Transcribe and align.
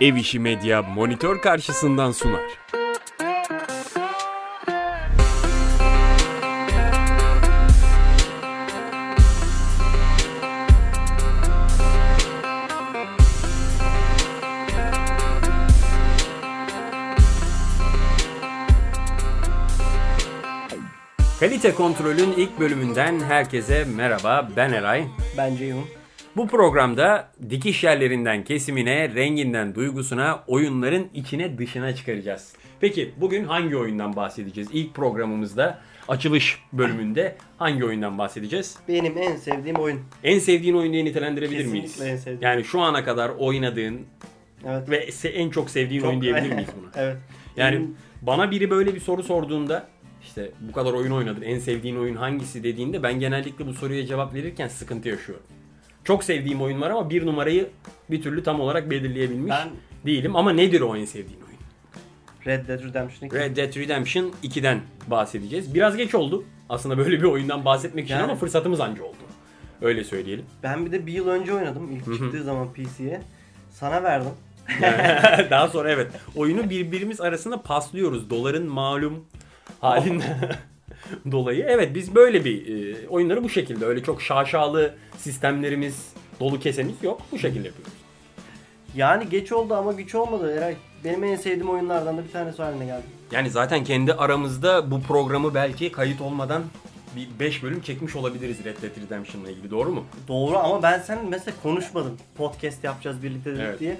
Ev 0.00 0.16
İşi 0.16 0.38
Medya 0.38 0.82
monitör 0.82 1.40
karşısından 1.40 2.12
sunar. 2.12 2.40
Kalite 21.40 21.74
Kontrol'ün 21.74 22.32
ilk 22.32 22.60
bölümünden 22.60 23.20
herkese 23.20 23.84
merhaba. 23.84 24.48
Ben 24.56 24.72
Eray. 24.72 25.04
Ben 25.36 25.56
Ceyhun. 25.56 26.01
Bu 26.36 26.46
programda 26.48 27.28
dikiş 27.50 27.84
yerlerinden 27.84 28.44
kesimine, 28.44 29.14
renginden 29.14 29.74
duygusuna, 29.74 30.44
oyunların 30.46 31.08
içine 31.14 31.58
dışına 31.58 31.94
çıkaracağız. 31.94 32.52
Peki 32.80 33.10
bugün 33.16 33.44
hangi 33.44 33.76
oyundan 33.76 34.16
bahsedeceğiz? 34.16 34.68
İlk 34.72 34.94
programımızda 34.94 35.78
açılış 36.08 36.58
bölümünde 36.72 37.36
hangi 37.58 37.84
oyundan 37.84 38.18
bahsedeceğiz? 38.18 38.76
Benim 38.88 39.18
en 39.18 39.36
sevdiğim 39.36 39.76
oyun. 39.76 40.00
En 40.24 40.38
sevdiğin 40.38 40.74
oyun 40.74 40.92
diye 40.92 41.04
nitelendirebilir 41.04 41.58
Kesinlikle 41.58 41.78
miyiz? 41.80 42.00
en 42.02 42.16
sevdiğim. 42.16 42.42
Yani 42.42 42.64
şu 42.64 42.80
ana 42.80 43.04
kadar 43.04 43.28
oynadığın 43.28 44.00
Evet. 44.66 44.90
ve 44.90 45.08
se- 45.08 45.28
en 45.28 45.50
çok 45.50 45.70
sevdiğin 45.70 46.00
Çok- 46.00 46.10
oyun 46.10 46.20
diyebilir 46.20 46.52
miyiz 46.54 46.68
buna? 46.80 46.90
evet. 47.04 47.16
Yani 47.56 47.76
Benim- 47.76 47.96
bana 48.22 48.50
biri 48.50 48.70
böyle 48.70 48.94
bir 48.94 49.00
soru 49.00 49.22
sorduğunda 49.22 49.88
işte 50.22 50.50
bu 50.60 50.72
kadar 50.72 50.92
oyun 50.92 51.10
oynadın 51.10 51.42
en 51.42 51.58
sevdiğin 51.58 51.96
oyun 51.96 52.16
hangisi 52.16 52.64
dediğinde 52.64 53.02
ben 53.02 53.20
genellikle 53.20 53.66
bu 53.66 53.74
soruya 53.74 54.06
cevap 54.06 54.34
verirken 54.34 54.68
sıkıntı 54.68 55.08
yaşıyorum. 55.08 55.44
Çok 56.04 56.24
sevdiğim 56.24 56.62
oyun 56.62 56.80
var 56.80 56.90
ama 56.90 57.10
bir 57.10 57.26
numarayı 57.26 57.68
bir 58.10 58.22
türlü 58.22 58.42
tam 58.42 58.60
olarak 58.60 58.90
belirleyebilmiş 58.90 59.50
Ben- 59.50 59.68
değilim. 60.06 60.36
Ama 60.36 60.52
nedir 60.52 60.80
o 60.80 60.96
en 60.96 61.04
sevdiğin 61.04 61.40
oyun? 61.40 61.52
Red 62.46 62.68
Dead 62.68 62.80
Redemption 62.84 63.26
2. 63.28 63.36
Red 63.38 63.56
Dead 63.56 63.76
Redemption 63.76 64.32
2'den 64.44 64.80
bahsedeceğiz. 65.06 65.74
Biraz 65.74 65.96
geç 65.96 66.14
oldu 66.14 66.44
aslında 66.68 66.98
böyle 66.98 67.18
bir 67.18 67.24
oyundan 67.26 67.64
bahsetmek 67.64 68.04
için 68.04 68.14
Yani- 68.14 68.24
ama 68.24 68.34
fırsatımız 68.34 68.80
anca 68.80 69.02
oldu. 69.04 69.16
Öyle 69.82 70.04
söyleyelim. 70.04 70.44
Ben 70.62 70.86
bir 70.86 70.92
de 70.92 71.06
bir 71.06 71.12
yıl 71.12 71.28
önce 71.28 71.54
oynadım 71.54 71.90
ilk 71.92 72.04
çıktığı 72.18 72.42
zaman 72.44 72.72
PC'ye. 72.72 73.20
Sana 73.70 74.02
verdim. 74.02 74.30
Daha 75.50 75.68
sonra 75.68 75.90
evet 75.90 76.10
oyunu 76.36 76.70
birbirimiz 76.70 77.20
arasında 77.20 77.62
paslıyoruz. 77.62 78.30
Doların 78.30 78.66
malum 78.66 79.24
halinden 79.80 80.50
dolayı. 81.32 81.66
Evet 81.68 81.94
biz 81.94 82.14
böyle 82.14 82.44
bir 82.44 82.66
e, 82.94 83.08
oyunları 83.08 83.44
bu 83.44 83.48
şekilde 83.48 83.84
öyle 83.84 84.02
çok 84.02 84.22
şaşalı 84.22 84.94
sistemlerimiz, 85.18 86.12
dolu 86.40 86.60
kesemiz 86.60 86.94
yok. 87.02 87.20
Bu 87.32 87.38
şekilde 87.38 87.66
yapıyoruz. 87.66 87.92
Yani 88.96 89.28
geç 89.28 89.52
oldu 89.52 89.74
ama 89.74 89.92
güç 89.92 90.14
olmadı 90.14 90.54
Eray. 90.56 90.74
Benim 91.04 91.24
en 91.24 91.36
sevdiğim 91.36 91.70
oyunlardan 91.70 92.18
da 92.18 92.24
bir 92.24 92.30
tanesi 92.32 92.62
haline 92.62 92.84
geldi. 92.86 93.02
Yani 93.32 93.50
zaten 93.50 93.84
kendi 93.84 94.14
aramızda 94.14 94.90
bu 94.90 95.02
programı 95.02 95.54
belki 95.54 95.92
kayıt 95.92 96.20
olmadan 96.20 96.62
bir 97.16 97.28
5 97.40 97.62
bölüm 97.62 97.80
çekmiş 97.80 98.16
olabiliriz 98.16 98.64
Red 98.64 98.82
Dead 98.82 99.06
Redemption'la 99.06 99.50
ilgili 99.50 99.70
doğru 99.70 99.90
mu? 99.90 100.04
Doğru 100.28 100.58
ama 100.58 100.82
ben 100.82 100.98
sen 100.98 101.18
mesela 101.28 101.54
konuşmadım. 101.62 102.18
Podcast 102.36 102.84
yapacağız 102.84 103.22
birlikte 103.22 103.50
dedik 103.50 103.62
Evet. 103.62 103.80
diye. 103.80 103.98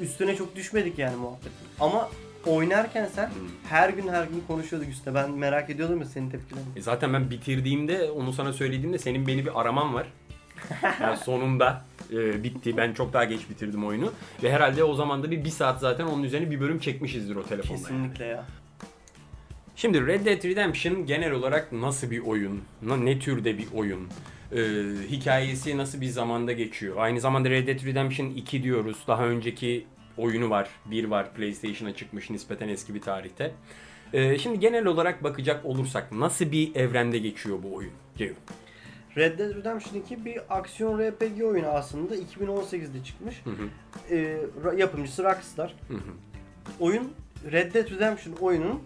Üstüne 0.00 0.36
çok 0.36 0.56
düşmedik 0.56 0.98
yani 0.98 1.16
muhabbet. 1.16 1.52
Ama 1.80 2.08
oynarken 2.46 3.06
sen 3.14 3.30
her 3.68 3.88
gün 3.88 4.08
her 4.08 4.24
gün 4.24 4.44
konuşuyorduk 4.46 4.88
üstüne. 4.90 5.14
Ben 5.14 5.30
merak 5.30 5.70
ediyordum 5.70 6.00
ya 6.00 6.06
senin 6.06 6.30
tepkilerini. 6.30 6.68
E 6.76 6.82
zaten 6.82 7.12
ben 7.12 7.30
bitirdiğimde 7.30 8.10
onu 8.10 8.32
sana 8.32 8.52
söylediğimde 8.52 8.98
senin 8.98 9.26
beni 9.26 9.44
bir 9.46 9.60
araman 9.60 9.94
var. 9.94 10.06
Yani 11.00 11.16
sonunda 11.16 11.84
e, 12.12 12.42
bitti. 12.44 12.76
Ben 12.76 12.92
çok 12.92 13.12
daha 13.12 13.24
geç 13.24 13.50
bitirdim 13.50 13.86
oyunu. 13.86 14.12
Ve 14.42 14.52
herhalde 14.52 14.84
o 14.84 14.94
zaman 14.94 15.22
da 15.22 15.30
bir, 15.30 15.44
bir 15.44 15.50
saat 15.50 15.80
zaten 15.80 16.04
onun 16.06 16.22
üzerine 16.22 16.50
bir 16.50 16.60
bölüm 16.60 16.78
çekmişizdir 16.78 17.36
o 17.36 17.42
telefonla. 17.42 17.78
yani. 17.78 17.82
Kesinlikle 17.82 18.24
ya. 18.24 18.44
Şimdi 19.76 20.06
Red 20.06 20.26
Dead 20.26 20.44
Redemption 20.44 21.06
genel 21.06 21.32
olarak 21.32 21.72
nasıl 21.72 22.10
bir 22.10 22.20
oyun? 22.20 22.62
Ne 22.82 23.18
türde 23.18 23.58
bir 23.58 23.66
oyun? 23.74 24.08
Ee, 24.52 24.58
hikayesi 25.10 25.78
nasıl 25.78 26.00
bir 26.00 26.06
zamanda 26.06 26.52
geçiyor? 26.52 26.96
Aynı 26.98 27.20
zamanda 27.20 27.50
Red 27.50 27.68
Dead 27.68 27.86
Redemption 27.86 28.26
2 28.30 28.62
diyoruz. 28.62 28.96
Daha 29.06 29.26
önceki 29.26 29.86
oyunu 30.18 30.50
var. 30.50 30.68
Bir 30.86 31.04
var 31.04 31.34
PlayStation'a 31.34 31.94
çıkmış 31.94 32.30
nispeten 32.30 32.68
eski 32.68 32.94
bir 32.94 33.00
tarihte. 33.00 33.54
Ee, 34.12 34.38
şimdi 34.38 34.60
genel 34.60 34.86
olarak 34.86 35.24
bakacak 35.24 35.64
olursak 35.64 36.12
nasıl 36.12 36.52
bir 36.52 36.74
evrende 36.74 37.18
geçiyor 37.18 37.58
bu 37.62 37.74
oyun? 37.74 37.92
Ceyhun. 38.18 38.36
Red 39.16 39.38
Dead 39.38 39.54
Redemption 39.54 40.00
2 40.00 40.24
bir 40.24 40.58
aksiyon 40.58 40.98
RPG 40.98 41.42
oyunu 41.42 41.66
aslında 41.66 42.16
2018'de 42.16 43.04
çıkmış. 43.04 43.42
Hı 43.44 43.50
hı. 43.50 43.68
Ee, 44.14 44.38
yapımcısı 44.76 45.24
Rockstar. 45.24 45.74
Hı 45.88 45.94
hı. 45.94 46.00
Oyun 46.80 47.12
Red 47.52 47.74
Dead 47.74 47.90
Redemption 47.90 48.34
oyunun 48.34 48.82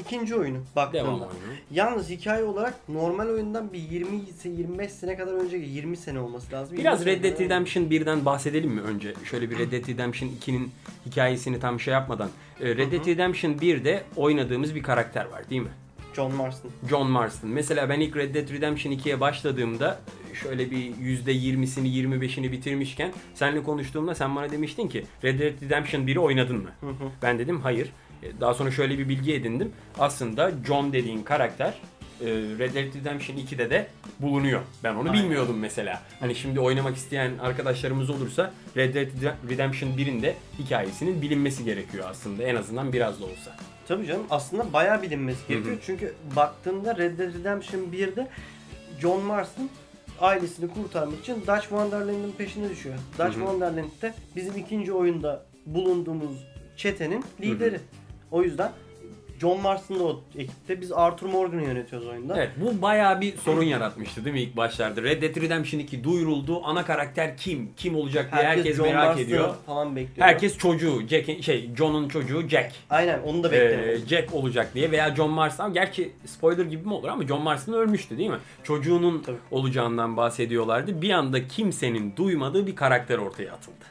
ikinci 0.00 0.34
oyunu 0.34 0.58
baktığında. 0.76 1.02
Devam 1.04 1.14
oyunu. 1.20 1.32
Yalnız 1.70 2.10
hikaye 2.10 2.44
olarak 2.44 2.88
normal 2.88 3.28
oyundan 3.28 3.72
bir 3.72 3.78
20 3.78 4.16
ise 4.16 4.48
25 4.48 4.92
sene 4.92 5.16
kadar 5.16 5.32
önce 5.32 5.56
20 5.56 5.96
sene 5.96 6.20
olması 6.20 6.52
lazım. 6.52 6.76
Biraz 6.78 7.06
20 7.06 7.12
Red 7.12 7.24
Dead 7.24 7.40
Redemption 7.40 7.84
1'den 7.84 8.24
bahsedelim 8.24 8.70
mi 8.70 8.80
önce? 8.80 9.14
Şöyle 9.30 9.50
bir 9.50 9.58
Red 9.58 9.72
Dead 9.72 9.88
Redemption 9.88 10.30
2'nin 10.46 10.70
hikayesini 11.06 11.60
tam 11.60 11.80
şey 11.80 11.94
yapmadan. 11.94 12.28
Ee, 12.60 12.76
Red 12.76 12.92
Dead 12.92 13.06
Redemption 13.06 13.52
1'de 13.52 14.02
oynadığımız 14.16 14.74
bir 14.74 14.82
karakter 14.82 15.24
var 15.24 15.50
değil 15.50 15.62
mi? 15.62 15.70
John 16.16 16.34
Marston. 16.34 16.70
John 16.90 17.10
Marston. 17.10 17.50
Mesela 17.50 17.88
ben 17.88 18.00
ilk 18.00 18.16
Red 18.16 18.34
Dead 18.34 18.50
Redemption 18.50 18.92
2'ye 18.92 19.20
başladığımda 19.20 20.00
şöyle 20.42 20.70
bir 20.70 20.76
%20'sini 20.94 21.86
25'ini 21.86 22.52
bitirmişken 22.52 23.12
seninle 23.34 23.62
konuştuğumda 23.62 24.14
sen 24.14 24.36
bana 24.36 24.50
demiştin 24.50 24.88
ki 24.88 25.04
Red 25.24 25.40
Dead 25.40 25.62
Redemption 25.62 26.02
1'i 26.02 26.18
oynadın 26.18 26.56
mı? 26.56 26.70
Ben 27.22 27.38
dedim 27.38 27.60
hayır. 27.60 27.92
E, 28.22 28.40
Daha 28.40 28.54
sonra 28.54 28.70
şöyle 28.70 28.98
bir 28.98 29.08
bilgi 29.08 29.34
edindim. 29.34 29.72
Aslında 29.98 30.52
John 30.66 30.92
dediğin 30.92 31.22
karakter 31.22 31.74
e, 32.20 32.26
Red 32.26 32.74
Dead 32.74 32.94
Redemption 32.94 33.36
2'de 33.36 33.70
de 33.70 33.86
bulunuyor. 34.20 34.60
Ben 34.84 34.94
onu 34.94 35.10
Aynen. 35.10 35.22
bilmiyordum 35.22 35.58
mesela. 35.58 36.02
Hani 36.20 36.34
şimdi 36.34 36.60
oynamak 36.60 36.96
isteyen 36.96 37.38
arkadaşlarımız 37.38 38.10
olursa 38.10 38.52
Red 38.76 38.94
Dead 38.94 39.06
Redemption 39.50 39.90
1'in 39.90 40.22
de 40.22 40.34
hikayesinin 40.58 41.22
bilinmesi 41.22 41.64
gerekiyor 41.64 42.04
aslında 42.10 42.42
en 42.42 42.54
azından 42.56 42.92
biraz 42.92 43.20
da 43.20 43.24
olsa. 43.24 43.56
Tabii 43.88 44.06
canım 44.06 44.26
aslında 44.30 44.72
bayağı 44.72 45.02
bilinmesi 45.02 45.48
gerekiyor. 45.48 45.74
Hı 45.74 45.78
hı. 45.78 45.82
Çünkü 45.86 46.14
baktığında 46.36 46.96
Red 46.96 47.18
Dead 47.18 47.34
Redemption 47.34 47.80
1'de 47.80 48.28
John 49.00 49.22
Marston 49.22 49.70
ailesini 50.20 50.70
kurtarmak 50.70 51.20
için 51.20 51.34
Dutch 51.34 51.60
Wonderland'ın 51.60 52.32
peşine 52.38 52.70
düşüyor. 52.70 52.94
Dutch 53.12 53.22
Hı 53.22 53.26
hı. 53.26 53.32
Wonderland 53.32 54.02
de 54.02 54.14
bizim 54.36 54.56
ikinci 54.56 54.92
oyunda 54.92 55.44
bulunduğumuz 55.66 56.44
çetenin 56.76 57.24
lideri. 57.40 57.80
O 58.30 58.42
yüzden 58.42 58.72
John 59.40 59.60
Marston 59.60 59.98
da 59.98 60.04
o 60.04 60.20
ekipte. 60.38 60.80
Biz 60.80 60.92
Arthur 60.92 61.26
Morgan'ı 61.26 61.62
yönetiyoruz 61.62 62.08
oyunda. 62.08 62.36
Evet 62.36 62.50
bu 62.56 62.82
bayağı 62.82 63.20
bir 63.20 63.36
sorun 63.36 63.62
yaratmıştı 63.62 64.24
değil 64.24 64.34
mi 64.34 64.40
ilk 64.42 64.56
başlarda? 64.56 65.02
Red 65.02 65.22
Dead 65.22 65.36
Redemption 65.42 65.80
2 65.80 66.04
duyuruldu. 66.04 66.60
Ana 66.64 66.84
karakter 66.84 67.36
kim? 67.36 67.70
Kim 67.76 67.96
olacak 67.96 68.32
diye 68.32 68.42
herkes, 68.42 68.76
John 68.76 68.86
merak 68.88 69.04
Marston'ı 69.04 69.24
ediyor. 69.24 69.54
falan 69.66 69.96
bekliyor. 69.96 70.28
Herkes 70.28 70.58
çocuğu, 70.58 71.00
Jack'in 71.08 71.40
şey 71.40 71.70
John'un 71.76 72.08
çocuğu 72.08 72.48
Jack. 72.48 72.72
Aynen 72.90 73.20
onu 73.22 73.42
da 73.44 73.48
Ee, 73.48 73.52
bekliyor. 73.52 74.06
Jack 74.06 74.34
olacak 74.34 74.74
diye 74.74 74.90
veya 74.90 75.14
John 75.16 75.30
Marston 75.30 75.72
gerçi 75.72 76.12
spoiler 76.26 76.64
gibi 76.64 76.86
mi 76.86 76.94
olur 76.94 77.08
ama 77.08 77.26
John 77.26 77.42
Marston 77.42 77.72
ölmüştü 77.72 78.18
değil 78.18 78.30
mi? 78.30 78.38
Çocuğunun 78.64 79.22
Tabii. 79.22 79.36
olacağından 79.50 80.16
bahsediyorlardı. 80.16 81.02
Bir 81.02 81.10
anda 81.10 81.48
kimsenin 81.48 82.16
duymadığı 82.16 82.66
bir 82.66 82.76
karakter 82.76 83.18
ortaya 83.18 83.52
atıldı. 83.52 83.84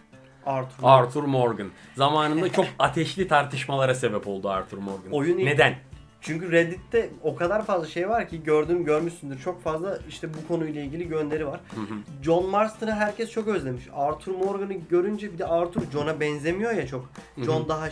Arthur. 0.48 0.84
Arthur 0.84 1.24
Morgan. 1.24 1.68
Zamanında 1.96 2.52
çok 2.52 2.66
ateşli 2.80 3.28
tartışmalara 3.28 3.96
sebep 3.96 4.28
oldu 4.28 4.50
Arthur 4.50 4.78
Morgan. 4.78 5.12
Oyun 5.12 5.38
Neden? 5.38 5.76
Çünkü 6.22 6.52
Reddit'te 6.52 7.10
o 7.24 7.36
kadar 7.36 7.66
fazla 7.66 7.88
şey 7.88 8.10
var 8.10 8.30
ki 8.30 8.44
gördüm 8.44 8.86
görmüşsündür. 8.86 9.40
Çok 9.40 9.64
fazla 9.64 10.00
işte 10.10 10.34
bu 10.34 10.48
konuyla 10.48 10.82
ilgili 10.82 11.08
gönderi 11.08 11.48
var. 11.48 11.60
John 12.24 12.50
Marston'ı 12.50 12.92
herkes 12.92 13.32
çok 13.32 13.48
özlemiş. 13.48 13.84
Arthur 13.94 14.32
Morgan'ı 14.32 14.74
görünce 14.74 15.34
bir 15.34 15.38
de 15.38 15.46
Arthur 15.46 15.82
John'a 15.94 16.20
benzemiyor 16.20 16.72
ya 16.72 16.88
çok. 16.88 17.10
John 17.38 17.70
daha 17.70 17.90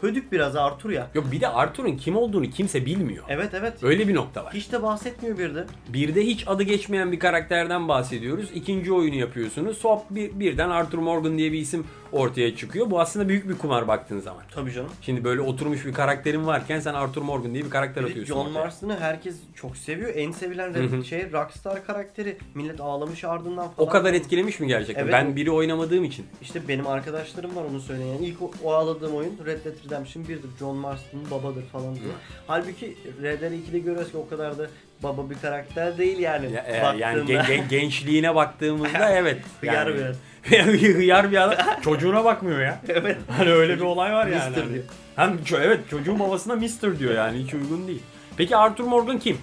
hödük 0.00 0.32
biraz 0.32 0.56
Arthur 0.56 0.90
ya. 0.90 1.10
Yok 1.14 1.32
bir 1.32 1.40
de 1.40 1.48
Arthur'un 1.48 1.96
kim 1.96 2.16
olduğunu 2.16 2.50
kimse 2.50 2.86
bilmiyor. 2.86 3.24
Evet 3.28 3.50
evet. 3.54 3.72
Öyle 3.82 4.08
bir 4.08 4.14
nokta 4.14 4.44
var. 4.44 4.54
Hiç 4.54 4.72
de 4.72 4.82
bahsetmiyor 4.82 5.38
bir 5.38 5.54
de. 5.54 5.66
Bir 5.88 6.14
de 6.14 6.26
hiç 6.26 6.48
adı 6.48 6.62
geçmeyen 6.62 7.12
bir 7.12 7.18
karakterden 7.18 7.88
bahsediyoruz. 7.88 8.50
İkinci 8.54 8.92
oyunu 8.92 9.14
yapıyorsunuz. 9.14 9.84
Hop 9.84 10.02
bir, 10.10 10.40
birden 10.40 10.70
Arthur 10.70 10.98
Morgan 10.98 11.38
diye 11.38 11.52
bir 11.52 11.58
isim 11.58 11.86
ortaya 12.12 12.56
çıkıyor. 12.56 12.90
Bu 12.90 13.00
aslında 13.00 13.28
büyük 13.28 13.48
bir 13.48 13.58
kumar 13.58 13.88
baktığın 13.88 14.20
zaman. 14.20 14.42
Tabii 14.54 14.72
canım. 14.72 14.90
Şimdi 15.00 15.24
böyle 15.24 15.40
oturmuş 15.40 15.86
bir 15.86 15.92
karakterin 15.92 16.46
varken 16.46 16.80
sen 16.80 16.94
Arthur 16.94 17.22
Morgan 17.22 17.54
diye 17.54 17.64
bir 17.64 17.70
karakter 17.70 18.04
Bir 18.04 18.10
atıyorsun. 18.10 18.34
John. 18.34 18.52
Marston'ı 18.52 18.96
herkes 19.00 19.36
çok 19.54 19.76
seviyor. 19.76 20.10
En 20.14 20.32
sevilen 20.32 21.02
şey 21.02 21.32
Rockstar 21.32 21.86
karakteri. 21.86 22.38
Millet 22.54 22.80
ağlamış 22.80 23.24
ardından 23.24 23.70
falan. 23.70 23.88
O 23.88 23.88
kadar 23.88 24.14
etkilemiş 24.14 24.60
mi 24.60 24.68
gerçekten? 24.68 25.02
Evet. 25.02 25.12
Ben 25.12 25.36
biri 25.36 25.50
oynamadığım 25.50 26.04
için. 26.04 26.26
İşte 26.42 26.68
benim 26.68 26.86
arkadaşlarım 26.86 27.56
var 27.56 27.64
onu 27.70 27.80
söyleyen. 27.80 28.18
İlk 28.18 28.42
o, 28.42 28.50
o 28.64 28.72
ağladığım 28.72 29.14
oyun 29.14 29.38
Red 29.46 29.64
Dead 29.64 29.73
Dead 29.74 29.84
Redemption 29.84 30.22
1'dir. 30.24 30.58
John 30.58 30.76
Marston'ın 30.76 31.30
babadır 31.30 31.66
falan 31.66 31.94
diyor. 31.94 32.14
Halbuki 32.46 32.96
Red 33.22 33.40
Dead 33.40 33.52
2'de 33.52 33.78
görüyoruz 33.78 34.10
ki 34.10 34.16
o 34.16 34.28
kadar 34.28 34.58
da 34.58 34.66
baba 35.02 35.30
bir 35.30 35.34
karakter 35.34 35.98
değil 35.98 36.18
yani. 36.18 36.52
Ya, 36.52 36.62
e, 36.62 36.98
yani 36.98 37.26
gen- 37.26 37.46
gen- 37.46 37.68
gençliğine 37.68 38.34
baktığımızda 38.34 39.10
evet. 39.18 39.40
Hıyar 39.60 39.86
yani, 39.86 39.98
biraz. 39.98 40.16
Hıyar 40.96 41.30
bir 41.30 41.42
adam. 41.42 41.80
Çocuğuna 41.82 42.24
bakmıyor 42.24 42.60
ya. 42.60 42.80
evet. 42.88 43.16
Hani 43.28 43.50
öyle 43.50 43.76
bir 43.76 43.82
olay 43.82 44.12
var 44.12 44.26
yani. 44.26 44.46
Mister 44.46 44.62
Hani. 44.62 44.74
diyor. 44.74 44.84
Hem 45.16 45.38
evet 45.62 45.80
çocuğun 45.90 46.18
babasına 46.18 46.54
Mister 46.54 46.98
diyor 46.98 47.14
yani 47.14 47.38
hiç 47.38 47.54
uygun 47.54 47.86
değil. 47.86 48.02
Peki 48.36 48.56
Arthur 48.56 48.84
Morgan 48.84 49.18
kim? 49.18 49.38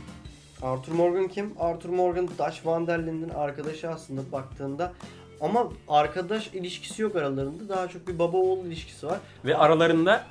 Arthur 0.62 0.92
Morgan 0.94 1.28
kim? 1.28 1.54
Arthur 1.60 1.90
Morgan 1.90 2.28
Dutch 2.28 2.66
Van 2.66 2.88
der 2.88 3.08
Linde'nin 3.08 3.30
arkadaşı 3.30 3.90
aslında 3.90 4.22
baktığında. 4.32 4.94
Ama 5.42 5.70
arkadaş 5.88 6.48
ilişkisi 6.48 7.02
yok 7.02 7.16
aralarında. 7.16 7.70
Daha 7.70 7.88
çok 7.88 8.08
bir 8.08 8.20
baba 8.20 8.38
oğul 8.38 8.66
ilişkisi 8.66 9.08
var. 9.08 9.20
Ve 9.46 9.58
aralarında 9.58 10.24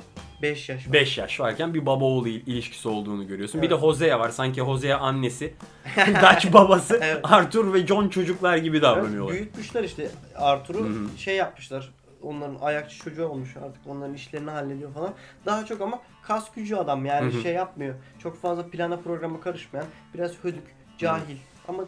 5 0.42 0.68
yaş 0.68 0.86
var. 0.86 0.92
5 0.92 1.18
yaş 1.18 1.40
varken 1.40 1.74
bir 1.74 1.86
baba 1.86 2.04
oğlu 2.04 2.28
il- 2.28 2.46
ilişkisi 2.46 2.88
olduğunu 2.88 3.26
görüyorsun. 3.26 3.62
Bir 3.62 3.66
Evet. 3.70 3.78
de 3.78 3.82
Hosea 3.82 4.20
var. 4.20 4.28
Sanki 4.30 4.60
Hosea 4.60 4.98
annesi, 4.98 5.54
Dutch 5.96 6.52
babası, 6.52 6.98
Evet. 7.02 7.20
Arthur 7.22 7.72
ve 7.74 7.86
John 7.86 8.08
çocuklar 8.08 8.56
gibi 8.56 8.76
Evet, 8.76 8.84
davranıyorlar. 8.84 9.34
büyütmüşler 9.34 9.84
işte 9.84 10.10
Arthur'u 10.36 10.88
şey 11.18 11.36
yapmışlar. 11.36 11.90
Onların 12.22 12.56
ayakçı 12.60 12.98
çocuğu 12.98 13.26
olmuş 13.26 13.56
artık 13.56 13.86
onların 13.86 14.14
işlerini 14.14 14.50
hallediyor 14.50 14.92
falan. 14.94 15.14
Daha 15.46 15.66
çok 15.66 15.80
ama 15.80 15.98
kas 16.22 16.54
gücü 16.54 16.76
adam 16.76 17.04
yani 17.06 17.32
Hı 17.34 17.38
hı. 17.38 17.42
şey 17.42 17.52
yapmıyor. 17.54 17.94
Çok 18.18 18.40
fazla 18.42 18.66
plana 18.66 18.96
programa 18.96 19.40
karışmayan 19.40 19.86
biraz 20.14 20.32
hödük, 20.44 20.64
cahil 20.98 21.36
ama 21.68 21.84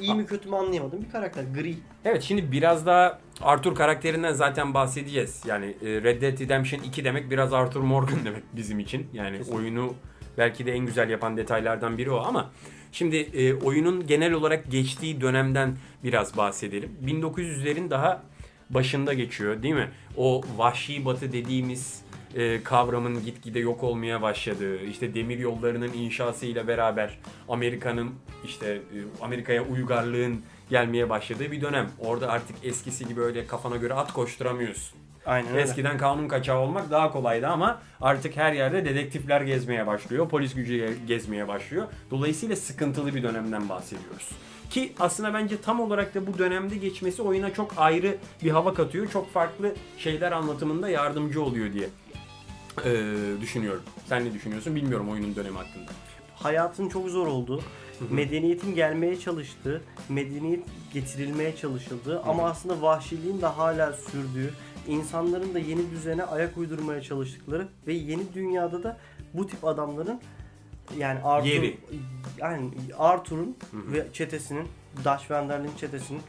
iyi 0.00 0.14
mi 0.14 0.26
kötü 0.26 0.48
mü 0.48 0.56
anlayamadım 0.56 1.02
bir 1.02 1.10
karakter. 1.10 1.44
Gri. 1.54 1.74
Evet 2.04 2.22
şimdi 2.22 2.52
biraz 2.52 2.86
daha 2.86 3.18
Arthur 3.40 3.74
karakterinden 3.74 4.32
zaten 4.32 4.74
bahsedeceğiz. 4.74 5.42
Yani 5.46 5.66
e, 5.66 5.86
Red 5.86 6.22
Dead 6.22 6.40
Redemption 6.40 6.80
2 6.82 7.04
demek 7.04 7.30
biraz 7.30 7.52
Arthur 7.52 7.80
Morgan 7.80 8.18
demek 8.24 8.42
bizim 8.52 8.80
için. 8.80 9.06
Yani 9.12 9.38
Kesinlikle. 9.38 9.62
oyunu 9.62 9.94
belki 10.38 10.66
de 10.66 10.72
en 10.72 10.86
güzel 10.86 11.10
yapan 11.10 11.36
detaylardan 11.36 11.98
biri 11.98 12.10
o 12.10 12.18
ama 12.18 12.50
şimdi 12.92 13.16
e, 13.16 13.54
oyunun 13.54 14.06
genel 14.06 14.32
olarak 14.32 14.70
geçtiği 14.70 15.20
dönemden 15.20 15.76
biraz 16.04 16.36
bahsedelim. 16.36 16.96
1900'lerin 17.04 17.90
daha 17.90 18.22
başında 18.70 19.14
geçiyor 19.14 19.62
değil 19.62 19.74
mi? 19.74 19.88
O 20.16 20.40
vahşi 20.56 21.04
batı 21.04 21.32
dediğimiz 21.32 22.02
e, 22.36 22.62
kavramın 22.62 23.24
gitgide 23.24 23.58
yok 23.58 23.82
olmaya 23.82 24.22
başladığı, 24.22 24.84
işte 24.84 25.14
demir 25.14 25.38
yollarının 25.38 25.92
inşasıyla 25.92 26.68
beraber 26.68 27.18
Amerika'nın 27.48 28.10
işte 28.44 28.66
e, 28.66 29.24
Amerika'ya 29.24 29.64
uygarlığın 29.64 30.42
gelmeye 30.70 31.10
başladığı 31.10 31.52
bir 31.52 31.60
dönem. 31.60 31.90
Orada 31.98 32.28
artık 32.28 32.56
eskisi 32.62 33.08
gibi 33.08 33.20
öyle 33.20 33.46
kafana 33.46 33.76
göre 33.76 33.94
at 33.94 34.12
koşturamıyorsun. 34.12 34.98
Aynen 35.26 35.50
öyle. 35.50 35.60
Eskiden 35.60 35.98
kanun 35.98 36.28
kaçağı 36.28 36.58
olmak 36.58 36.90
daha 36.90 37.12
kolaydı 37.12 37.46
ama 37.46 37.82
artık 38.00 38.36
her 38.36 38.52
yerde 38.52 38.84
dedektifler 38.84 39.40
gezmeye 39.40 39.86
başlıyor, 39.86 40.28
polis 40.28 40.54
gücü 40.54 40.72
ge- 40.74 41.06
gezmeye 41.06 41.48
başlıyor. 41.48 41.86
Dolayısıyla 42.10 42.56
sıkıntılı 42.56 43.14
bir 43.14 43.22
dönemden 43.22 43.68
bahsediyoruz. 43.68 44.28
Ki 44.70 44.92
aslında 45.00 45.34
bence 45.34 45.60
tam 45.60 45.80
olarak 45.80 46.14
da 46.14 46.26
bu 46.26 46.38
dönemde 46.38 46.76
geçmesi 46.76 47.22
oyuna 47.22 47.54
çok 47.54 47.74
ayrı 47.76 48.16
bir 48.44 48.50
hava 48.50 48.74
katıyor. 48.74 49.10
Çok 49.10 49.32
farklı 49.32 49.74
şeyler 49.98 50.32
anlatımında 50.32 50.88
yardımcı 50.88 51.42
oluyor 51.42 51.72
diye 51.72 51.88
eee, 52.84 53.40
düşünüyorum. 53.40 53.82
Sen 54.08 54.24
ne 54.24 54.32
düşünüyorsun 54.34 54.74
bilmiyorum 54.74 55.08
oyunun 55.08 55.36
dönemi 55.36 55.56
hakkında. 55.56 55.90
hayatın 56.34 56.88
çok 56.88 57.08
zor 57.08 57.26
olduğu, 57.26 57.62
medeniyetin 58.10 58.74
gelmeye 58.74 59.18
çalıştığı, 59.18 59.82
medeniyet 60.08 60.64
getirilmeye 60.92 61.56
çalışıldığı 61.56 62.22
ama 62.22 62.50
aslında 62.50 62.82
vahşiliğin 62.82 63.42
de 63.42 63.46
hala 63.46 63.92
sürdüğü, 63.92 64.54
insanların 64.88 65.54
da 65.54 65.58
yeni 65.58 65.90
düzene 65.90 66.24
ayak 66.24 66.56
uydurmaya 66.58 67.02
çalıştıkları 67.02 67.68
ve 67.86 67.92
yeni 67.92 68.34
dünyada 68.34 68.82
da 68.82 68.98
bu 69.34 69.46
tip 69.46 69.64
adamların 69.64 70.20
yani 70.98 71.20
Arthur, 71.24 71.48
Yeri. 71.48 71.78
yani 72.38 72.70
Arthur'un 72.98 73.56
ve 73.72 74.06
çetesinin, 74.12 74.68
Linde 74.98 75.68
çetesinin 75.78 76.22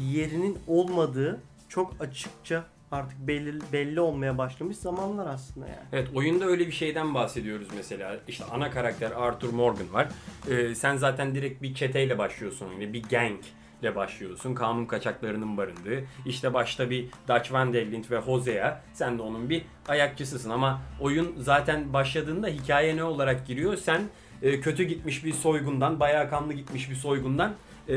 yerinin 0.00 0.58
olmadığı 0.66 1.40
çok 1.68 1.94
açıkça 2.00 2.64
artık 2.92 3.18
belli, 3.18 3.58
belli 3.72 4.00
olmaya 4.00 4.38
başlamış 4.38 4.76
zamanlar 4.76 5.26
aslında 5.26 5.66
yani. 5.66 5.86
Evet 5.92 6.08
oyunda 6.14 6.44
öyle 6.44 6.66
bir 6.66 6.72
şeyden 6.72 7.14
bahsediyoruz 7.14 7.68
mesela. 7.76 8.16
İşte 8.28 8.44
ana 8.44 8.70
karakter 8.70 9.10
Arthur 9.10 9.52
Morgan 9.52 9.92
var. 9.92 10.08
Ee, 10.50 10.74
sen 10.74 10.96
zaten 10.96 11.34
direkt 11.34 11.62
bir 11.62 11.74
çeteyle 11.74 12.18
başlıyorsun 12.18 12.68
oyuna. 12.68 12.92
Bir 12.92 13.02
gang 13.02 13.40
ile 13.82 13.96
başlıyorsun. 13.96 14.54
Kanun 14.54 14.86
kaçaklarının 14.86 15.56
barındığı. 15.56 16.04
İşte 16.26 16.54
başta 16.54 16.90
bir 16.90 17.06
Dutch 17.28 17.52
Van 17.52 17.72
der 17.72 17.86
ve 18.10 18.18
Hosea. 18.18 18.82
Sen 18.92 19.18
de 19.18 19.22
onun 19.22 19.50
bir 19.50 19.62
ayakçısısın 19.88 20.50
ama 20.50 20.82
oyun 21.00 21.34
zaten 21.38 21.92
başladığında 21.92 22.48
hikaye 22.48 22.96
ne 22.96 23.04
olarak 23.04 23.46
giriyor? 23.46 23.76
Sen 23.76 24.02
e, 24.42 24.60
kötü 24.60 24.82
gitmiş 24.82 25.24
bir 25.24 25.32
soygundan, 25.32 26.00
bayağı 26.00 26.30
kanlı 26.30 26.52
gitmiş 26.52 26.90
bir 26.90 26.94
soygundan 26.94 27.54
e, 27.88 27.96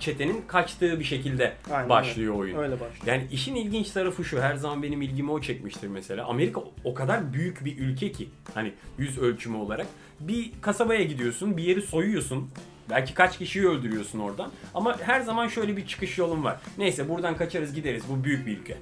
çetenin 0.00 0.44
kaçtığı 0.46 0.98
bir 0.98 1.04
şekilde 1.04 1.52
Aynen 1.70 1.88
başlıyor 1.88 2.34
oyun. 2.34 2.58
Öyle 2.58 2.72
başlıyor. 2.72 3.06
Yani 3.06 3.26
işin 3.32 3.54
ilginç 3.54 3.90
tarafı 3.90 4.24
şu. 4.24 4.40
Her 4.40 4.56
zaman 4.56 4.82
benim 4.82 5.02
ilgimi 5.02 5.30
o 5.30 5.40
çekmiştir 5.40 5.88
mesela. 5.88 6.26
Amerika 6.26 6.60
o 6.84 6.94
kadar 6.94 7.32
büyük 7.32 7.64
bir 7.64 7.78
ülke 7.78 8.12
ki 8.12 8.28
hani 8.54 8.72
yüz 8.98 9.18
ölçümü 9.18 9.56
olarak 9.56 9.86
bir 10.20 10.52
kasabaya 10.60 11.02
gidiyorsun, 11.04 11.56
bir 11.56 11.62
yeri 11.62 11.82
soyuyorsun. 11.82 12.50
Belki 12.90 13.14
kaç 13.14 13.38
kişiyi 13.38 13.68
öldürüyorsun 13.68 14.18
oradan. 14.18 14.50
Ama 14.74 15.00
her 15.00 15.20
zaman 15.20 15.48
şöyle 15.48 15.76
bir 15.76 15.86
çıkış 15.86 16.18
yolun 16.18 16.44
var. 16.44 16.60
Neyse 16.78 17.08
buradan 17.08 17.36
kaçarız 17.36 17.74
gideriz. 17.74 18.02
Bu 18.08 18.24
büyük 18.24 18.46
bir 18.46 18.58
ülke. 18.58 18.76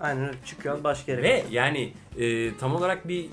Aynen 0.00 0.22
öyle. 0.22 0.36
Çıkıyor 0.46 0.84
başka 0.84 1.12
yere. 1.12 1.22
Ve 1.22 1.44
yani 1.50 1.92
e, 2.18 2.56
tam 2.56 2.74
olarak 2.74 3.08
bir 3.08 3.26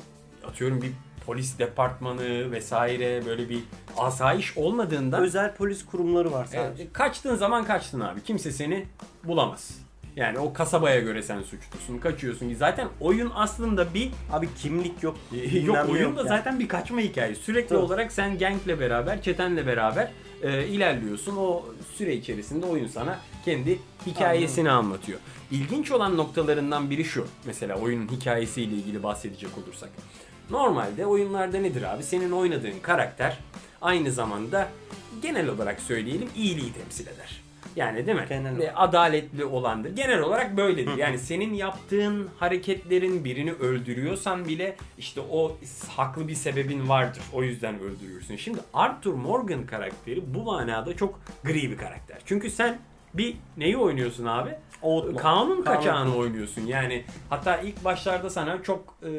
atıyorum 0.48 0.82
bir 0.82 0.92
polis 1.26 1.60
departmanı 1.60 2.52
vesaire 2.52 3.26
böyle 3.26 3.50
bir 3.50 3.60
asayiş 3.98 4.58
olmadığından 4.58 5.24
özel 5.24 5.56
polis 5.56 5.86
kurumları 5.86 6.32
var 6.32 6.46
sadece. 6.46 6.84
Evet, 6.84 6.94
kaçtığın 6.94 7.36
zaman 7.36 7.66
kaçtın 7.66 8.00
abi. 8.00 8.24
Kimse 8.24 8.52
seni 8.52 8.86
bulamaz. 9.24 9.78
Yani 10.16 10.40
o 10.40 10.54
kasabaya 10.54 11.00
göre 11.00 11.24
sen 11.24 11.42
suçlusun. 11.42 11.98
Kaçıyorsun 11.98 12.50
ki 12.50 12.56
zaten 12.56 12.88
oyun 13.00 13.32
aslında 13.36 13.94
bir 13.94 14.12
Abi 14.32 14.50
kimlik 14.58 15.04
yok. 15.04 15.16
yok 15.32 15.44
bilmem 15.54 15.88
ne 15.88 15.92
oyunda 15.92 16.20
yani. 16.20 16.30
zaten 16.30 16.60
bir 16.60 16.68
kaçma 16.68 17.00
hikayesi. 17.00 17.42
Sürekli 17.44 17.70
Tabii. 17.70 17.80
olarak 17.80 18.12
sen 18.12 18.38
gangle 18.38 18.80
beraber, 18.80 19.22
çetenle 19.22 19.68
beraber 19.68 20.12
e, 20.42 20.68
ilerliyorsun. 20.68 21.36
O 21.38 21.66
süre 21.96 22.14
içerisinde 22.16 22.66
oyun 22.66 22.88
sana 22.88 23.20
kendi 23.46 23.80
hikayesini 24.06 24.72
anlatıyor. 24.72 25.20
İlginç 25.52 25.92
olan 25.92 26.18
noktalarından 26.18 26.90
biri 26.90 27.06
şu. 27.06 27.28
Mesela 27.46 27.76
oyunun 27.76 28.08
hikayesiyle 28.08 28.76
ilgili 28.76 29.04
bahsedecek 29.04 29.50
olursak. 29.58 29.90
Normalde 30.50 31.06
oyunlarda 31.06 31.58
nedir 31.58 31.94
abi? 31.94 32.04
Senin 32.04 32.32
oynadığın 32.32 32.80
karakter 32.82 33.38
aynı 33.82 34.12
zamanda 34.12 34.70
genel 35.22 35.48
olarak 35.50 35.80
söyleyelim 35.80 36.30
iyiliği 36.36 36.74
temsil 36.74 37.08
eder. 37.08 37.42
Yani 37.76 38.08
değil 38.08 38.18
mi? 38.18 38.26
Genel 38.30 38.72
adaletli 38.76 39.46
olandır. 39.46 39.96
Genel 39.96 40.20
olarak 40.20 40.58
böyledir. 40.58 40.98
Yani 40.98 41.18
senin 41.20 41.54
yaptığın 41.54 42.30
hareketlerin 42.40 43.26
birini 43.26 43.54
öldürüyorsan 43.54 44.46
bile 44.48 44.76
işte 44.98 45.22
o 45.32 45.58
haklı 45.90 46.28
bir 46.28 46.36
sebebin 46.36 46.90
vardır. 46.90 47.24
O 47.34 47.44
yüzden 47.44 47.80
öldürüyorsun. 47.80 48.36
Şimdi 48.36 48.60
Arthur 48.74 49.14
Morgan 49.14 49.66
karakteri 49.66 50.34
bu 50.34 50.44
manada 50.44 50.96
çok 50.96 51.20
gri 51.44 51.72
bir 51.72 51.78
karakter. 51.78 52.18
Çünkü 52.26 52.50
sen 52.50 52.80
bir 53.14 53.38
neyi 53.58 53.78
oynuyorsun 53.78 54.26
abi? 54.26 54.50
Outlaw. 54.82 55.22
Kanun 55.22 55.62
kaçağını 55.62 56.16
oynuyorsun. 56.16 56.62
Yani 56.66 57.04
hatta 57.30 57.58
ilk 57.58 57.86
başlarda 57.86 58.30
sana 58.30 58.64
çok 58.64 58.96
e, 59.04 59.10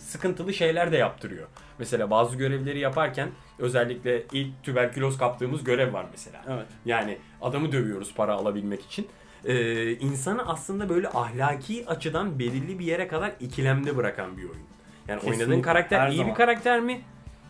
sıkıntılı 0.00 0.54
şeyler 0.54 0.92
de 0.92 0.96
yaptırıyor. 0.96 1.48
Mesela 1.78 2.10
bazı 2.10 2.36
görevleri 2.36 2.78
yaparken 2.78 3.28
özellikle 3.58 4.22
ilk 4.32 4.62
tüberküloz 4.62 5.18
kaptığımız 5.18 5.64
görev 5.64 5.92
var 5.92 6.06
mesela. 6.10 6.44
Evet. 6.48 6.66
Yani 6.84 7.18
adamı 7.42 7.72
dövüyoruz 7.72 8.14
para 8.14 8.34
alabilmek 8.34 8.84
için. 8.84 9.08
Ee, 9.44 9.92
insanı 9.92 10.48
aslında 10.48 10.88
böyle 10.88 11.08
ahlaki 11.08 11.86
açıdan 11.86 12.38
belirli 12.38 12.78
bir 12.78 12.84
yere 12.84 13.08
kadar 13.08 13.32
ikilemde 13.40 13.96
bırakan 13.96 14.36
bir 14.36 14.42
oyun. 14.42 14.62
Yani 15.08 15.20
Kesinlikle, 15.20 15.44
oynadığın 15.44 15.62
karakter 15.62 16.00
her 16.00 16.08
iyi 16.08 16.16
zaman. 16.16 16.30
bir 16.30 16.36
karakter 16.36 16.80
mi? 16.80 17.00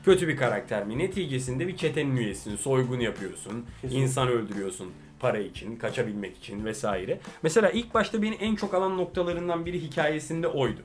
Kötü 0.05 0.29
bir 0.29 0.37
karakter 0.37 0.87
mi? 0.87 0.99
Neticesinde 0.99 1.69
bir 1.69 1.77
çetenin 1.77 2.17
üyesisin, 2.17 2.57
soygun 2.57 3.01
yapıyorsun, 3.01 3.67
Kesinlikle. 3.81 4.03
insan 4.05 4.29
öldürüyorsun 4.29 4.93
para 5.21 5.39
için, 5.39 5.77
kaçabilmek 5.77 6.37
için 6.37 6.65
vesaire. 6.65 7.21
Mesela 7.43 7.71
ilk 7.71 7.95
başta 7.95 8.23
beni 8.23 8.35
en 8.35 8.57
çok 8.57 8.75
alan 8.75 8.97
noktalarından 8.99 9.67
biri 9.67 9.83
hikayesinde 9.83 10.49
oydu. 10.49 10.81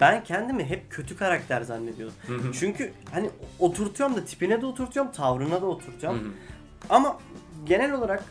Ben 0.00 0.24
kendimi 0.24 0.64
hep 0.64 0.90
kötü 0.90 1.16
karakter 1.16 1.62
zannediyordum. 1.62 2.16
Çünkü 2.52 2.92
hani 3.12 3.30
oturtuyorum 3.58 4.16
da 4.16 4.24
tipine 4.24 4.62
de 4.62 4.66
oturtuyorum, 4.66 5.12
tavrına 5.12 5.62
da 5.62 5.66
oturtuyorum. 5.66 6.20
Hı 6.20 6.24
hı. 6.24 6.32
Ama 6.90 7.18
genel 7.64 7.92
olarak 7.92 8.24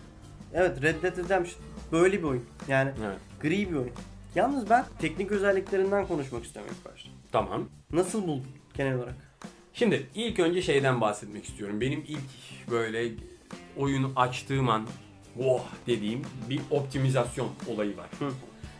evet 0.53 0.81
Red 0.81 1.03
Dead 1.03 1.17
Redemption 1.17 1.61
böyle 1.91 2.17
bir 2.19 2.23
oyun. 2.23 2.45
Yani 2.67 2.91
Evet. 3.05 3.17
gri 3.41 3.71
bir 3.71 3.75
oyun. 3.75 3.91
Yalnız 4.35 4.69
ben 4.69 4.85
teknik 4.99 5.31
özelliklerinden 5.31 6.07
konuşmak 6.07 6.43
istiyorum 6.45 6.71
ilk 6.77 6.93
başta. 6.93 7.09
Tamam. 7.31 7.69
Nasıl 7.91 8.23
buldun 8.23 8.47
genel 8.73 8.95
olarak? 8.95 9.15
Şimdi 9.73 10.07
ilk 10.15 10.39
önce 10.39 10.61
şeyden 10.61 11.01
bahsetmek 11.01 11.45
istiyorum. 11.45 11.81
Benim 11.81 12.03
ilk 12.07 12.71
böyle 12.71 13.11
oyunu 13.77 14.11
açtığım 14.15 14.69
an 14.69 14.87
oh 15.43 15.61
dediğim 15.87 16.21
bir 16.49 16.61
optimizasyon 16.71 17.49
olayı 17.67 17.97
var. 17.97 18.07
Hı. 18.19 18.31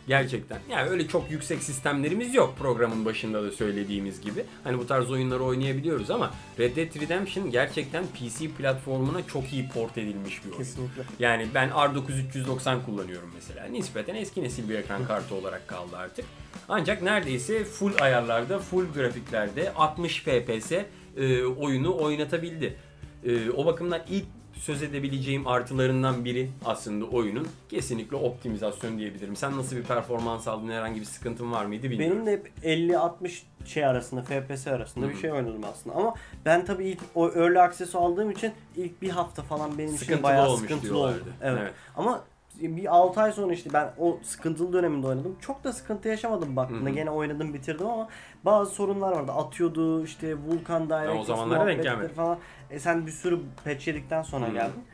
Gerçekten. 0.08 0.58
Yani 0.70 0.90
öyle 0.90 1.08
çok 1.08 1.30
yüksek 1.30 1.62
sistemlerimiz 1.62 2.34
yok 2.34 2.54
programın 2.58 3.04
başında 3.04 3.42
da 3.42 3.50
söylediğimiz 3.50 4.20
gibi. 4.20 4.44
Hani 4.64 4.78
bu 4.78 4.86
tarz 4.86 5.10
oyunları 5.10 5.42
oynayabiliyoruz 5.42 6.10
ama 6.10 6.34
Red 6.58 6.76
Dead 6.76 7.00
Redemption 7.00 7.50
gerçekten 7.50 8.04
PC 8.06 8.48
platformuna 8.48 9.26
çok 9.26 9.52
iyi 9.52 9.68
port 9.68 9.98
edilmiş 9.98 10.44
bir 10.44 10.50
oyun. 10.50 10.58
Kesinlikle. 10.58 11.02
Yani 11.18 11.46
ben 11.54 11.68
R9 11.68 12.26
390 12.28 12.82
kullanıyorum 12.82 13.30
mesela. 13.34 13.66
Nispeten 13.66 14.14
eski 14.14 14.42
nesil 14.42 14.68
bir 14.68 14.74
ekran 14.74 15.06
kartı 15.06 15.34
olarak 15.34 15.68
kaldı 15.68 15.96
artık. 15.96 16.24
Ancak 16.68 17.02
neredeyse 17.02 17.64
full 17.64 17.92
ayarlarda, 18.00 18.58
full 18.58 18.92
grafiklerde 18.94 19.72
60 19.72 20.22
FPS 20.22 20.72
e, 21.16 21.44
oyunu 21.44 21.96
oynatabildi. 21.98 22.76
E, 23.24 23.50
o 23.50 23.66
bakımdan 23.66 24.00
ilk 24.10 24.24
söz 24.60 24.82
edebileceğim 24.82 25.46
artılarından 25.46 26.24
biri 26.24 26.50
aslında 26.64 27.04
oyunun 27.04 27.48
kesinlikle 27.68 28.16
optimizasyon 28.16 28.98
diyebilirim. 28.98 29.36
Sen 29.36 29.56
nasıl 29.56 29.76
bir 29.76 29.82
performans 29.82 30.48
aldın, 30.48 30.68
herhangi 30.68 31.00
bir 31.00 31.04
sıkıntın 31.04 31.52
var 31.52 31.64
mıydı 31.64 31.90
bilmiyorum. 31.90 32.16
Benim 32.16 32.26
de 32.26 32.32
hep 32.32 32.52
50-60 32.64 33.42
şey 33.64 33.84
arasında, 33.84 34.22
FPS 34.22 34.66
arasında 34.66 35.08
bir 35.08 35.16
şey 35.16 35.32
oynadım 35.32 35.64
aslında. 35.64 35.96
Ama 35.96 36.14
ben 36.44 36.64
tabii 36.64 36.84
ilk 36.84 37.00
o 37.14 37.30
Early 37.30 37.60
Access'ı 37.60 37.98
aldığım 37.98 38.30
için 38.30 38.52
ilk 38.76 39.02
bir 39.02 39.10
hafta 39.10 39.42
falan 39.42 39.78
benim 39.78 39.88
için 39.88 39.98
Sıkıntılı 39.98 40.22
bayağı 40.22 40.48
olmuş 40.48 40.60
sıkıntılı 40.60 40.98
oldu. 40.98 41.24
Evet. 41.42 41.58
Evet. 41.62 41.72
Ama 41.96 42.24
bir 42.60 42.96
6 42.96 43.20
ay 43.20 43.32
sonra 43.32 43.52
işte 43.52 43.70
ben 43.72 43.92
o 43.98 44.18
sıkıntılı 44.22 44.72
döneminde 44.72 45.06
oynadım. 45.06 45.36
Çok 45.40 45.64
da 45.64 45.72
sıkıntı 45.72 46.08
yaşamadım 46.08 46.56
baktığında. 46.56 46.88
Hı 46.88 46.92
hı. 46.92 46.94
Gene 46.94 47.10
oynadım 47.10 47.54
bitirdim 47.54 47.86
ama 47.86 48.08
bazı 48.44 48.74
sorunlar 48.74 49.12
vardı. 49.12 49.32
Atıyordu 49.32 50.04
işte 50.04 50.34
Vulkan 50.38 50.90
DirectX 50.90 51.20
o 51.20 51.24
zamanlara 51.24 51.66
denk 51.66 51.82
gelmedi. 51.82 52.12
falan. 52.12 52.38
E 52.70 52.78
sen 52.78 53.06
bir 53.06 53.12
sürü 53.12 53.38
patch 53.64 53.88
yedikten 53.88 54.22
sonra 54.22 54.48
Hı. 54.48 54.52
geldin. 54.52 54.84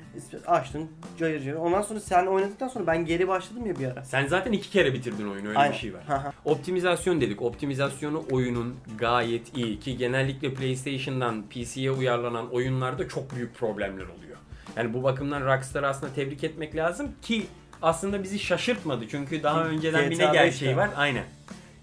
Açtın 0.47 0.89
cayır 1.19 1.41
cayır. 1.41 1.57
Ondan 1.57 1.83
sonra 1.83 2.01
sen 2.01 2.27
oynadıktan 2.27 2.69
sonra 2.69 2.87
ben 2.87 3.05
geri 3.05 3.29
başladım 3.29 3.67
ya 3.67 3.79
bir 3.79 3.87
ara. 3.87 4.05
Sen 4.05 4.27
zaten 4.27 4.53
iki 4.53 4.71
kere 4.71 4.95
bitirdin 4.95 5.31
oyunu 5.31 5.49
öyle 5.49 5.59
Aynen. 5.59 5.73
bir 5.73 5.79
şey 5.79 5.95
var. 5.95 6.03
Optimizasyon 6.45 7.21
dedik. 7.21 7.43
Optimizasyonu 7.43 8.25
oyunun 8.31 8.77
gayet 8.99 9.57
iyi 9.57 9.81
ki 9.81 9.97
genellikle 9.97 10.55
PlayStation'dan 10.55 11.43
PC'ye 11.51 11.91
uyarlanan 11.91 12.51
oyunlarda 12.51 13.09
çok 13.09 13.35
büyük 13.37 13.55
problemler 13.55 14.05
oluyor. 14.05 14.37
Yani 14.77 14.95
bu 14.95 15.03
bakımdan 15.03 15.47
Rockstar'ı 15.47 15.89
aslında 15.89 16.13
tebrik 16.15 16.45
etmek 16.45 16.77
lazım 16.77 17.13
ki 17.23 17.47
aslında 17.83 18.23
bizi 18.23 18.39
şaşırtmadı. 18.39 19.09
Çünkü 19.09 19.43
daha 19.43 19.65
önceden 19.65 20.11
bir 20.11 20.19
ne 20.19 20.25
GTA 20.25 20.33
gerçeği 20.33 20.71
5'te. 20.71 20.77
var? 20.77 20.91
Aynen. 20.97 21.25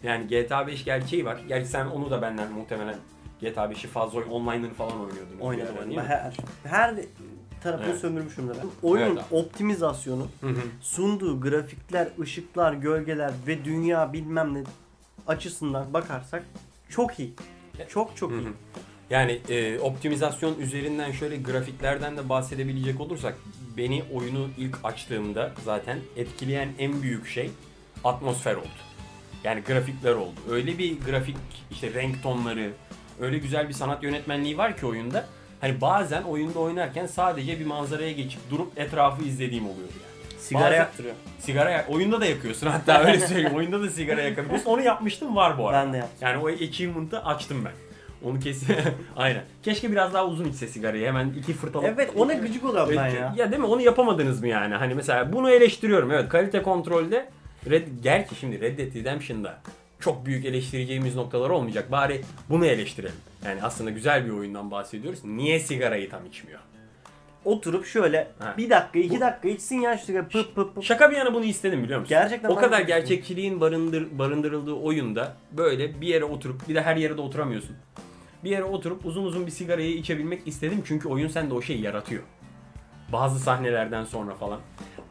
Yani 0.04 0.28
GTA 0.28 0.68
5 0.68 0.84
gerçeği 0.86 1.26
var. 1.26 1.38
Gerçi 1.48 1.70
sen 1.70 1.86
onu 1.86 2.12
da 2.12 2.22
benden 2.22 2.52
muhtemelen 2.52 2.96
GTA 3.42 3.66
5'i 3.66 3.88
fazla 3.88 4.20
online'ını 4.20 4.74
falan 4.74 4.92
oynuyordun. 5.00 5.40
Oynadım 5.40 5.76
oynadım. 5.78 6.04
Her, 6.08 6.34
her 6.64 6.96
tarafını 7.64 7.90
Evet. 7.90 8.00
sömürmüşümdür 8.00 8.56
ben. 8.58 8.88
Oyunun 8.88 9.16
Evet 9.16 9.26
optimizasyonu, 9.32 10.28
Hı 10.42 10.48
hı. 10.48 10.62
sunduğu 10.82 11.42
grafikler, 11.42 12.08
ışıklar, 12.20 12.74
gölgeler 12.74 13.32
ve 13.48 13.66
dünya 13.66 14.14
bilmem 14.14 14.54
ne 14.54 14.64
açısından 15.28 15.94
bakarsak 15.94 16.44
çok 16.90 17.20
iyi. 17.20 17.34
Çok 17.90 18.18
çok 18.18 18.32
Hı 18.32 18.36
iyi. 18.36 18.46
hı. 18.46 18.50
Yani 19.10 19.40
e, 19.50 19.80
optimizasyon 19.80 20.60
üzerinden 20.60 21.12
şöyle 21.12 21.38
grafiklerden 21.38 22.18
de 22.18 22.30
bahsedebilecek 22.30 23.02
olursak 23.02 23.36
beni 23.78 24.04
oyunu 24.14 24.48
ilk 24.58 24.78
açtığımda 24.84 25.52
zaten 25.66 26.00
etkileyen 26.16 26.70
en 26.80 27.02
büyük 27.02 27.28
şey 27.28 27.50
atmosfer 28.04 28.56
oldu. 28.56 28.68
Yani 29.44 29.62
grafikler 29.62 30.14
oldu. 30.14 30.40
Öyle 30.50 30.78
bir 30.78 31.00
grafik 31.02 31.36
işte 31.72 31.94
renk 31.94 32.24
tonları, 32.24 32.72
öyle 33.20 33.38
güzel 33.38 33.68
bir 33.70 33.74
sanat 33.74 34.04
yönetmenliği 34.04 34.58
var 34.58 34.78
ki 34.78 34.86
oyunda. 34.86 35.26
Hani 35.62 35.82
bazen 35.82 36.22
oyunda 36.24 36.60
oynarken 36.60 37.06
sadece 37.06 37.60
bir 37.60 37.66
manzaraya 37.66 38.12
geçip 38.12 38.40
durup 38.52 38.78
etrafı 38.80 39.24
izlediğim 39.24 39.66
oluyordu 39.70 39.94
yani. 39.94 40.40
Sigara 40.42 40.64
Bazen- 40.66 40.78
yaktırıyor. 40.78 41.16
Sigara 41.40 41.70
yak- 41.72 41.90
oyunda 41.90 42.22
da 42.22 42.26
yakıyorsun 42.26 42.68
hatta 42.68 43.00
öyle 43.04 43.20
söyleyeyim. 43.20 43.56
oyunda 43.58 43.82
da 43.82 43.90
sigara 43.90 44.22
yakabiliyorsun. 44.22 44.66
Onu 44.70 44.82
yapmıştım 44.82 45.36
var 45.36 45.58
bu 45.58 45.68
arada. 45.70 45.86
Ben 45.86 45.94
de 45.94 45.98
yaptım. 45.98 46.18
Yani 46.22 46.38
o 46.44 46.48
achievement'ı 46.48 47.26
açtım 47.26 47.66
ben. 47.66 47.72
Onu 48.24 48.40
kesin. 48.40 48.76
Aynen. 49.16 49.44
Keşke 49.64 49.92
biraz 49.92 50.14
daha 50.14 50.26
uzun 50.28 50.46
içse 50.46 50.68
sigarayı. 50.68 51.08
Hemen 51.08 51.30
iki 51.40 51.54
fırtala. 51.54 51.88
Evet 51.88 52.12
ona 52.16 52.34
gıcık 52.34 52.66
oluyorum 52.66 52.94
ben 52.98 53.08
ya. 53.08 53.34
Ya 53.38 53.52
değil 53.52 53.62
mi? 53.62 53.68
Onu 53.68 53.82
yapamadınız 53.82 54.42
mı 54.42 54.48
yani? 54.48 54.76
Hani 54.76 54.96
mesela 54.96 55.34
bunu 55.34 55.50
eleştiriyorum. 55.52 56.12
Evet 56.12 56.30
kalite 56.30 56.62
kontrolde 56.62 57.30
Red, 57.70 57.88
gerçi 58.04 58.36
şimdi 58.36 58.62
Red 58.62 58.78
Dead 58.78 58.96
Redemption'da 58.96 59.60
çok 60.00 60.26
büyük 60.26 60.46
eleştireceğimiz 60.46 61.16
noktalar 61.16 61.50
olmayacak. 61.50 61.92
Bari 61.92 62.22
bunu 62.50 62.66
eleştirelim. 62.66 63.16
Yani 63.46 63.64
aslında 63.64 63.90
güzel 63.90 64.26
bir 64.26 64.30
oyundan 64.32 64.72
bahsediyoruz. 64.72 65.20
Niye 65.26 65.60
sigarayı 65.60 66.10
tam 66.10 66.26
içmiyor? 66.26 66.60
Oturup 67.46 67.86
şöyle 67.86 68.28
Ha. 68.40 68.54
bir 68.58 68.70
dakika 68.70 69.00
iki 69.00 69.20
dakika 69.20 69.48
içsin 69.50 69.80
ya 69.82 69.98
sigara 69.98 70.28
pıp 70.28 70.56
pıp 70.56 70.76
pıp. 70.76 70.84
Şaka 70.84 71.12
bir 71.12 71.16
yana 71.18 71.34
bunu 71.34 71.46
istedim 71.46 71.84
biliyor 71.84 72.00
musun? 72.00 72.10
Gerçekten 72.10 72.50
o 72.50 72.56
kadar 72.56 72.82
gerçekçiliğin 72.82 73.62
barındır, 73.62 74.08
barındırıldığı 74.20 74.74
oyunda 74.74 75.36
böyle 75.52 76.02
bir 76.02 76.08
yere 76.08 76.24
oturup 76.24 76.70
bir 76.70 76.76
de 76.76 76.82
her 76.82 76.96
yere 76.96 77.18
de 77.18 77.22
oturamıyorsun. 77.22 77.76
Bir 78.44 78.50
yere 78.50 78.64
oturup 78.64 79.06
uzun 79.06 79.24
uzun 79.24 79.46
bir 79.46 79.52
sigarayı 79.52 79.94
içebilmek 79.94 80.48
istedim 80.48 80.82
çünkü 80.86 81.08
oyun 81.08 81.28
sende 81.28 81.54
o 81.54 81.62
şeyi 81.62 81.82
yaratıyor. 81.82 82.24
Bazı 83.14 83.40
sahnelerden 83.40 84.04
sonra 84.04 84.36
falan. 84.36 84.60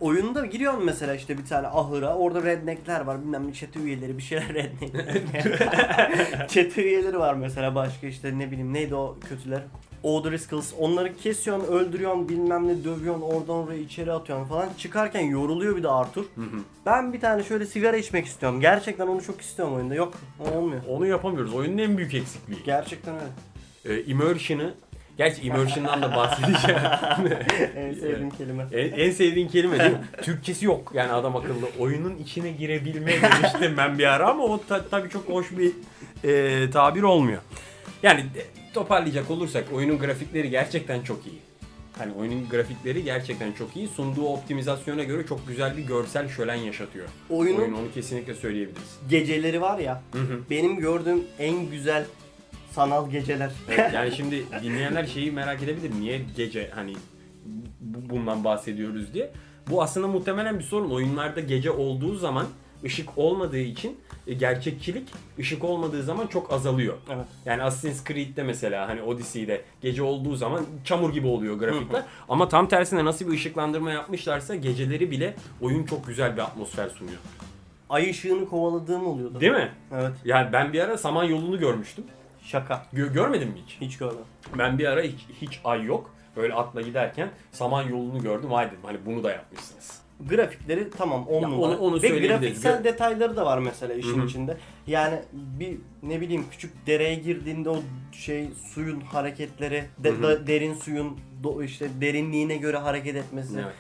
Oyunda 0.01 0.47
giriyorsun 0.47 0.85
mesela 0.85 1.15
işte 1.15 1.39
bir 1.39 1.45
tane 1.45 1.67
ahıra 1.67 2.15
orada 2.15 2.43
redneckler 2.43 3.01
var 3.01 3.23
bilmem 3.23 3.49
ne 3.49 3.53
çete 3.53 3.81
üyeleri 3.81 4.19
bir 4.19 4.23
şeyler 4.23 4.49
redneck. 4.55 6.49
çete 6.51 6.83
üyeleri 6.85 7.19
var 7.19 7.35
mesela 7.35 7.75
başka 7.75 8.07
işte 8.07 8.39
ne 8.39 8.51
bileyim 8.51 8.75
neydi 8.75 8.95
o 8.95 9.19
kötüler. 9.29 9.63
O'Driscolls 10.03 10.73
onları 10.79 11.17
kesiyorsun 11.17 11.67
öldürüyorsun 11.73 12.29
bilmem 12.29 12.69
ne 12.69 12.85
dövüyorsun 12.85 13.23
oradan 13.23 13.57
oraya 13.57 13.79
içeri 13.81 14.13
atıyorsun 14.13 14.47
falan. 14.49 14.69
Çıkarken 14.79 15.21
yoruluyor 15.21 15.77
bir 15.77 15.83
de 15.83 15.89
Arthur. 15.89 16.25
Ben 16.87 17.13
bir 17.13 17.21
tane 17.21 17.43
şöyle 17.43 17.67
sigara 17.67 17.97
içmek 17.97 18.27
istiyorum. 18.27 18.61
Gerçekten 18.61 19.07
onu 19.07 19.23
çok 19.23 19.41
istiyorum 19.41 19.75
oyunda. 19.75 19.95
Yok 19.95 20.15
olmuyor. 20.55 20.81
Onu 20.89 21.07
yapamıyoruz. 21.07 21.55
Oyunun 21.55 21.79
en 21.79 21.99
büyük 21.99 22.15
eksikliği. 22.15 22.59
Gerçekten 22.65 23.15
öyle. 23.15 24.01
Ee, 24.01 24.05
immersion'ı 24.05 24.75
Gerçi 25.19 25.43
immersion'dan 25.43 26.03
da 26.03 26.17
bahsedeceğim. 26.17 26.81
en 27.77 27.95
sevdiğim 27.95 28.31
kelime. 28.31 28.67
en, 28.73 28.93
en 28.93 29.11
sevdiğin 29.11 29.49
kelime 29.49 29.79
değil 29.79 29.91
mi? 29.91 30.01
Türkçesi 30.23 30.65
yok 30.67 30.93
yani 30.95 31.13
adam 31.13 31.37
akıllı. 31.37 31.67
Oyunun 31.79 32.17
içine 32.17 32.51
girebilme 32.51 33.13
demiştim 33.23 33.75
ben 33.77 33.99
bir 33.99 34.05
ara 34.07 34.29
ama 34.31 34.45
o 34.45 34.61
ta- 34.69 34.85
tabii 34.91 35.09
çok 35.11 35.29
hoş 35.29 35.47
bir 35.59 35.73
e, 36.25 36.71
tabir 36.71 37.03
olmuyor. 37.03 37.43
Yani 38.03 38.25
toparlayacak 38.83 39.31
olursak 39.31 39.65
oyunun 39.73 39.99
grafikleri 39.99 40.51
gerçekten 40.51 41.03
çok 41.03 41.27
iyi. 41.27 41.39
Hani 41.99 42.13
oyunun 42.13 42.49
grafikleri 42.49 43.05
gerçekten 43.05 43.53
çok 43.53 43.77
iyi. 43.77 43.89
Sunduğu 43.89 44.27
optimizasyona 44.29 45.03
göre 45.05 45.27
çok 45.27 45.49
güzel 45.49 45.77
bir 45.77 45.83
görsel 45.83 46.29
şölen 46.29 46.55
yaşatıyor. 46.55 47.09
Oyunun 47.31 47.61
Oyun 47.61 47.73
onu 47.73 47.93
kesinlikle 47.95 48.35
söyleyebiliriz. 48.35 48.99
geceleri 49.11 49.61
var 49.61 49.79
ya 49.79 50.03
Hı 50.13 50.19
hı. 50.19 50.41
benim 50.51 50.77
gördüğüm 50.77 51.23
en 51.39 51.71
güzel 51.71 52.05
sanal 52.73 53.11
geceler. 53.11 53.51
Evet, 53.69 53.91
yani 53.95 54.13
şimdi 54.17 54.45
dinleyenler 54.63 55.07
şeyi 55.07 55.33
merak 55.33 55.63
edebilir. 55.63 55.91
Niye 56.01 56.21
gece 56.37 56.71
hani 56.75 56.95
bu- 57.81 58.11
bundan 58.11 58.45
bahsediyoruz 58.45 59.15
diye. 59.15 59.31
Bu 59.71 59.83
aslında 59.83 60.07
muhtemelen 60.07 60.59
bir 60.59 60.65
sorun. 60.65 60.91
Oyunlarda 60.91 61.41
gece 61.41 61.71
olduğu 61.71 62.15
zaman 62.17 62.47
ışık 62.85 63.19
olmadığı 63.19 63.59
için 63.59 64.01
e, 64.27 64.35
gerçekçilik 64.35 65.09
ışık 65.39 65.65
olmadığı 65.65 66.03
zaman 66.03 66.27
çok 66.27 66.53
azalıyor. 66.53 66.97
Evet. 67.11 67.27
Yani 67.47 67.63
Assassin's 67.63 68.05
Creed'de 68.05 68.43
mesela 68.43 68.89
hani 68.89 69.03
Odyssey'de 69.03 69.65
gece 69.81 70.03
olduğu 70.03 70.37
zaman 70.37 70.67
çamur 70.85 71.13
gibi 71.13 71.27
oluyor 71.27 71.57
grafikler. 71.57 72.03
Ama 72.29 72.49
tam 72.49 72.69
tersine 72.69 73.05
nasıl 73.05 73.27
bir 73.27 73.33
ışıklandırma 73.33 73.91
yapmışlarsa 73.91 74.55
geceleri 74.55 75.11
bile 75.11 75.35
oyun 75.61 75.85
çok 75.85 76.07
güzel 76.07 76.37
bir 76.37 76.43
atmosfer 76.43 76.89
sunuyor. 76.89 77.19
Ay 77.91 78.11
ışığını 78.11 78.49
kovaladığım 78.49 79.07
oluyordu. 79.07 79.41
Değil 79.41 79.53
mi? 79.53 79.73
Evet. 79.93 80.13
Yani 80.25 80.53
ben 80.53 80.73
bir 80.73 80.81
ara 80.81 80.99
Samanyolu'nu 80.99 81.59
görmüştüm. 81.59 82.05
Şaka. 82.43 82.87
Gö- 82.95 83.13
görmedin 83.13 83.49
mi 83.49 83.55
hiç? 83.67 83.77
Hiç 83.81 83.99
görmedim. 83.99 84.25
Ben 84.59 84.79
bir 84.79 84.87
ara 84.87 85.03
hiç, 85.03 85.27
hiç 85.41 85.61
ay 85.65 85.85
yok. 85.85 86.11
Böyle 86.37 86.55
atla 86.55 86.81
giderken 86.81 87.31
saman 87.53 87.83
yolunu 87.83 88.23
gördüm. 88.23 88.51
Vay 88.51 88.67
dedim 88.67 88.79
hani 88.83 88.99
bunu 89.07 89.25
da 89.25 89.31
yapmışsınız. 89.31 90.01
Grafikleri 90.29 90.91
tamam 90.91 91.27
10 91.29 91.43
Ya 91.43 91.49
numara. 91.49 91.71
onu- 91.71 91.79
onu 91.79 91.97
Ve 91.97 92.01
söyleyebiliriz. 92.01 92.41
grafiksel 92.41 92.81
Gra- 92.81 92.85
detayları 92.85 93.37
da 93.37 93.47
var 93.47 93.59
mesela 93.59 93.95
işin 93.95 94.19
Hı 94.19 94.23
hı. 94.23 94.27
içinde. 94.27 94.57
Yani 94.87 95.19
bir 95.33 95.79
ne 96.03 96.21
bileyim 96.21 96.45
küçük 96.51 96.87
dereye 96.87 97.15
girdiğinde 97.15 97.71
o 97.71 97.77
şey 98.13 98.49
suyun 98.75 99.01
hareketleri, 99.01 99.85
de- 99.99 100.11
Hı 100.11 100.15
hı. 100.15 100.23
da- 100.23 100.47
derin 100.47 100.75
suyun 100.75 101.17
do- 101.43 101.65
işte 101.65 101.89
derinliğine 102.01 102.57
göre 102.57 102.77
hareket 102.77 103.17
etmesi. 103.17 103.55
Evet. 103.65 103.75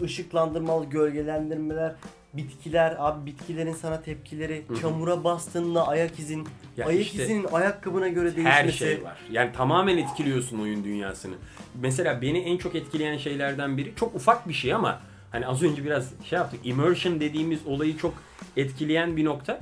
Ee, 0.00 0.04
ışıklandırmalı 0.04 0.84
gölgelendirmeler, 0.84 1.94
bitkiler, 2.34 2.96
abi 2.98 3.26
bitkilerin 3.26 3.72
sana 3.72 4.02
tepkileri, 4.02 4.64
Hı 4.68 4.74
hı. 4.74 4.80
çamura 4.80 5.24
bastığında 5.24 5.88
ayak 5.88 6.18
izin, 6.18 6.48
Ya 6.76 6.86
ayak 6.86 7.00
işte 7.00 7.24
izinin 7.24 7.44
ayakkabına 7.52 8.08
göre 8.08 8.36
değişmesi. 8.36 8.52
Her 8.52 8.70
şey 8.70 9.04
var. 9.04 9.18
Yani 9.30 9.52
tamamen 9.52 9.98
etkiliyorsun 9.98 10.58
oyun 10.58 10.84
dünyasını. 10.84 11.34
Mesela 11.80 12.22
beni 12.22 12.38
en 12.38 12.56
çok 12.56 12.74
etkileyen 12.74 13.16
şeylerden 13.16 13.76
biri 13.76 13.92
çok 13.96 14.14
ufak 14.14 14.48
bir 14.48 14.54
şey 14.54 14.74
ama 14.74 15.00
hani 15.30 15.46
az 15.46 15.62
önce 15.62 15.84
biraz 15.84 16.10
şey 16.24 16.36
yaptık. 16.38 16.60
Immersion 16.64 17.20
dediğimiz 17.20 17.66
olayı 17.66 17.96
çok 17.96 18.14
etkileyen 18.56 19.16
bir 19.16 19.24
nokta. 19.24 19.60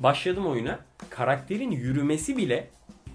Başladım 0.00 0.46
oyuna. 0.46 0.78
Karakterin 1.10 1.70
yürümesi 1.70 2.36
bile 2.36 2.70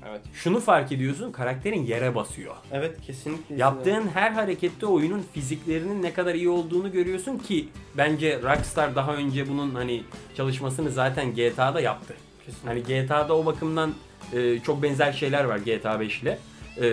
Evet. 0.09 0.21
Şunu 0.33 0.59
fark 0.59 0.91
ediyorsun 0.91 1.31
karakterin 1.31 1.85
yere 1.85 2.15
basıyor. 2.15 2.55
Evet 2.71 3.01
kesinlikle. 3.01 3.55
Yaptığın 3.55 4.07
her 4.07 4.31
harekette 4.31 4.85
oyunun 4.85 5.25
fiziklerinin 5.33 6.03
ne 6.03 6.13
kadar 6.13 6.35
iyi 6.35 6.50
olduğunu 6.50 6.91
görüyorsun 6.91 7.38
ki 7.38 7.67
bence 7.97 8.41
Rockstar 8.41 8.95
daha 8.95 9.15
önce 9.15 9.50
bunun 9.50 9.75
hani 9.75 10.03
çalışmasını 10.38 10.91
zaten 10.91 11.35
GTA'da 11.35 11.81
yaptı. 11.81 12.13
Kesinlikle. 12.45 12.69
Hani 12.69 13.05
GTA'da 13.05 13.38
o 13.38 13.45
bakımdan 13.45 13.93
e, 14.33 14.59
çok 14.59 14.83
benzer 14.83 15.13
şeyler 15.13 15.43
var 15.43 15.57
GTA 15.57 16.00
5 16.00 16.21
ile. 16.21 16.39
E, 16.81 16.89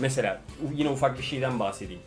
mesela 0.00 0.42
yine 0.74 0.88
ufak 0.88 1.18
bir 1.18 1.24
şeyden 1.24 1.58
bahsedeyim. 1.60 2.02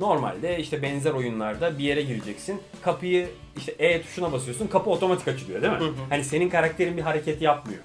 Normalde 0.00 0.58
işte 0.58 0.82
benzer 0.82 1.12
oyunlarda 1.12 1.78
bir 1.78 1.84
yere 1.84 2.02
gireceksin. 2.02 2.60
Kapıyı 2.82 3.28
işte 3.56 3.72
E 3.78 4.02
tuşuna 4.02 4.32
basıyorsun. 4.32 4.66
Kapı 4.66 4.90
otomatik 4.90 5.28
açılıyor 5.28 5.62
değil 5.62 5.72
mi? 5.72 5.78
Hı 5.78 5.84
hı. 5.84 5.92
hani 6.08 6.24
senin 6.24 6.48
karakterin 6.48 6.96
bir 6.96 7.02
hareket 7.02 7.42
yapmıyor. 7.42 7.80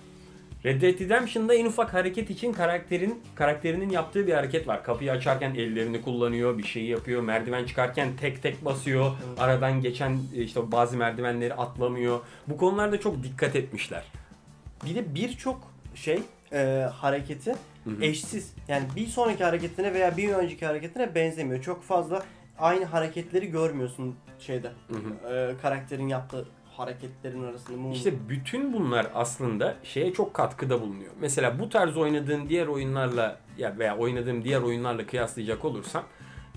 Red 0.66 0.82
Dead 0.82 1.00
Redemption'da 1.00 1.54
en 1.54 1.66
ufak 1.66 1.94
hareket 1.94 2.30
için 2.30 2.54
karakterin 2.54 3.24
karakterinin 3.36 3.90
yaptığı 3.90 4.28
bir 4.28 4.34
hareket 4.34 4.68
var. 4.68 4.84
Kapıyı 4.84 5.12
açarken 5.12 5.56
ellerini 5.56 6.02
kullanıyor, 6.02 6.58
bir 6.58 6.64
şeyi 6.64 6.90
yapıyor. 6.90 7.22
Merdiven 7.22 7.66
çıkarken 7.66 8.10
tek 8.22 8.44
tek 8.44 8.66
basıyor. 8.66 9.12
Evet. 9.28 9.42
Aradan 9.42 9.82
geçen 9.82 10.20
işte 10.36 10.72
bazı 10.72 10.98
merdivenleri 10.98 11.54
atlamıyor. 11.54 12.20
Bu 12.48 12.58
konularda 12.58 13.00
çok 13.00 13.24
dikkat 13.24 13.56
etmişler. 13.56 14.04
Bir 14.86 14.96
de 14.96 15.16
birçok 15.16 15.62
şey 15.96 16.20
e, 16.54 16.88
hareketi 16.94 17.56
eşsiz. 18.02 18.54
Yani 18.68 18.84
bir 18.96 19.08
sonraki 19.08 19.44
hareketine 19.44 19.94
veya 19.94 20.18
bir 20.18 20.30
önceki 20.30 20.66
hareketine 20.66 21.16
benzemiyor. 21.16 21.62
Çok 21.62 21.84
fazla 21.84 22.24
aynı 22.60 22.86
hareketleri 22.86 23.52
görmüyorsun 23.52 24.16
şeyde. 24.40 24.72
E, 25.32 25.52
karakterin 25.62 26.08
yaptığı 26.08 26.48
hareketlerin 26.82 27.44
arasında. 27.44 27.78
move- 27.78 27.94
İşte 27.94 28.14
bütün 28.30 28.74
bunlar 28.74 29.08
aslında 29.14 29.76
şeye 29.84 30.14
çok 30.14 30.34
katkıda 30.34 30.82
bulunuyor. 30.82 31.12
Mesela 31.22 31.60
bu 31.60 31.70
tarz 31.70 31.98
oynadığın 31.98 32.50
diğer 32.50 32.68
oyunlarla 32.68 33.38
ya 33.58 33.76
veya 33.80 33.98
oynadığım 33.98 34.44
diğer 34.44 34.62
oyunlarla 34.62 35.06
kıyaslayacak 35.06 35.66
olursam 35.66 36.04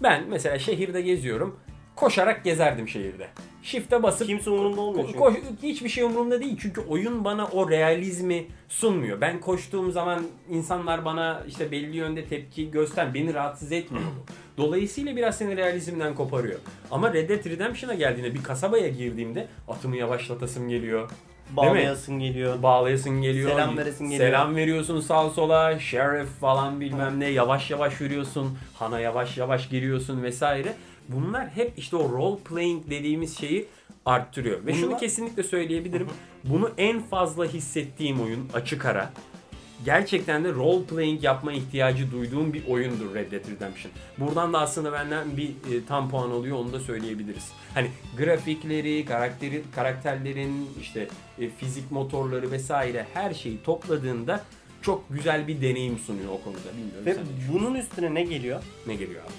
ben 0.03 0.25
mesela 0.29 0.59
şehirde 0.59 1.01
geziyorum. 1.03 1.61
Koşarak 1.97 2.45
gezerdim 2.45 2.89
şehirde. 2.89 3.29
Shift'e 3.63 4.03
basıp 4.03 4.27
kimse 4.27 4.51
umurunda 4.51 4.81
olmuyor 4.81 5.07
çünkü. 5.07 5.19
koş- 5.19 5.35
hiçbir 5.63 5.89
şey 5.89 6.05
umurumda 6.05 6.41
değil 6.41 6.57
çünkü 6.61 6.81
oyun 6.81 7.25
bana 7.25 7.47
o 7.47 7.71
realizmi 7.71 8.47
sunmuyor. 8.69 9.21
Ben 9.21 9.41
koştuğum 9.41 9.91
zaman 9.93 10.23
insanlar 10.51 11.05
bana 11.05 11.43
işte 11.49 11.71
belli 11.71 11.97
yönde 11.97 12.25
tepki 12.25 12.71
göster, 12.71 13.15
beni 13.15 13.35
rahatsız 13.35 13.73
etmiyor. 13.73 14.05
Dolayısıyla 14.57 15.17
biraz 15.17 15.39
seni 15.39 15.57
realizmden 15.57 16.15
koparıyor. 16.15 16.59
Ama 16.91 17.13
Red 17.13 17.29
Dead 17.29 17.45
Redemption'a 17.45 17.95
geldiğinde 17.95 18.35
bir 18.35 18.43
kasabaya 18.43 18.89
girdiğimde 18.89 19.49
atımı 19.69 19.97
yavaşlatasım 19.97 20.69
geliyor. 20.69 21.11
Bağlayasın 21.51 22.19
geliyor. 22.19 22.63
Bağlayasın 22.63 23.23
geliyor. 23.23 23.51
Selam 23.51 23.77
veresin 23.79 24.05
geliyor. 24.11 24.29
Selam 24.29 24.57
veriyorsun 24.57 25.01
sağ 25.01 25.31
sola. 25.31 25.79
Sheriff 25.79 26.29
falan 26.41 26.81
bilmem 26.81 27.21
ne. 27.21 27.27
Yavaş 27.27 27.71
yavaş 27.71 28.01
yürüyorsun. 28.01 28.59
Hana 28.75 29.01
yavaş 29.01 29.39
yavaş 29.39 29.69
giriyorsun 29.69 30.23
vesaire. 30.23 30.73
Bunlar 31.09 31.49
hep 31.49 31.73
işte 31.77 31.97
o 31.97 32.13
role 32.13 32.41
playing 32.43 32.91
dediğimiz 32.91 33.39
şeyi 33.39 33.67
arttırıyor. 34.07 34.67
Ve 34.67 34.75
şunu 34.75 34.87
Bunlar- 34.87 35.01
kesinlikle 35.01 35.43
söyleyebilirim. 35.43 36.09
Bunu 36.45 36.71
en 36.79 37.03
fazla 37.03 37.45
hissettiğim 37.45 38.21
oyun 38.21 38.49
açık 38.55 38.85
ara. 38.87 39.13
Gerçekten 39.85 40.45
de 40.45 40.53
role 40.53 40.85
playing 40.85 41.25
yapma 41.25 41.53
ihtiyacı 41.53 42.13
duyduğum 42.13 42.53
bir 42.53 42.67
oyundur 42.67 43.15
Red 43.15 43.33
Dead 43.33 43.51
Redemption. 43.51 43.93
Buradan 44.19 44.53
da 44.53 44.61
aslında 44.61 44.93
benden 44.93 45.37
bir 45.37 45.49
e, 45.49 45.85
tam 45.89 46.11
puan 46.11 46.31
alıyor 46.31 46.57
onu 46.59 46.73
da 46.73 46.81
söyleyebiliriz. 46.81 47.49
Hani 47.75 47.89
grafikleri, 48.19 49.05
karakteri, 49.05 49.63
karakterlerin 49.75 50.69
işte 50.81 51.09
e, 51.41 51.49
fizik 51.49 51.91
motorları 51.91 52.51
vesaire 52.51 53.07
her 53.15 53.35
şeyi 53.35 53.63
topladığında 53.63 54.45
çok 54.83 55.05
güzel 55.11 55.49
bir 55.49 55.61
deneyim 55.63 55.99
sunuyor 55.99 56.29
o 56.33 56.43
konuda. 56.45 56.59
Bilmiyorum 56.77 57.07
Ve 57.07 57.17
bunun 57.53 57.75
üstüne 57.75 58.15
ne 58.15 58.23
geliyor? 58.23 58.63
ne 58.87 58.95
geliyor 58.95 59.23
abi? 59.25 59.33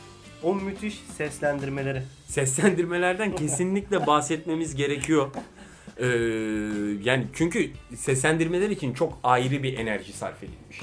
O 0.45 0.55
müthiş 0.55 1.03
seslendirmeleri. 1.17 2.01
Seslendirmelerden 2.27 3.35
kesinlikle 3.35 4.07
bahsetmemiz 4.07 4.75
gerekiyor. 4.75 5.27
Ee, 5.97 6.05
yani 7.03 7.25
çünkü 7.33 7.71
seslendirmeler 7.95 8.69
için 8.69 8.93
çok 8.93 9.17
ayrı 9.23 9.63
bir 9.63 9.77
enerji 9.77 10.13
sarf 10.13 10.43
edilmiş. 10.43 10.81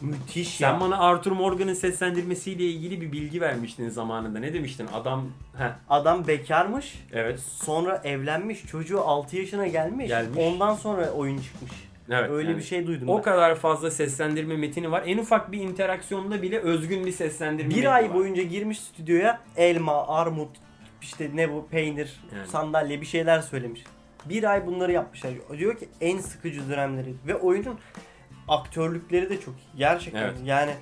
Müthiş 0.00 0.48
Sen 0.56 0.72
ya. 0.72 0.80
bana 0.80 0.98
Arthur 0.98 1.32
Morgan'ın 1.32 1.74
seslendirmesiyle 1.74 2.64
ilgili 2.64 3.00
bir 3.00 3.12
bilgi 3.12 3.40
vermiştin 3.40 3.88
zamanında. 3.88 4.38
Ne 4.38 4.54
demiştin? 4.54 4.86
Adam 4.94 5.26
Heh, 5.58 5.72
Adam 5.90 6.26
bekarmış. 6.26 6.94
evet. 7.12 7.40
Sonra 7.40 8.00
evlenmiş. 8.04 8.66
Çocuğu 8.66 9.00
6 9.00 9.36
yaşına 9.36 9.66
gelmiş. 9.66 10.08
Gelmiş. 10.08 10.38
Ondan 10.38 10.74
sonra 10.74 11.10
oyun 11.10 11.38
çıkmış. 11.38 11.72
Evet. 12.10 12.30
Öyle 12.30 12.48
yani 12.48 12.58
bir 12.58 12.64
şey 12.64 12.86
duydum 12.86 13.08
O 13.08 13.16
ben. 13.16 13.22
kadar 13.22 13.54
fazla 13.54 13.90
seslendirme 13.90 14.56
metini 14.56 14.90
var. 14.90 15.02
En 15.06 15.18
ufak 15.18 15.52
bir 15.52 15.60
interaksiyonda 15.60 16.42
bile 16.42 16.58
özgün 16.58 17.06
bir 17.06 17.12
seslendirme 17.12 17.74
Bir 17.74 17.94
ay 17.94 18.04
var. 18.08 18.14
boyunca 18.14 18.42
girmiş 18.42 18.80
stüdyoya 18.80 19.40
elma, 19.56 20.08
armut, 20.08 20.50
işte 21.02 21.30
ne 21.34 21.52
bu 21.52 21.66
peynir, 21.70 22.20
Yani. 22.36 22.46
sandalye 22.46 23.00
bir 23.00 23.06
şeyler 23.06 23.40
söylemiş. 23.40 23.84
Bir 24.24 24.50
ay 24.50 24.66
bunları 24.66 24.92
yapmışlar. 24.92 25.32
Diyor 25.58 25.78
ki 25.78 25.88
en 26.00 26.18
sıkıcı 26.18 26.68
dönemleri 26.70 27.14
ve 27.26 27.34
oyunun 27.34 27.78
aktörlükleri 28.48 29.30
de 29.30 29.40
çok 29.40 29.54
iyi. 29.54 29.78
Gerçekten 29.78 30.22
Evet. 30.22 30.36
yani 30.44 30.72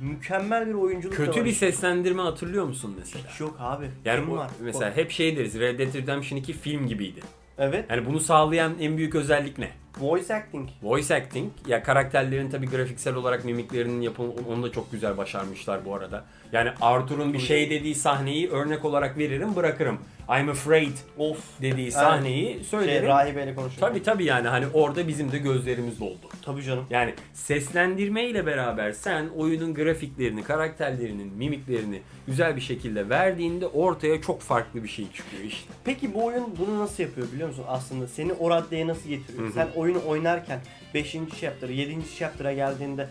mükemmel 0.00 0.66
bir 0.68 0.74
oyunculuk 0.74 1.16
Kötü 1.16 1.40
var. 1.40 1.44
bir 1.46 1.52
seslendirme 1.52 2.22
hatırlıyor 2.22 2.64
musun 2.64 2.94
mesela? 2.98 3.24
Hiç 3.32 3.40
yok 3.40 3.56
abi. 3.60 3.90
Yani 4.04 4.26
bu- 4.30 4.36
var? 4.36 4.50
mesela 4.60 4.96
hep 4.96 5.10
şey 5.10 5.36
deriz 5.36 5.58
Red 5.60 5.78
Dead 5.78 5.94
Redemption 5.94 6.38
2 6.38 6.52
film 6.52 6.86
gibiydi. 6.86 7.20
Evet. 7.58 7.84
Yani 7.90 8.06
bunu 8.06 8.20
sağlayan 8.20 8.72
en 8.80 8.96
büyük 8.96 9.14
özellik 9.14 9.58
ne? 9.58 9.68
Voice 10.00 10.34
acting. 10.34 10.68
Voice 10.82 11.14
acting. 11.14 11.52
Ya 11.66 11.82
karakterlerin 11.82 12.50
tabii 12.50 12.66
grafiksel 12.66 13.14
olarak 13.14 13.44
mimiklerinin 13.44 14.00
yapımı 14.00 14.32
onu 14.48 14.62
da 14.62 14.72
çok 14.72 14.92
güzel 14.92 15.16
başarmışlar 15.16 15.84
bu 15.84 15.94
arada. 15.94 16.24
Yani 16.52 16.70
Arthur'un 16.80 17.32
bir 17.32 17.38
şey 17.38 17.70
dediği 17.70 17.94
sahneyi 17.94 18.50
örnek 18.50 18.84
olarak 18.84 19.18
veririm 19.18 19.56
bırakırım. 19.56 19.98
I'm 20.40 20.48
afraid 20.48 20.92
Of. 21.18 21.38
dediği 21.62 21.92
sahneyi 21.92 22.54
Şey, 22.54 22.64
söylerim. 22.64 23.08
rahibeyle 23.08 23.54
konuşuyor. 23.54 23.88
Tabii 23.88 24.02
tabii 24.02 24.24
yani 24.24 24.48
hani 24.48 24.66
orada 24.72 25.08
bizim 25.08 25.32
de 25.32 25.38
gözlerimiz 25.38 26.00
doldu. 26.00 26.26
Tabii 26.44 26.62
canım. 26.62 26.84
Yani 26.90 27.14
seslendirme 27.32 28.24
ile 28.24 28.46
beraber 28.46 28.92
sen 28.92 29.28
oyunun 29.36 29.74
grafiklerini, 29.74 30.42
karakterlerinin 30.44 31.32
mimiklerini 31.36 32.02
güzel 32.26 32.56
bir 32.56 32.60
şekilde 32.60 33.08
verdiğinde 33.08 33.66
ortaya 33.66 34.20
çok 34.22 34.40
farklı 34.40 34.82
bir 34.84 34.88
şey 34.88 35.04
çıkıyor 35.12 35.42
işte. 35.42 35.72
Peki 35.84 36.14
bu 36.14 36.24
oyun 36.24 36.44
bunu 36.58 36.78
nasıl 36.78 37.02
yapıyor 37.02 37.26
biliyor 37.32 37.48
musun 37.48 37.64
aslında? 37.68 38.06
Seni 38.06 38.32
o 38.32 38.50
raddeye 38.50 38.86
nasıl 38.86 39.08
getiriyor? 39.08 39.44
Hı 39.44 39.48
hı. 39.48 39.52
Sen 39.52 39.68
oyunu 39.84 39.98
oynarken 40.06 40.60
5. 40.94 41.12
chapter'a, 41.40 41.72
7. 41.72 41.96
chapter'a 42.18 42.52
geldiğinde 42.52 43.08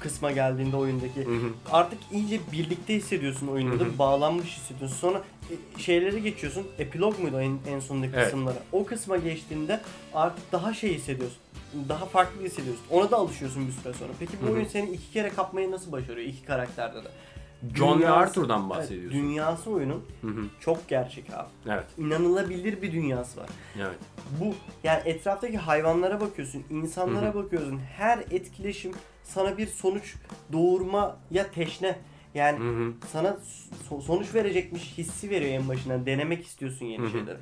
kısma 0.00 0.32
geldiğinde 0.32 0.76
oyundaki 0.76 1.24
Hı 1.24 1.30
hı. 1.30 1.52
artık 1.72 1.98
iyice 2.12 2.40
birlikte 2.52 2.94
hissediyorsun 2.94 3.46
oyunda 3.46 3.80
da 3.80 3.98
bağlanmış 3.98 4.56
hissediyorsun. 4.56 4.96
Sonra 4.96 5.22
e, 5.50 5.80
şeyleri 5.80 6.22
geçiyorsun. 6.22 6.66
Epilog 6.78 7.18
muydu 7.18 7.40
en, 7.40 7.58
en 7.72 7.80
sondaki 7.80 8.12
Evet. 8.14 8.24
kısımlara? 8.24 8.56
O 8.72 8.84
kısma 8.84 9.16
geçtiğinde 9.16 9.80
artık 10.14 10.52
daha 10.52 10.74
şey 10.74 10.94
hissediyorsun. 10.94 11.38
Daha 11.88 12.06
farklı 12.06 12.42
hissediyorsun. 12.44 12.84
Ona 12.90 13.10
da 13.10 13.16
alışıyorsun 13.16 13.66
bir 13.68 13.72
süre 13.72 13.92
sonra. 13.92 14.10
Peki 14.18 14.32
bu 14.42 14.46
Hı 14.46 14.50
hı. 14.50 14.54
oyun 14.54 14.64
seni 14.64 14.90
iki 14.90 15.12
kere 15.12 15.28
kapmayı 15.30 15.70
nasıl 15.70 15.92
başarıyor 15.92 16.28
iki 16.28 16.44
karakterde 16.44 17.04
de? 17.04 17.08
John 17.74 17.98
Dünyası- 17.98 18.14
Arthur'dan 18.16 18.60
Evet, 18.60 18.70
bahsediyorsun. 18.70 19.20
dünyası 19.20 19.70
oyunun 19.70 20.04
Hı 20.20 20.26
hı. 20.28 20.44
çok 20.60 20.88
gerçek 20.88 21.24
abi. 21.34 21.48
Evet, 21.66 21.84
İnanılabilir 21.98 22.82
bir 22.82 22.92
dünyası 22.92 23.40
var. 23.40 23.48
evet. 23.76 23.98
Bu 24.40 24.54
yani 24.84 25.00
etraftaki 25.04 25.58
hayvanlara 25.58 26.20
bakıyorsun, 26.20 26.64
insanlara 26.70 27.26
Hı 27.26 27.30
hı. 27.30 27.34
bakıyorsun. 27.34 27.78
Her 27.96 28.18
etkileşim 28.18 28.92
sana 29.24 29.58
bir 29.58 29.66
sonuç 29.66 30.14
doğurma 30.52 31.16
ya 31.30 31.50
teşne. 31.50 31.98
Yani 32.34 32.58
Hı 32.58 32.70
hı. 32.84 32.92
sana 33.12 33.36
so- 33.90 34.02
sonuç 34.02 34.34
verecekmiş 34.34 34.98
hissi 34.98 35.30
veriyor 35.30 35.52
en 35.52 35.68
başından. 35.68 36.06
Denemek 36.06 36.46
istiyorsun 36.46 36.86
yeni 36.86 37.02
Hı 37.02 37.06
hı. 37.06 37.10
şeyleri. 37.10 37.38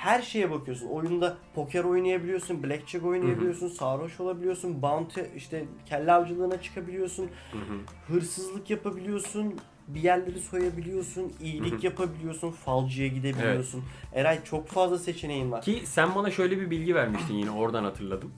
Her 0.00 0.22
şeye 0.22 0.50
bakıyorsun. 0.50 0.86
Oyunda 0.86 1.36
poker 1.54 1.84
oynayabiliyorsun, 1.84 2.62
blackjack 2.62 3.04
oynayabiliyorsun, 3.04 3.68
sarhoş 3.68 4.20
olabiliyorsun, 4.20 4.82
bounty 4.82 5.20
işte 5.36 5.64
kelle 5.86 6.12
avcılığına 6.12 6.62
çıkabiliyorsun, 6.62 7.30
Hı 7.52 7.58
hı. 7.58 8.14
hırsızlık 8.14 8.70
yapabiliyorsun, 8.70 9.54
bir 9.88 10.00
yerleri 10.00 10.40
soyabiliyorsun, 10.40 11.32
iyilik 11.40 11.72
Hı 11.72 11.76
hı. 11.76 11.84
yapabiliyorsun, 11.86 12.50
falcıya 12.50 13.08
gidebiliyorsun. 13.08 13.84
Eray 14.14 14.44
çok 14.44 14.68
fazla 14.68 14.98
seçeneğin 14.98 15.52
var. 15.52 15.62
Ki 15.62 15.82
sen 15.84 16.14
bana 16.14 16.30
şöyle 16.30 16.60
bir 16.60 16.70
bilgi 16.70 16.94
vermiştin 16.94 17.34
yine 17.34 17.50
oradan 17.50 17.84
hatırladım. 17.84 18.32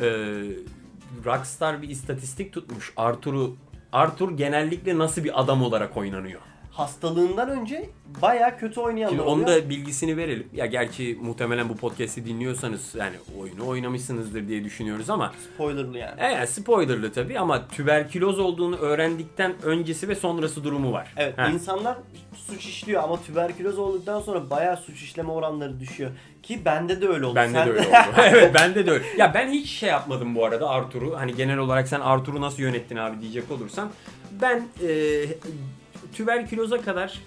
Ee, 0.00 0.04
Rockstar 1.24 1.82
bir 1.82 1.88
istatistik 1.88 2.52
tutmuş. 2.52 2.92
Arthur'u 2.96 3.56
Arthur 3.92 4.36
genellikle 4.36 4.98
nasıl 4.98 5.24
bir 5.24 5.40
adam 5.40 5.62
olarak 5.62 5.96
oynanıyor? 5.96 6.40
Hastalığından 6.78 7.48
önce 7.50 7.90
bayağı 8.22 8.58
kötü 8.58 8.80
oynayanlar 8.80 9.16
Şimdi 9.16 9.28
onu 9.28 9.46
da 9.46 9.70
bilgisini 9.70 10.16
verelim. 10.16 10.46
Ya 10.54 10.66
gerçi 10.66 11.18
muhtemelen 11.22 11.68
bu 11.68 11.76
podcast'i 11.76 12.26
dinliyorsanız 12.26 12.94
yani 12.94 13.16
oyunu 13.40 13.66
oynamışsınızdır 13.66 14.48
diye 14.48 14.64
düşünüyoruz 14.64 15.10
ama 15.10 15.32
Spoilerlı 15.54 15.98
yani. 15.98 16.14
Evet 16.18 16.50
spoilerlı 16.50 17.12
tabii 17.12 17.38
ama 17.38 17.68
tüberküloz 17.68 18.38
olduğunu 18.38 18.76
öğrendikten 18.76 19.52
öncesi 19.62 20.08
ve 20.08 20.14
sonrası 20.14 20.64
durumu 20.64 20.92
var. 20.92 21.12
Evet 21.16 21.38
Ha. 21.38 21.48
insanlar 21.48 21.96
suç 22.46 22.66
işliyor 22.66 23.02
ama 23.02 23.22
tüberküloz 23.22 23.78
olduktan 23.78 24.20
sonra 24.20 24.50
bayağı 24.50 24.76
suç 24.76 25.02
işleme 25.02 25.30
oranları 25.32 25.80
düşüyor. 25.80 26.10
Ki 26.42 26.64
bende 26.64 27.00
de 27.00 27.08
öyle 27.08 27.26
oldu. 27.26 27.34
Bende 27.34 27.52
Sen- 27.58 27.66
de 27.66 27.70
öyle 27.70 27.80
oldu. 27.88 27.96
evet 28.22 28.54
bende 28.54 28.86
de 28.86 28.90
öyle. 28.90 29.04
Ya 29.18 29.34
ben 29.34 29.48
hiç 29.50 29.70
şey 29.70 29.88
yapmadım 29.88 30.34
bu 30.34 30.44
arada 30.44 30.68
Artur'u. 30.68 31.16
Hani 31.18 31.34
genel 31.34 31.58
olarak 31.58 31.88
sen 31.88 32.00
Artur'u 32.00 32.40
nasıl 32.40 32.62
yönettin 32.62 32.96
abi 32.96 33.20
diyecek 33.20 33.50
olursan. 33.50 33.90
Ben 34.42 34.62
e, 34.82 34.88
tüberküloza 36.12 36.80
kadar 36.80 37.20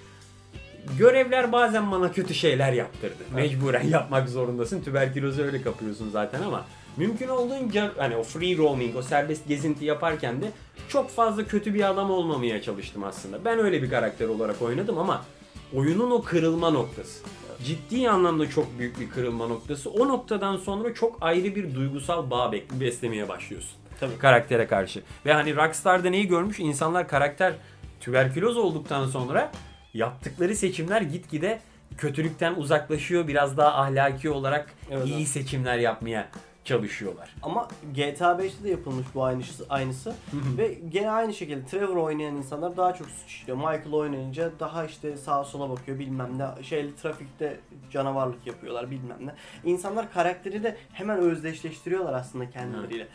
görevler 0.97 1.51
bazen 1.51 1.91
bana 1.91 2.11
kötü 2.11 2.33
şeyler 2.33 2.73
yaptırdı. 2.73 3.23
Mecburen 3.35 3.87
yapmak 3.87 4.29
zorundasın. 4.29 4.81
Tüberkülozu 4.83 5.43
öyle 5.43 5.61
kapıyorsun 5.61 6.09
zaten 6.09 6.41
ama 6.41 6.65
mümkün 6.97 7.27
olduğunca 7.27 7.91
hani 7.97 8.15
o 8.15 8.23
free 8.23 8.57
roaming, 8.57 8.95
o 8.95 9.01
serbest 9.01 9.47
gezinti 9.47 9.85
yaparken 9.85 10.41
de 10.41 10.51
çok 10.89 11.09
fazla 11.09 11.45
kötü 11.45 11.73
bir 11.73 11.89
adam 11.89 12.11
olmamaya 12.11 12.61
çalıştım 12.61 13.03
aslında. 13.03 13.45
Ben 13.45 13.59
öyle 13.59 13.83
bir 13.83 13.89
karakter 13.89 14.27
olarak 14.27 14.61
oynadım 14.61 14.97
ama 14.97 15.25
oyunun 15.73 16.11
o 16.11 16.21
kırılma 16.21 16.69
noktası. 16.69 17.23
Ciddi 17.65 18.09
anlamda 18.09 18.49
çok 18.49 18.79
büyük 18.79 18.99
bir 18.99 19.09
kırılma 19.09 19.47
noktası. 19.47 19.89
O 19.89 20.07
noktadan 20.07 20.57
sonra 20.57 20.93
çok 20.93 21.17
ayrı 21.21 21.55
bir 21.55 21.75
duygusal 21.75 22.29
bağ 22.29 22.51
beslemeye 22.71 23.29
başlıyorsun. 23.29 23.71
Tabii. 23.99 24.17
Karaktere 24.17 24.67
karşı. 24.67 25.01
Ve 25.25 25.33
hani 25.33 25.55
Rockstar'da 25.55 26.09
neyi 26.09 26.27
görmüş? 26.27 26.59
İnsanlar 26.59 27.07
karakter 27.07 27.53
tüberküloz 28.01 28.57
olduktan 28.57 29.07
sonra 29.07 29.51
yaptıkları 29.93 30.55
seçimler 30.55 31.01
gitgide 31.01 31.59
kötülükten 31.97 32.55
uzaklaşıyor. 32.55 33.27
Biraz 33.27 33.57
daha 33.57 33.81
ahlaki 33.81 34.29
olarak 34.29 34.73
Evet, 34.91 35.05
iyi 35.07 35.15
evet. 35.15 35.27
seçimler 35.27 35.77
yapmaya 35.77 36.29
çalışıyorlar. 36.63 37.35
Ama 37.43 37.67
GTA 37.95 38.31
5'te 38.31 38.63
de 38.63 38.69
yapılmış 38.69 39.05
bu 39.15 39.23
aynısı. 39.23 39.65
aynısı. 39.69 40.13
Ve 40.57 40.79
gene 40.89 41.11
aynı 41.11 41.33
şekilde 41.33 41.65
Trevor 41.65 41.97
oynayan 41.97 42.35
insanlar 42.35 42.77
daha 42.77 42.93
çok 42.93 43.07
suç 43.07 43.27
işliyor. 43.31 43.57
Michael 43.57 43.93
oynayınca 43.93 44.51
daha 44.59 44.85
işte 44.85 45.17
sağa 45.17 45.43
sola 45.43 45.69
bakıyor 45.69 45.99
bilmem 45.99 46.37
ne. 46.37 46.63
Şeyli 46.63 46.95
trafikte 46.95 47.59
canavarlık 47.91 48.47
yapıyorlar 48.47 48.91
bilmem 48.91 49.17
ne. 49.27 49.33
İnsanlar 49.71 50.13
karakteri 50.13 50.63
de 50.63 50.77
hemen 50.93 51.17
özdeşleştiriyorlar 51.17 52.13
aslında 52.13 52.49
kendileriyle. 52.49 53.07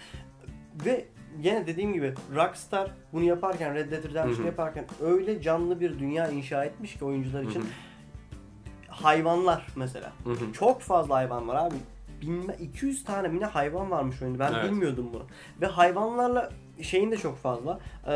Ve 0.85 1.05
gene 1.43 1.67
dediğim 1.67 1.93
gibi 1.93 2.15
Rockstar 2.35 2.91
bunu 3.13 3.25
yaparken 3.25 3.75
Red 3.75 3.91
Dead 3.93 4.05
Redemption 4.05 4.47
yaparken 4.47 4.85
öyle 5.01 5.43
canlı 5.43 5.81
bir 5.81 5.99
dünya 5.99 6.29
inşa 6.29 6.65
etmiş 6.65 6.95
ki 6.95 7.05
oyuncular 7.05 7.43
için. 7.43 7.65
Hayvanlar 8.89 9.67
mesela. 9.77 10.13
Çok 10.53 10.81
fazla 10.81 11.15
hayvan 11.15 11.49
var 11.49 11.67
abi. 11.67 11.75
Bilme, 12.23 12.57
200 12.61 13.05
tane 13.05 13.29
mi 13.29 13.41
ne 13.41 13.45
hayvan 13.45 13.91
varmış 13.91 14.23
oyunda. 14.23 14.39
Ben 14.39 14.53
Evet. 14.53 14.65
bilmiyordum 14.65 15.07
bunu. 15.13 15.23
Ve 15.61 15.67
hayvanlarla 15.67 16.51
şeyin 16.83 17.11
de 17.11 17.17
çok 17.17 17.39
fazla. 17.39 17.81
E, 18.07 18.15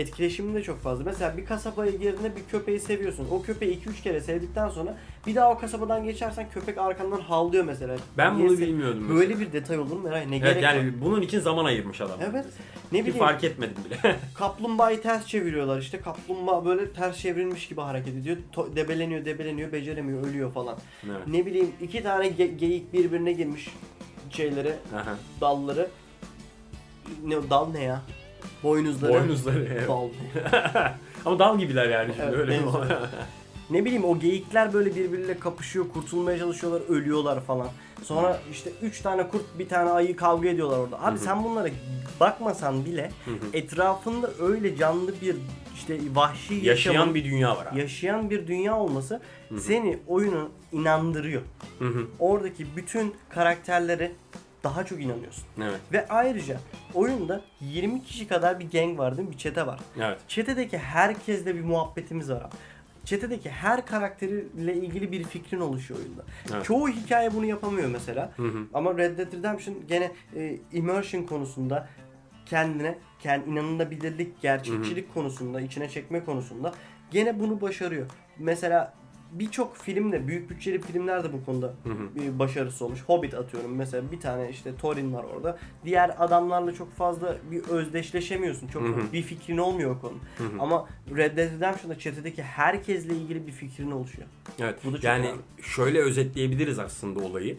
etkileşimin 0.00 0.54
de 0.54 0.62
çok 0.62 0.78
fazla. 0.82 1.04
Mesela 1.04 1.36
bir 1.36 1.44
kasabaya 1.44 1.90
girdiğinde 1.90 2.36
bir 2.36 2.42
köpeği 2.50 2.80
seviyorsun. 2.80 3.26
O 3.30 3.42
köpeği 3.42 3.78
2-3 3.80 4.02
kere 4.02 4.20
sevdikten 4.20 4.68
sonra 4.68 4.96
bir 5.26 5.34
daha 5.34 5.52
o 5.52 5.58
kasabadan 5.58 6.04
geçersen 6.04 6.46
köpek 6.50 6.78
arkandan 6.78 7.20
havlıyor 7.20 7.64
mesela. 7.64 7.96
Ben 8.18 8.38
bunu 8.38 8.58
bilmiyordum. 8.58 9.08
Böyle 9.08 9.28
mesela. 9.34 9.40
bir 9.40 9.52
detay 9.52 9.78
olur 9.78 9.96
mu 9.96 10.08
Eray? 10.08 10.30
Ne 10.30 10.36
Evet, 10.36 10.42
gerek 10.54 10.64
var? 10.64 10.74
yani 10.74 10.92
bunun 11.00 11.22
için 11.22 11.40
zaman 11.40 11.64
ayırmış 11.64 12.00
adam. 12.00 12.18
Evet. 12.30 12.44
Ne 12.92 12.98
Ki 12.98 13.04
bileyim 13.06 13.18
fark 13.26 13.44
etmedim 13.44 13.76
bile. 13.84 14.16
kaplumbağayı 14.34 15.02
ters 15.02 15.26
çeviriyorlar 15.26 15.78
işte. 15.78 16.00
Kaplumbağa 16.00 16.64
böyle 16.64 16.92
ters 16.92 17.18
çevrilmiş 17.18 17.68
gibi 17.68 17.80
hareket 17.80 18.14
ediyor. 18.14 18.36
To- 18.54 18.76
debeleniyor, 18.76 19.24
debeleniyor, 19.24 19.72
beceremiyor, 19.72 20.26
ölüyor 20.26 20.52
falan. 20.52 20.78
evet. 21.06 21.26
Ne 21.26 21.46
bileyim 21.46 21.70
iki 21.80 22.02
tane 22.02 22.26
ge- 22.28 22.56
geyik 22.56 22.92
birbirine 22.92 23.32
girmiş 23.32 23.68
şeylere, 24.30 24.76
Aha. 24.96 25.16
dalları. 25.40 25.88
Ne 27.24 27.50
dal 27.50 27.68
ne 27.70 27.82
ya? 27.82 28.02
Boynuzları. 28.62 29.12
Boynuzları. 29.12 29.68
evet. 29.72 29.88
Dal. 29.88 30.08
Ama 31.24 31.38
dal 31.38 31.58
gibiler 31.58 31.88
yani 31.88 32.12
şimdi 32.14 32.26
Evet, 32.28 32.38
öyle 32.38 32.52
benziyor. 32.52 32.86
ne 33.70 33.84
bileyim 33.84 34.04
o 34.04 34.18
geyikler 34.18 34.72
böyle 34.72 34.94
birbiriyle 34.96 35.38
kapışıyor, 35.38 35.84
kurtulmaya 35.94 36.38
çalışıyorlar, 36.38 36.82
ölüyorlar 36.88 37.40
falan. 37.40 37.68
Sonra 38.02 38.40
işte 38.52 38.70
üç 38.82 39.00
tane 39.00 39.28
kurt, 39.28 39.58
bir 39.58 39.68
tane 39.68 39.90
ayı 39.90 40.16
kavga 40.16 40.48
ediyorlar 40.48 40.78
orada. 40.78 41.02
Abi 41.02 41.18
sen 41.18 41.44
bunlara 41.44 41.68
bakmasan 42.20 42.84
bile 42.84 43.10
etrafında 43.52 44.30
öyle 44.40 44.76
canlı 44.76 45.12
bir 45.22 45.36
işte 45.74 45.98
vahşi 46.14 46.54
Yaşayan 46.54 46.92
yaşamın- 46.92 47.14
bir 47.14 47.24
dünya 47.24 47.56
var 47.56 47.66
abi. 47.72 47.80
yaşayan 47.80 48.30
bir 48.30 48.46
dünya 48.46 48.76
olması 48.76 49.20
seni 49.60 49.98
oyunu 50.06 50.48
inandırıyor. 50.72 51.42
Hı 51.78 51.84
hı. 51.88 52.06
Oradaki 52.18 52.66
bütün 52.76 53.14
karakterlere 53.28 54.12
daha 54.64 54.84
çok 54.84 55.00
inanıyorsun. 55.00 55.44
Evet. 55.62 55.80
Ve 55.92 56.08
ayrıca 56.08 56.60
oyunda 56.94 57.40
20 57.60 58.02
kişi 58.02 58.28
kadar 58.28 58.60
bir 58.60 58.70
gang 58.70 58.98
var 58.98 59.16
değil 59.16 59.28
mi? 59.28 59.32
Bir 59.32 59.38
çete 59.38 59.66
var. 59.66 59.80
Evet. 60.00 60.18
Çetedeki 60.28 60.78
herkesle 60.78 61.54
bir 61.54 61.64
muhabbetimiz 61.64 62.30
var 62.30 62.40
abi. 62.40 62.54
Çetedeki 63.04 63.50
her 63.50 63.86
karakteriyle 63.86 64.74
ilgili 64.74 65.12
bir 65.12 65.24
fikrin 65.24 65.60
oluşuyor 65.60 66.00
oyunda. 66.00 66.22
Evet. 66.54 66.64
Çoğu 66.64 66.88
hikaye 66.88 67.34
bunu 67.34 67.46
yapamıyor 67.46 67.88
mesela. 67.88 68.32
Hı 68.36 68.42
hı. 68.42 68.66
Ama 68.74 68.98
Red 68.98 69.18
Dead 69.18 69.32
Redemption 69.32 69.76
gene 69.88 70.12
e, 70.36 70.58
immersion 70.72 71.22
konusunda 71.22 71.88
kendine, 72.46 72.98
kendi 73.20 73.50
inanılabilirlik, 73.50 74.42
gerçekçilik 74.42 75.14
konusunda, 75.14 75.60
içine 75.60 75.88
çekme 75.88 76.24
konusunda 76.24 76.72
gene 77.10 77.40
bunu 77.40 77.60
başarıyor. 77.60 78.06
Mesela 78.38 78.94
birçok 79.32 79.76
filmde, 79.76 80.28
büyük 80.28 80.50
bütçeli 80.50 80.80
filmler 80.80 81.24
de 81.24 81.32
bu 81.32 81.44
konuda 81.44 81.74
bir 82.16 82.38
başarısı 82.38 82.84
olmuş. 82.84 83.00
Hobbit 83.06 83.34
atıyorum 83.34 83.74
mesela 83.76 84.12
bir 84.12 84.20
tane 84.20 84.50
işte 84.50 84.76
Thorin 84.76 85.12
var 85.12 85.24
orada. 85.36 85.58
Diğer 85.84 86.14
adamlarla 86.18 86.72
çok 86.74 86.92
fazla 86.94 87.36
bir 87.50 87.62
özdeşleşemiyorsun. 87.64 88.68
Çok 88.68 88.82
Hı 88.82 88.86
hı. 88.88 89.12
bir 89.12 89.22
fikrin 89.22 89.58
olmuyor 89.58 89.96
o 89.96 90.00
konu. 90.00 90.14
Ama 90.58 90.88
Red 91.16 91.36
Dead 91.36 91.52
Redemption'da 91.56 91.98
çetedeki 91.98 92.42
herkesle 92.42 93.14
ilgili 93.14 93.46
bir 93.46 93.52
fikrin 93.52 93.90
oluşuyor. 93.90 94.28
Evet. 94.60 94.78
Bu 94.84 94.92
da 94.92 94.96
çok 94.96 95.04
yani 95.04 95.26
önemli. 95.26 95.40
şöyle 95.62 95.98
özetleyebiliriz 96.00 96.78
aslında 96.78 97.20
olayı. 97.20 97.56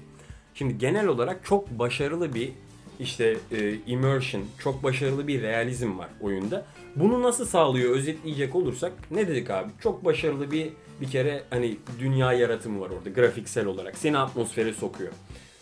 Şimdi 0.53 0.77
genel 0.77 1.07
olarak 1.07 1.45
çok 1.45 1.69
başarılı 1.79 2.33
bir 2.33 2.51
işte 2.99 3.38
e, 3.51 3.75
immersion, 3.88 4.43
çok 4.60 4.84
başarılı 4.84 5.27
bir 5.27 5.41
realizm 5.41 5.97
var 5.99 6.10
oyunda. 6.21 6.65
Bunu 6.95 7.23
nasıl 7.23 7.45
sağlıyor 7.45 7.95
özetleyecek 7.95 8.56
olursak 8.56 8.93
ne 9.12 9.27
dedik 9.27 9.49
abi? 9.49 9.71
Çok 9.84 10.06
başarılı 10.06 10.51
bir 10.51 10.69
bir 11.01 11.10
kere 11.10 11.43
hani 11.49 11.77
dünya 11.99 12.34
yaratımı 12.34 12.82
var 12.82 12.89
orada 12.89 13.10
grafiksel 13.10 13.65
olarak. 13.65 13.97
Seni 13.97 14.17
atmosfere 14.17 14.73
sokuyor. 14.73 15.12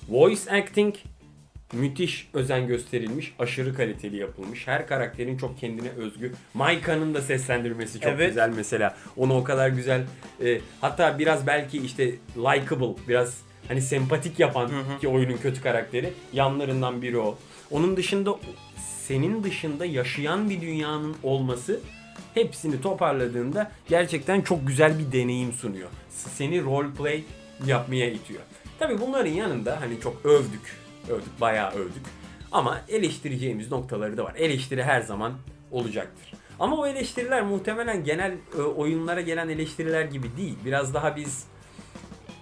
Voice 0.10 0.52
acting 0.52 0.96
müthiş 1.74 2.30
özen 2.34 2.68
gösterilmiş, 2.68 3.34
aşırı 3.40 3.76
kaliteli 3.76 4.18
yapılmış. 4.18 4.68
Her 4.68 4.88
karakterin 4.88 5.38
çok 5.38 5.60
kendine 5.60 5.90
özgü. 5.90 6.32
Maika'nın 6.54 7.14
da 7.14 7.22
seslendirmesi 7.22 8.00
çok 8.00 8.12
Evet. 8.12 8.28
güzel 8.30 8.50
mesela. 8.56 8.96
Onu 9.18 9.38
o 9.38 9.44
kadar 9.44 9.70
güzel 9.70 10.04
e, 10.46 10.60
hatta 10.82 11.20
biraz 11.20 11.48
belki 11.48 11.78
işte 11.78 12.12
likable, 12.38 12.96
biraz 13.08 13.42
hani 13.72 13.82
sempatik 13.82 14.40
yapan 14.40 14.72
ki 15.02 15.08
oyunun 15.08 15.38
kötü 15.38 15.62
karakteri 15.62 16.14
yanlarından 16.34 17.02
biri 17.02 17.18
o. 17.18 17.38
Onun 17.72 17.98
dışında 17.98 18.36
senin 19.08 19.44
dışında 19.44 19.86
yaşayan 19.86 20.50
bir 20.50 20.62
dünyanın 20.62 21.16
olması 21.24 21.80
hepsini 22.34 22.82
toparladığında 22.82 23.72
gerçekten 23.90 24.42
çok 24.42 24.68
güzel 24.68 25.00
bir 25.00 25.12
deneyim 25.12 25.54
sunuyor. 25.54 25.90
Seni 26.10 26.64
roleplay 26.64 27.24
yapmaya 27.66 28.12
itiyor. 28.12 28.42
Tabi 28.80 29.00
bunların 29.02 29.32
yanında 29.32 29.82
hani 29.82 30.00
çok 30.00 30.26
övdük. 30.26 30.78
Övdük, 31.10 31.42
bayağı 31.42 31.72
övdük. 31.72 32.04
Ama 32.52 32.82
eleştireceğimiz 32.90 33.72
noktaları 33.72 34.18
da 34.18 34.24
var. 34.24 34.36
Eleştiri 34.36 34.84
her 34.84 35.02
zaman 35.02 35.34
olacaktır. 35.72 36.34
Ama 36.60 36.78
o 36.78 36.88
eleştiriler 36.88 37.42
muhtemelen 37.42 38.04
genel 38.04 38.34
e, 38.58 38.62
oyunlara 38.62 39.22
gelen 39.22 39.50
eleştiriler 39.50 40.06
gibi 40.06 40.38
değil. 40.38 40.58
Biraz 40.66 40.94
daha 40.94 41.16
biz 41.16 41.51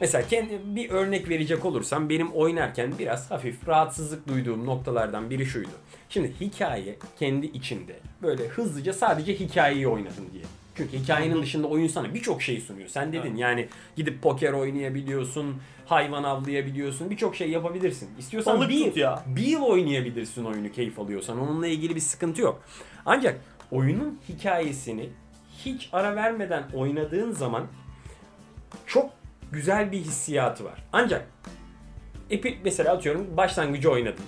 Mesela 0.01 0.27
kendi 0.27 0.59
bir 0.65 0.89
örnek 0.89 1.29
verecek 1.29 1.65
olursam 1.65 2.09
benim 2.09 2.31
oynarken 2.31 2.93
biraz 2.99 3.31
hafif 3.31 3.67
rahatsızlık 3.67 4.27
duyduğum 4.27 4.65
noktalardan 4.65 5.29
biri 5.29 5.45
şuydu. 5.45 5.69
Şimdi 6.09 6.33
hikaye 6.41 6.95
kendi 7.19 7.45
içinde 7.45 7.99
böyle 8.21 8.47
hızlıca 8.47 8.93
sadece 8.93 9.39
hikayeyi 9.39 9.88
oynadın 9.88 10.25
diye. 10.33 10.43
Çünkü 10.75 10.97
hikayenin 10.97 11.41
dışında 11.41 11.67
oyun 11.67 11.88
sana 11.88 12.13
birçok 12.13 12.41
şey 12.41 12.62
sunuyor. 12.62 12.89
Sen 12.89 13.13
dedin 13.13 13.35
yani 13.35 13.67
gidip 13.95 14.21
poker 14.21 14.53
oynayabiliyorsun, 14.53 15.55
hayvan 15.85 16.23
avlayabiliyorsun, 16.23 17.09
birçok 17.09 17.35
şey 17.35 17.49
yapabilirsin. 17.49 18.09
İstiyorsan 18.19 18.57
Balık 18.57 18.69
bir, 18.69 18.95
ya. 18.95 19.23
bir 19.27 19.45
yıl 19.45 19.62
oynayabilirsin 19.62 20.45
oyunu 20.45 20.71
keyif 20.71 20.99
alıyorsan. 20.99 21.39
Onunla 21.39 21.67
ilgili 21.67 21.95
bir 21.95 22.01
sıkıntı 22.01 22.41
yok. 22.41 22.63
Ancak 23.05 23.41
oyunun 23.71 24.19
hikayesini 24.29 25.09
hiç 25.65 25.89
ara 25.93 26.15
vermeden 26.15 26.63
oynadığın 26.73 27.31
zaman 27.31 27.67
çok 28.85 29.18
güzel 29.51 29.91
bir 29.91 29.97
hissiyatı 29.97 30.65
var. 30.65 30.83
Ancak 30.93 31.27
epi 32.29 32.59
mesela 32.63 32.93
atıyorum 32.93 33.38
başlangıcı 33.38 33.91
oynadın. 33.91 34.25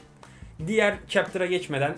Diğer 0.67 0.95
chapter'a 1.07 1.45
geçmeden 1.45 1.95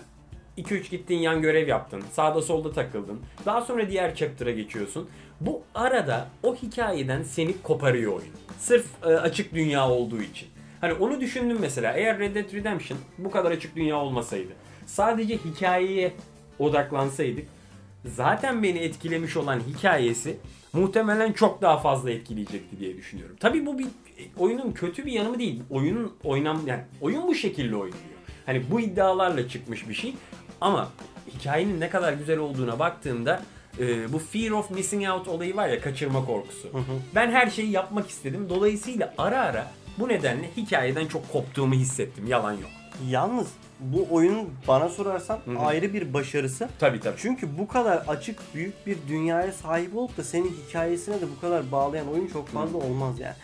2-3 0.58 0.90
gittin 0.90 1.18
yan 1.18 1.42
görev 1.42 1.68
yaptın. 1.68 2.02
Sağda 2.12 2.42
solda 2.42 2.72
takıldın. 2.72 3.20
Daha 3.46 3.60
sonra 3.60 3.90
diğer 3.90 4.14
chapter'a 4.14 4.50
geçiyorsun. 4.50 5.10
Bu 5.40 5.62
arada 5.74 6.28
o 6.42 6.54
hikayeden 6.54 7.22
seni 7.22 7.62
koparıyor 7.62 8.12
oyun. 8.12 8.34
Sırf 8.58 8.86
e, 9.02 9.06
açık 9.06 9.54
dünya 9.54 9.88
olduğu 9.88 10.22
için. 10.22 10.48
Hani 10.80 10.92
onu 10.92 11.20
düşündüm 11.20 11.58
mesela. 11.60 11.92
Eğer 11.92 12.18
Red 12.18 12.34
Dead 12.34 12.52
Redemption 12.52 12.98
bu 13.18 13.30
kadar 13.30 13.50
açık 13.50 13.76
dünya 13.76 13.96
olmasaydı. 13.96 14.52
Sadece 14.86 15.36
hikayeye 15.36 16.12
odaklansaydık. 16.58 17.48
Zaten 18.04 18.62
beni 18.62 18.78
etkilemiş 18.78 19.36
olan 19.36 19.60
hikayesi 19.60 20.36
muhtemelen 20.72 21.32
çok 21.32 21.62
daha 21.62 21.78
fazla 21.78 22.10
etkileyecekti 22.10 22.80
diye 22.80 22.96
düşünüyorum. 22.96 23.36
Tabii 23.40 23.66
bu 23.66 23.78
bir 23.78 23.86
oyunun 24.38 24.72
kötü 24.72 25.06
bir 25.06 25.12
yanı 25.12 25.30
mı 25.30 25.38
değil. 25.38 25.62
Oyunun 25.70 26.12
oynam 26.24 26.60
yani 26.66 26.82
oyun 27.00 27.26
bu 27.26 27.34
şekilde 27.34 27.76
oynanıyor. 27.76 28.14
Hani 28.46 28.62
bu 28.70 28.80
iddialarla 28.80 29.48
çıkmış 29.48 29.88
bir 29.88 29.94
şey 29.94 30.14
ama 30.60 30.88
hikayenin 31.34 31.80
ne 31.80 31.90
kadar 31.90 32.12
güzel 32.12 32.38
olduğuna 32.38 32.78
baktığımda 32.78 33.42
e, 33.78 34.12
bu 34.12 34.18
fear 34.18 34.50
of 34.50 34.70
missing 34.70 35.08
out 35.08 35.28
olayı 35.28 35.56
var 35.56 35.68
ya 35.68 35.80
kaçırma 35.80 36.24
korkusu. 36.24 36.68
Ben 37.14 37.30
her 37.30 37.50
şeyi 37.50 37.70
yapmak 37.70 38.10
istedim. 38.10 38.46
Dolayısıyla 38.48 39.14
ara 39.18 39.40
ara 39.40 39.72
bu 39.98 40.08
nedenle 40.08 40.50
hikayeden 40.56 41.06
çok 41.06 41.32
koptuğumu 41.32 41.74
hissettim. 41.74 42.26
Yalan 42.26 42.52
yok. 42.52 42.70
Yalnız 43.08 43.48
bu 43.80 44.06
oyunun 44.10 44.48
bana 44.68 44.88
sorarsan 44.88 45.38
hı. 45.44 45.58
ayrı 45.58 45.92
bir 45.92 46.14
başarısı. 46.14 46.68
Tabii 46.78 47.00
tabii. 47.00 47.16
Çünkü 47.18 47.58
bu 47.58 47.68
kadar 47.68 47.96
açık 47.96 48.54
büyük 48.54 48.86
bir 48.86 48.96
dünyaya 49.08 49.52
sahip 49.52 49.96
olup 49.96 50.16
da 50.16 50.24
senin 50.24 50.56
hikayesine 50.68 51.20
de 51.20 51.26
bu 51.36 51.40
kadar 51.40 51.72
bağlayan 51.72 52.08
oyun 52.08 52.26
çok 52.26 52.48
fazla 52.48 52.78
olmaz 52.78 53.20
yani. 53.20 53.34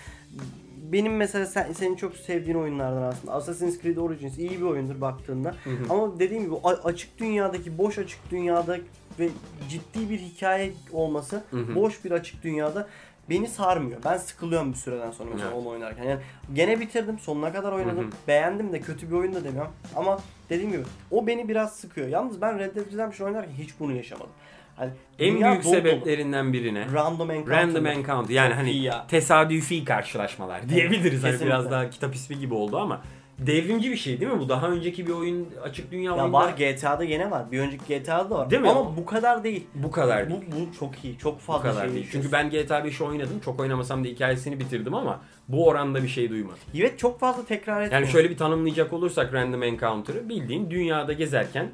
Benim 0.92 1.16
mesela 1.16 1.46
sen, 1.46 1.72
senin 1.72 1.96
çok 1.96 2.16
sevdiğin 2.16 2.56
oyunlardan 2.56 3.02
aslında 3.02 3.32
Assassin's 3.32 3.82
Creed 3.82 3.96
Origins 3.96 4.38
iyi 4.38 4.50
bir 4.50 4.62
oyundur 4.62 5.00
baktığında. 5.00 5.54
Ama 5.90 6.18
dediğim 6.18 6.44
gibi 6.44 6.54
açık 6.84 7.18
dünyadaki 7.18 7.78
boş 7.78 7.98
açık 7.98 8.30
dünyada 8.30 8.78
ve 9.18 9.28
ciddi 9.68 10.10
bir 10.10 10.18
hikaye 10.18 10.72
olması 10.92 11.42
hı. 11.50 11.74
boş 11.74 12.04
bir 12.04 12.10
açık 12.10 12.42
dünyada 12.42 12.88
beni 13.30 13.48
sarmıyor. 13.48 14.00
Ben 14.04 14.16
sıkılıyorum 14.16 14.72
bir 14.72 14.76
süreden 14.78 15.10
sonra 15.10 15.30
mesela 15.32 15.50
Evet. 15.54 15.60
onu 15.62 15.68
oynarken. 15.68 16.04
Yani 16.04 16.20
gene 16.54 16.80
bitirdim, 16.80 17.18
sonuna 17.18 17.52
kadar 17.52 17.72
oynadım. 17.72 18.04
Hı 18.04 18.06
hı. 18.08 18.12
Beğendim 18.28 18.72
de 18.72 18.80
kötü 18.80 19.10
bir 19.10 19.16
oyun 19.16 19.34
da 19.34 19.44
demiyorum. 19.44 19.72
Ama 19.96 20.18
dediğim 20.50 20.72
gibi 20.72 20.82
o 21.10 21.26
beni 21.26 21.48
biraz 21.48 21.76
sıkıyor. 21.76 22.08
Yalnız 22.08 22.40
ben 22.40 22.58
Red 22.58 22.76
Dead 22.76 22.92
Redemption 22.92 23.26
oynarken 23.26 23.52
hiç 23.58 23.70
bunu 23.80 23.92
yaşamadım. 23.96 24.30
Hani 24.76 24.90
En 25.18 25.30
büyük 25.34 25.44
dolu 25.44 25.64
dolu. 25.64 25.74
sebeplerinden 25.74 26.52
birine 26.52 26.86
Random 26.92 27.30
encounter. 27.30 27.56
Random 27.62 27.86
encounter 27.86 28.34
yani 28.34 28.54
hani 28.54 28.76
ya. 28.76 29.06
tesadüfi 29.06 29.84
karşılaşmalar 29.84 30.68
diyebiliriz. 30.68 31.22
Hani 31.22 31.32
Kesinlikle. 31.32 31.46
biraz 31.46 31.70
daha 31.70 31.90
kitap 31.90 32.14
ismi 32.14 32.38
gibi 32.38 32.54
oldu 32.54 32.78
ama 32.78 33.00
devrimci 33.46 33.90
bir 33.90 33.96
şey 33.96 34.20
değil 34.20 34.32
mi 34.32 34.40
bu? 34.40 34.48
Daha 34.48 34.68
önceki 34.68 35.06
bir 35.06 35.12
oyun 35.12 35.48
açık 35.62 35.92
dünya 35.92 36.16
Ya 36.16 36.22
oyunda 36.22 36.32
var 36.32 36.54
GTA'da 36.58 37.04
gene 37.04 37.30
var. 37.30 37.52
Bir 37.52 37.60
önceki 37.60 37.98
GTA'da 37.98 38.30
da 38.30 38.34
var. 38.34 38.50
Değil 38.50 38.62
mi? 38.62 38.68
Ama 38.68 38.96
bu 38.96 39.06
kadar 39.06 39.44
değil. 39.44 39.66
bu 39.74 39.90
kadar. 39.90 40.30
Bu, 40.30 40.34
bu 40.34 40.78
çok 40.78 41.04
iyi. 41.04 41.18
Çok 41.18 41.34
Bu 41.34 41.38
fazla 41.38 41.62
kadar 41.70 41.84
şey 41.84 41.94
değil. 41.94 42.08
Çünkü 42.12 42.32
ben 42.32 42.50
GTA 42.50 42.78
5'i 42.78 43.04
oynadım. 43.04 43.40
Çok 43.44 43.60
oynamasam 43.60 44.04
da 44.04 44.08
hikayesini 44.08 44.60
bitirdim 44.60 44.94
ama 44.94 45.20
bu 45.48 45.66
oranda 45.66 46.02
bir 46.02 46.08
şey 46.08 46.30
duymadım. 46.30 46.58
Evet 46.74 46.98
çok 46.98 47.20
fazla 47.20 47.44
tekrar 47.44 47.82
etmiyor. 47.82 48.02
Yani 48.02 48.12
şöyle 48.12 48.30
bir 48.30 48.36
tanımlayacak 48.36 48.92
olursak 48.92 49.34
Random 49.34 49.62
Encounter'ı 49.62 50.28
bildiğin 50.28 50.70
dünyada 50.70 51.12
gezerken 51.12 51.70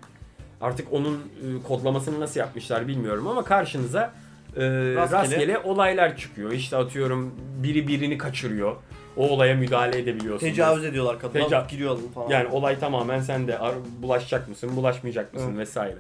artık 0.61 0.93
onun 0.93 1.15
e, 1.15 1.63
kodlamasını 1.69 2.21
nasıl 2.21 2.41
yapmışlar 2.41 2.89
bilmiyorum 2.89 3.27
ama 3.27 3.45
karşınıza 3.45 4.13
e, 4.57 4.63
rastgele. 4.95 5.23
Rastgele. 5.23 5.59
olaylar 5.59 6.17
çıkıyor. 6.17 6.53
İşte 6.53 6.77
atıyorum 6.77 7.35
biri 7.63 7.89
birini 7.89 8.19
kaçırıyor. 8.19 8.77
O 9.17 9.29
olaya 9.29 9.55
müdahale 9.55 9.99
edebiliyorsun. 9.99 10.47
Tecavüz 10.47 10.85
ediyorlar 10.85 11.21
kadına. 11.21 11.43
Teca- 11.43 11.69
Giriyorlar 11.69 12.13
falan. 12.15 12.31
Yani 12.31 12.49
olay 12.49 12.79
tamamen 12.79 13.21
sende. 13.21 13.59
Bulaşacak 14.03 14.49
mısın, 14.49 14.77
bulaşmayacak 14.77 15.35
mısın 15.35 15.49
Evet. 15.49 15.59
vesaire. 15.59 15.97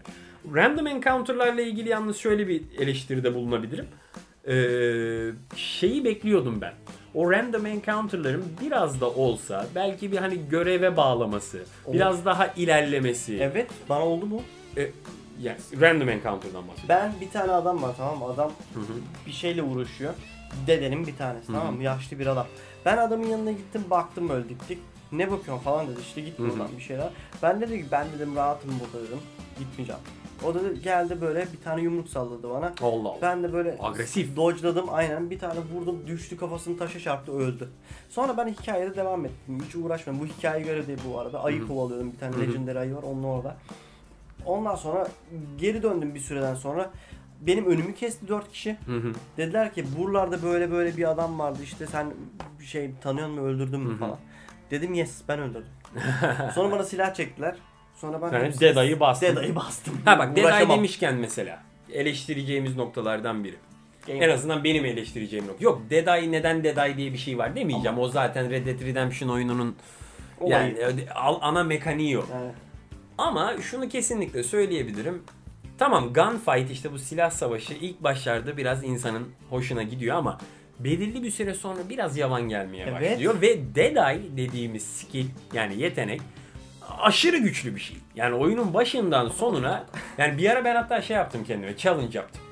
Random 0.55 0.87
encounter'larla 0.87 1.61
ilgili 1.63 1.89
yalnız 1.89 2.17
şöyle 2.17 2.49
bir 2.49 2.63
eleştiride 2.79 3.35
bulunabilirim. 3.35 3.87
Ee, 4.49 5.57
şeyi 5.57 6.05
bekliyordum 6.05 6.61
ben. 6.61 6.73
O 7.15 7.31
random 7.33 7.67
encounter'ların 7.67 8.45
biraz 8.63 9.01
da 9.01 9.11
olsa 9.11 9.67
belki 9.75 10.13
bir 10.13 10.17
hani 10.17 10.49
göreve 10.51 10.97
bağlaması, 10.97 11.59
Olur. 11.87 11.95
biraz 11.95 12.25
daha 12.25 12.47
ilerlemesi. 12.47 13.39
Evet 13.41 13.71
bana 13.89 14.05
oldu 14.07 14.31
bu. 14.31 14.43
E, 14.81 14.91
yani 15.43 15.57
random 15.81 16.09
encounter'dan 16.09 16.69
bahsediyorum. 16.69 16.89
Ben 16.89 17.13
bir 17.21 17.31
tane 17.31 17.53
adam 17.53 17.83
var 17.83 17.95
tamam 17.97 18.19
mı? 18.19 18.25
Adam 18.25 18.53
Hı 18.75 18.81
hı. 18.81 18.85
bir 19.27 19.33
şeyle 19.33 19.63
uğraşıyor. 19.63 20.15
Dedenin 20.67 21.07
bir 21.07 21.17
tanesi 21.17 21.49
Hı 21.49 21.53
tamam 21.53 21.77
mı? 21.77 21.83
Yaşlı 21.83 22.19
bir 22.19 22.27
adam. 22.27 22.47
Ben 22.87 22.97
adamın 22.97 23.27
yanına 23.27 23.53
gittim 23.53 23.85
baktım 23.91 24.29
böyle 24.29 24.49
dik 24.49 24.69
dik. 24.69 24.79
Ne 25.13 25.31
bakıyorsun 25.31 25.65
falan 25.65 25.89
dedi 25.89 26.01
işte 26.01 26.21
git 26.21 26.39
buradan 26.39 26.69
bir 26.77 26.83
şeyler. 26.83 27.09
Ben 27.43 27.61
dedi 27.61 27.79
ki 27.79 27.87
ben 27.93 28.07
dedim 28.17 28.37
rahatım 28.37 28.71
burada 28.81 29.07
dedim. 29.07 29.19
Gitmeyeceğim. 29.59 30.01
O 30.45 30.55
da 30.55 30.73
geldi 30.73 31.21
böyle 31.21 31.49
bir 31.53 31.61
tane 31.65 31.83
yumruk 31.83 32.09
salladı 32.09 32.51
bana. 32.51 32.73
Allah 32.83 33.09
Allah. 33.09 33.19
Ben 33.23 33.43
de 33.43 33.53
böyle 33.53 33.77
Agresif. 33.81 34.37
dodge'ladım 34.37 34.87
aynen 34.91 35.31
bir 35.31 35.39
tane 35.39 35.61
vurdum 35.75 36.07
düştü 36.07 36.37
kafasını 36.37 36.79
taşa 36.79 37.01
çarptı 37.01 37.33
öldü. 37.33 37.69
Sonra 38.11 38.37
ben 38.37 38.49
hikayede 38.49 38.97
devam 38.97 39.25
ettim. 39.25 39.63
Hiç 39.67 39.77
uğraşmadım. 39.77 40.21
Bu 40.21 40.27
hikaye 40.27 40.65
göre 40.65 40.87
değil 40.87 40.99
bu 41.11 41.21
arada. 41.21 41.43
Ayı 41.43 41.67
kovalıyordum 41.67 42.13
bir 42.13 42.19
tane 42.19 42.37
Hı 42.37 42.39
hı. 42.39 42.43
legendary 42.43 42.79
ayı 42.79 42.97
var 42.97 43.03
onun 43.03 43.23
orada. 43.23 43.57
Ondan 44.47 44.75
sonra 44.75 45.09
geri 45.59 45.83
döndüm 45.83 46.15
bir 46.15 46.21
süreden 46.21 46.55
sonra. 46.55 46.91
Benim 47.41 47.67
önümü 47.67 47.95
kesti 47.95 48.29
dört 48.29 48.53
kişi. 48.53 48.77
Hı 48.87 48.97
hı. 48.97 49.13
Dediler 49.37 49.75
ki 49.75 49.85
buralarda 49.99 50.43
böyle 50.43 50.71
böyle 50.71 50.97
bir 50.97 51.11
adam 51.11 51.39
vardı 51.39 51.59
işte 51.63 51.87
sen 51.87 52.07
şey 52.65 52.91
tanıyor 53.03 53.29
musun 53.29 53.45
öldürdün 53.45 53.81
mü 53.81 53.99
falan. 53.99 54.19
Dedim 54.71 54.95
yes 54.95 55.23
ben 55.29 55.39
öldürdüm. 55.41 55.69
Sonra 56.55 56.73
bana 56.73 56.85
silah 56.85 57.15
çektiler. 57.15 57.57
Sonra 57.97 58.23
ben 58.23 58.39
Yani 58.39 58.61
Dead'a'yı 58.61 59.01
bastın. 59.01 59.27
Deada'yı 59.27 59.57
bastım. 59.57 60.01
Ha 60.05 60.19
bak 60.19 60.29
Dead 60.31 60.37
Eye 60.37 60.47
Uğraşamam. 60.47 60.77
demişken 60.77 61.15
mesela 61.15 61.63
eleştireceğimiz 61.93 62.77
noktalardan 62.77 63.45
biri. 63.45 63.57
Game- 64.07 64.25
En 64.25 64.31
azından 64.31 64.65
benim 64.65 64.85
eleştireceğim 64.85 65.47
nokta. 65.47 65.65
Yok 65.65 65.83
Dead 65.91 66.07
Eye 66.19 66.33
neden 66.33 66.65
Dead 66.65 66.77
Eye 66.87 66.97
diye 66.97 67.13
bir 67.13 67.19
şey 67.19 67.39
var 67.39 67.57
demeyeceğim. 67.57 67.99
O 67.99 68.09
zaten 68.09 68.51
Red 68.51 68.67
Dead 68.67 68.81
Redemption 68.81 69.29
oyununun 69.29 69.77
yani 70.47 70.71
e, 70.79 71.11
al- 71.11 71.39
ana 71.41 71.63
mekaniği 71.65 72.19
o. 72.19 72.25
Yani 72.33 72.51
Ama 73.19 73.55
şunu 73.63 73.89
kesinlikle 73.89 74.43
söyleyebilirim. 74.43 75.23
Tamam 75.79 76.13
gunfight 76.13 76.71
işte 76.71 76.93
bu 76.93 76.99
silah 76.99 77.31
savaşı 77.31 77.73
ilk 77.75 78.03
başlarda 78.03 78.57
biraz 78.57 78.85
insanın 78.85 79.29
hoşuna 79.51 79.83
gidiyor 79.83 80.17
ama 80.17 80.39
belirli 80.81 81.23
bir 81.23 81.31
süre 81.31 81.55
sonra 81.55 81.79
biraz 81.89 82.17
yavan 82.17 82.43
gelmeye 82.49 82.87
Evet. 82.89 83.13
başlıyor 83.13 83.41
ve 83.41 83.75
Dead 83.75 83.97
Eye 84.11 84.37
dediğimiz 84.37 84.83
skill 84.87 85.27
yani 85.55 85.81
yetenek 85.83 86.21
aşırı 86.99 87.37
güçlü 87.37 87.75
bir 87.75 87.81
şey. 87.81 87.97
Yani 88.17 88.35
oyunun 88.35 88.75
başından 88.75 89.29
sonuna 89.29 89.87
yani 90.19 90.39
bir 90.39 90.51
ara 90.51 90.65
ben 90.65 90.75
hatta 90.77 91.03
şey 91.03 91.17
yaptım 91.17 91.45
kendime 91.47 91.77
challenge 91.77 92.19
yaptım. 92.19 92.43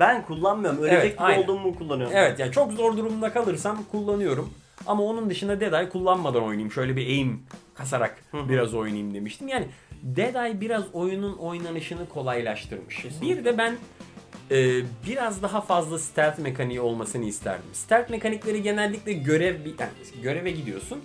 ben 0.00 0.22
kullanmıyorum. 0.26 0.78
Ölecek 0.82 0.98
Evet, 1.00 1.12
gibi 1.12 1.22
aynen. 1.22 1.42
olduğumu 1.42 1.74
kullanıyorum. 1.74 2.16
Evet 2.16 2.38
yani 2.38 2.52
çok 2.52 2.72
zor 2.72 2.96
durumda 2.96 3.32
kalırsam 3.32 3.84
kullanıyorum. 3.92 4.50
Ama 4.86 5.02
onun 5.02 5.30
dışında 5.30 5.60
Dead 5.60 5.72
Eye 5.72 5.88
kullanmadan 5.88 6.42
oynayayım. 6.42 6.72
Şöyle 6.72 6.96
bir 6.96 7.06
aim 7.06 7.42
kasarak 7.74 8.16
biraz 8.48 8.74
oynayayım 8.74 9.14
demiştim. 9.14 9.48
Yani 9.48 9.66
Dead 10.02 10.34
Eye 10.34 10.60
biraz 10.60 10.82
oyunun 10.92 11.36
oynanışını 11.36 12.08
kolaylaştırmış. 12.08 12.96
Kesinlikle. 13.02 13.38
Bir 13.38 13.44
de 13.44 13.58
ben 13.58 13.76
e, 14.50 14.82
biraz 15.06 15.42
daha 15.42 15.60
fazla 15.60 15.98
stealth 15.98 16.38
mekaniği 16.38 16.80
olmasını 16.80 17.24
isterdim. 17.24 17.64
Stealth 17.72 18.10
mekanikleri 18.10 18.62
genellikle 18.62 19.12
görev 19.12 19.54
yani 19.80 20.22
göreve 20.22 20.50
gidiyorsun. 20.50 21.00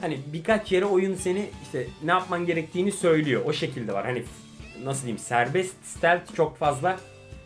Hani 0.00 0.18
birkaç 0.32 0.72
yere 0.72 0.84
oyun 0.84 1.14
seni 1.14 1.50
işte 1.62 1.86
ne 2.02 2.10
yapman 2.10 2.46
gerektiğini 2.46 2.92
söylüyor. 2.92 3.42
O 3.46 3.52
şekilde 3.52 3.92
var. 3.92 4.04
Hani 4.04 4.22
nasıl 4.84 5.02
diyeyim 5.02 5.18
serbest 5.18 5.74
stealth 5.84 6.34
çok 6.36 6.56
fazla 6.56 6.96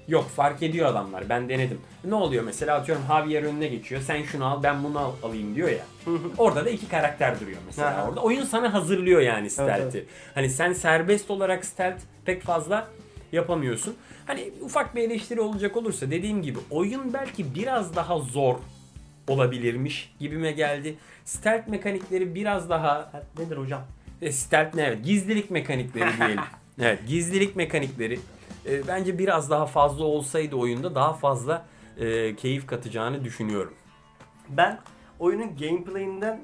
yok. 0.08 0.28
Fark 0.36 0.62
ediyor 0.62 0.86
adamlar. 0.88 1.28
Ben 1.28 1.48
denedim. 1.48 1.80
Ne 2.04 2.14
oluyor 2.14 2.44
mesela 2.44 2.76
atıyorum 2.76 3.04
Javier 3.08 3.42
önüne 3.42 3.68
geçiyor. 3.68 4.00
Sen 4.00 4.22
şunu 4.22 4.46
al 4.46 4.62
ben 4.62 4.84
bunu 4.84 4.98
al, 4.98 5.12
alayım 5.22 5.54
diyor 5.54 5.68
ya. 5.68 5.84
Orada 6.38 6.64
da 6.64 6.70
iki 6.70 6.88
karakter 6.88 7.40
duruyor 7.40 7.58
mesela 7.66 8.08
orada. 8.08 8.20
Oyun 8.20 8.44
sana 8.44 8.74
hazırlıyor 8.74 9.20
yani 9.20 9.50
stealth'i. 9.50 9.98
evet. 9.98 10.08
Hani 10.34 10.50
sen 10.50 10.72
serbest 10.72 11.30
olarak 11.30 11.64
stealth 11.64 12.00
pek 12.24 12.42
fazla 12.42 12.88
yapamıyorsun. 13.32 13.94
Hani 14.26 14.50
ufak 14.60 14.94
bir 14.96 15.02
eleştiri 15.02 15.40
olacak 15.40 15.76
olursa 15.76 16.10
dediğim 16.10 16.42
gibi 16.42 16.58
oyun 16.70 17.12
belki 17.12 17.54
biraz 17.54 17.96
daha 17.96 18.18
zor 18.18 18.56
olabilirmiş 19.28 20.14
gibime 20.20 20.52
geldi. 20.52 20.96
Stealth 21.24 21.68
mekanikleri 21.68 22.34
biraz 22.34 22.70
daha 22.70 22.88
Ha, 22.94 23.22
Nedir 23.38 23.56
hocam? 23.56 23.82
e, 24.22 24.32
stealth 24.32 24.74
ne 24.74 24.82
evet 24.82 25.04
gizlilik 25.04 25.50
mekanikleri 25.50 26.10
diyelim. 26.18 26.40
evet 26.80 27.00
gizlilik 27.08 27.56
mekanikleri 27.56 28.18
e, 28.66 28.86
bence 28.88 29.18
biraz 29.18 29.50
daha 29.50 29.66
fazla 29.66 30.04
olsaydı 30.04 30.56
oyunda 30.56 30.94
daha 30.94 31.12
fazla 31.12 31.66
e, 31.98 32.36
keyif 32.36 32.66
katacağını 32.66 33.24
düşünüyorum. 33.24 33.74
Ben 34.48 34.80
oyunun 35.18 35.56
gameplayinden 35.56 36.40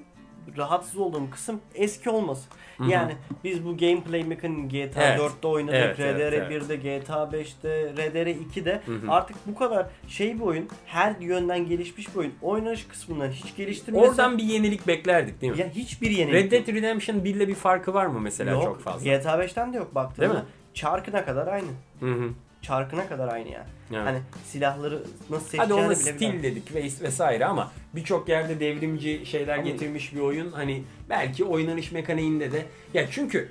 rahatsız 0.57 0.97
olduğum 0.97 1.31
kısım 1.31 1.61
eski 1.75 2.11
olması. 2.11 2.49
Yani 2.89 3.13
biz 3.45 3.65
bu 3.65 3.77
gameplay 3.77 4.23
mekaniğini 4.23 4.69
GTA 4.69 5.03
Evet. 5.03 5.21
4'te 5.21 5.49
oynadık, 5.49 5.75
Evet, 5.75 6.01
evet, 6.01 6.33
RDR 6.33 6.33
evet. 6.33 6.63
1'de, 6.63 6.77
GTA 6.77 7.23
5'te, 7.23 7.93
RDR 7.93 8.27
2'de 8.27 8.81
hı. 8.87 8.99
artık 9.09 9.37
bu 9.47 9.55
kadar 9.55 9.87
şey 10.09 10.35
bir 10.35 10.41
oyun, 10.41 10.69
her 10.87 11.17
yönden 11.21 11.69
gelişmiş 11.69 12.15
bir 12.15 12.19
oyun. 12.19 12.33
Oynanış 12.43 12.87
kısmından 12.87 13.31
hiç 13.31 13.57
geliştirmesi 13.57 14.11
Oradan 14.11 14.39
bir 14.39 14.43
yenilik 14.43 14.87
beklerdik 14.87 15.41
değil 15.41 15.53
mi? 15.53 15.61
ya 15.61 15.69
hiçbir 15.69 16.11
yenilik 16.11 16.35
Red 16.35 16.53
yok. 16.53 16.67
Dead 16.67 16.75
Redemption 16.75 17.25
1 17.25 17.35
ile 17.35 17.49
bir 17.49 17.55
farkı 17.55 17.95
var 17.95 18.07
mı 18.07 18.21
mesela 18.21 18.51
yok. 18.51 18.63
çok 18.63 18.81
fazla? 18.81 19.17
GTA 19.17 19.45
5'ten 19.45 19.73
de 19.73 19.77
yok 19.77 19.95
baktığında. 19.95 20.29
Değil 20.29 20.39
mi? 20.41 20.45
Çarkına 20.75 21.25
kadar 21.25 21.47
aynı. 21.47 21.69
Hı 22.01 22.13
hı. 22.13 22.31
Çarkına 22.67 23.09
kadar 23.09 23.29
aynı 23.29 23.49
yani. 23.49 23.65
Evet. 23.91 24.01
Hani 24.07 24.19
silahları 24.45 25.03
nasıl 25.31 25.31
Hadi 25.31 25.47
seçeceğini 25.47 25.83
ona 25.87 25.91
bile 25.91 25.95
stil 25.97 26.21
bilen. 26.33 26.43
dedik 26.43 26.71
ves- 26.71 27.03
vesaire 27.03 27.47
ama 27.47 27.73
birçok 27.95 28.29
yerde 28.29 28.61
devrimci 28.61 29.27
şeyler 29.27 29.55
Ama- 29.59 29.63
getirmiş 29.69 30.15
bir 30.15 30.21
oyun. 30.21 30.53
Hani 30.53 30.83
belki 31.11 31.45
oynanış 31.45 31.93
mekaniğinde 31.93 32.53
de 32.53 32.67
ya 32.95 33.07
çünkü 33.11 33.51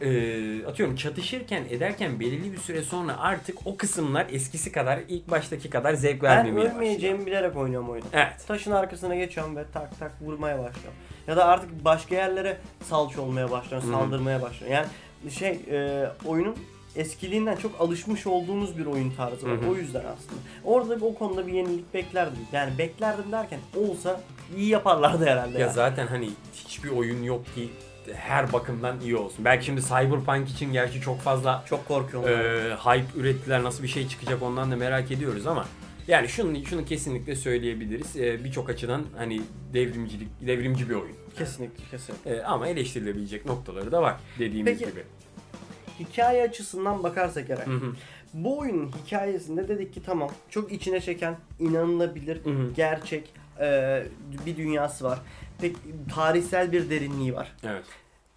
e, 0.00 0.08
atıyorum 0.66 0.96
çatışırken 0.96 1.64
ederken 1.70 2.20
belirli 2.20 2.52
bir 2.52 2.58
süre 2.58 2.82
sonra 2.82 3.18
artık 3.18 3.66
o 3.66 3.76
kısımlar 3.76 4.26
eskisi 4.32 4.72
kadar 4.72 5.00
ilk 5.08 5.30
baştaki 5.30 5.70
kadar 5.70 5.94
zevk 5.94 6.22
Ben 6.22 6.30
vermemeye 6.30 6.56
başlıyor. 6.56 6.74
ölmeyeceğimi 6.76 7.26
bilerek 7.26 7.56
oynuyorum 7.56 7.90
oyunu. 7.90 8.04
Evet. 8.12 8.32
Taşın 8.46 8.70
arkasına 8.72 9.14
geçiyorum 9.16 9.56
ve 9.56 9.64
tak 9.74 9.98
tak 9.98 10.12
vurmaya 10.22 10.58
başlıyorum. 10.58 10.98
Ya 11.26 11.36
da 11.36 11.44
artık 11.44 11.84
başka 11.84 12.14
yerlere 12.14 12.56
salç 12.88 13.18
olmaya 13.18 13.50
başlıyorum, 13.50 13.92
saldırmaya 13.92 14.42
başlıyorum. 14.42 14.76
Yani 14.76 15.32
şey 15.32 15.60
e, 15.70 16.06
oyunun 16.24 16.56
eskiliğinden 16.96 17.56
çok 17.56 17.80
alışmış 17.80 18.26
olduğumuz 18.26 18.78
bir 18.78 18.86
oyun 18.86 19.10
tarzı 19.10 19.46
var. 19.46 19.60
Hı 19.60 19.66
hı. 19.66 19.70
O 19.70 19.74
yüzden 19.74 20.00
aslında. 20.00 20.40
Orada 20.64 21.04
o 21.04 21.14
konuda 21.14 21.46
bir 21.46 21.52
yenilik 21.52 21.94
beklerdim. 21.94 22.38
Yani 22.52 22.78
beklerdim 22.78 23.32
derken 23.32 23.60
olsa 23.76 24.20
iyi 24.56 24.68
yaparlardı 24.68 25.24
herhalde. 25.26 25.58
Ya 25.58 25.60
yani. 25.60 25.72
zaten 25.72 26.06
hani 26.06 26.30
hiçbir 26.54 26.90
oyun 26.90 27.22
yok 27.22 27.54
ki 27.54 27.70
her 28.14 28.52
bakımdan 28.52 29.00
iyi 29.00 29.16
olsun. 29.16 29.44
Belki 29.44 29.64
şimdi 29.64 29.82
Cyberpunk 29.82 30.48
için 30.48 30.72
gerçi 30.72 31.00
çok 31.00 31.20
fazla 31.20 31.64
Çok 31.68 31.88
korkuyorum. 31.88 32.28
Ee, 32.28 32.74
hype 32.74 33.20
ürettiler 33.20 33.62
nasıl 33.62 33.82
bir 33.82 33.88
şey 33.88 34.08
çıkacak 34.08 34.42
ondan 34.42 34.70
da 34.70 34.76
merak 34.76 35.10
ediyoruz 35.10 35.46
ama 35.46 35.66
yani 36.08 36.28
şunu 36.28 36.66
şunu 36.66 36.84
kesinlikle 36.84 37.36
söyleyebiliriz. 37.36 38.16
Ee, 38.16 38.44
Birçok 38.44 38.70
açıdan 38.70 39.02
hani 39.16 39.40
devrimcilik 39.72 40.28
devrimci 40.46 40.88
bir 40.88 40.94
oyun. 40.94 41.16
Kesinlikle 41.38 41.84
kesinlikle. 41.90 42.36
Ee, 42.36 42.42
ama 42.42 42.68
eleştirilebilecek 42.68 43.46
noktaları 43.46 43.92
da 43.92 44.02
var 44.02 44.16
dediğimiz 44.38 44.78
Peki. 44.78 44.90
gibi. 44.90 45.02
Hikaye 46.00 46.42
açısından 46.42 47.02
bakarsak 47.02 47.50
eğer. 47.50 47.66
Hı 47.66 47.70
hı. 47.70 47.92
Bu 48.34 48.58
oyunun 48.58 48.90
hikayesinde 49.04 49.68
dedik 49.68 49.94
ki 49.94 50.02
tamam 50.06 50.30
çok 50.50 50.72
içine 50.72 51.00
çeken, 51.00 51.36
inanılabilir, 51.58 52.44
Hı 52.44 52.50
hı. 52.50 52.72
gerçek 52.76 53.32
e, 53.60 54.02
bir 54.46 54.56
dünyası 54.56 55.04
var. 55.04 55.18
Pek 55.60 55.76
tarihsel 56.14 56.72
bir 56.72 56.90
derinliği 56.90 57.34
var. 57.34 57.52
Evet. 57.64 57.84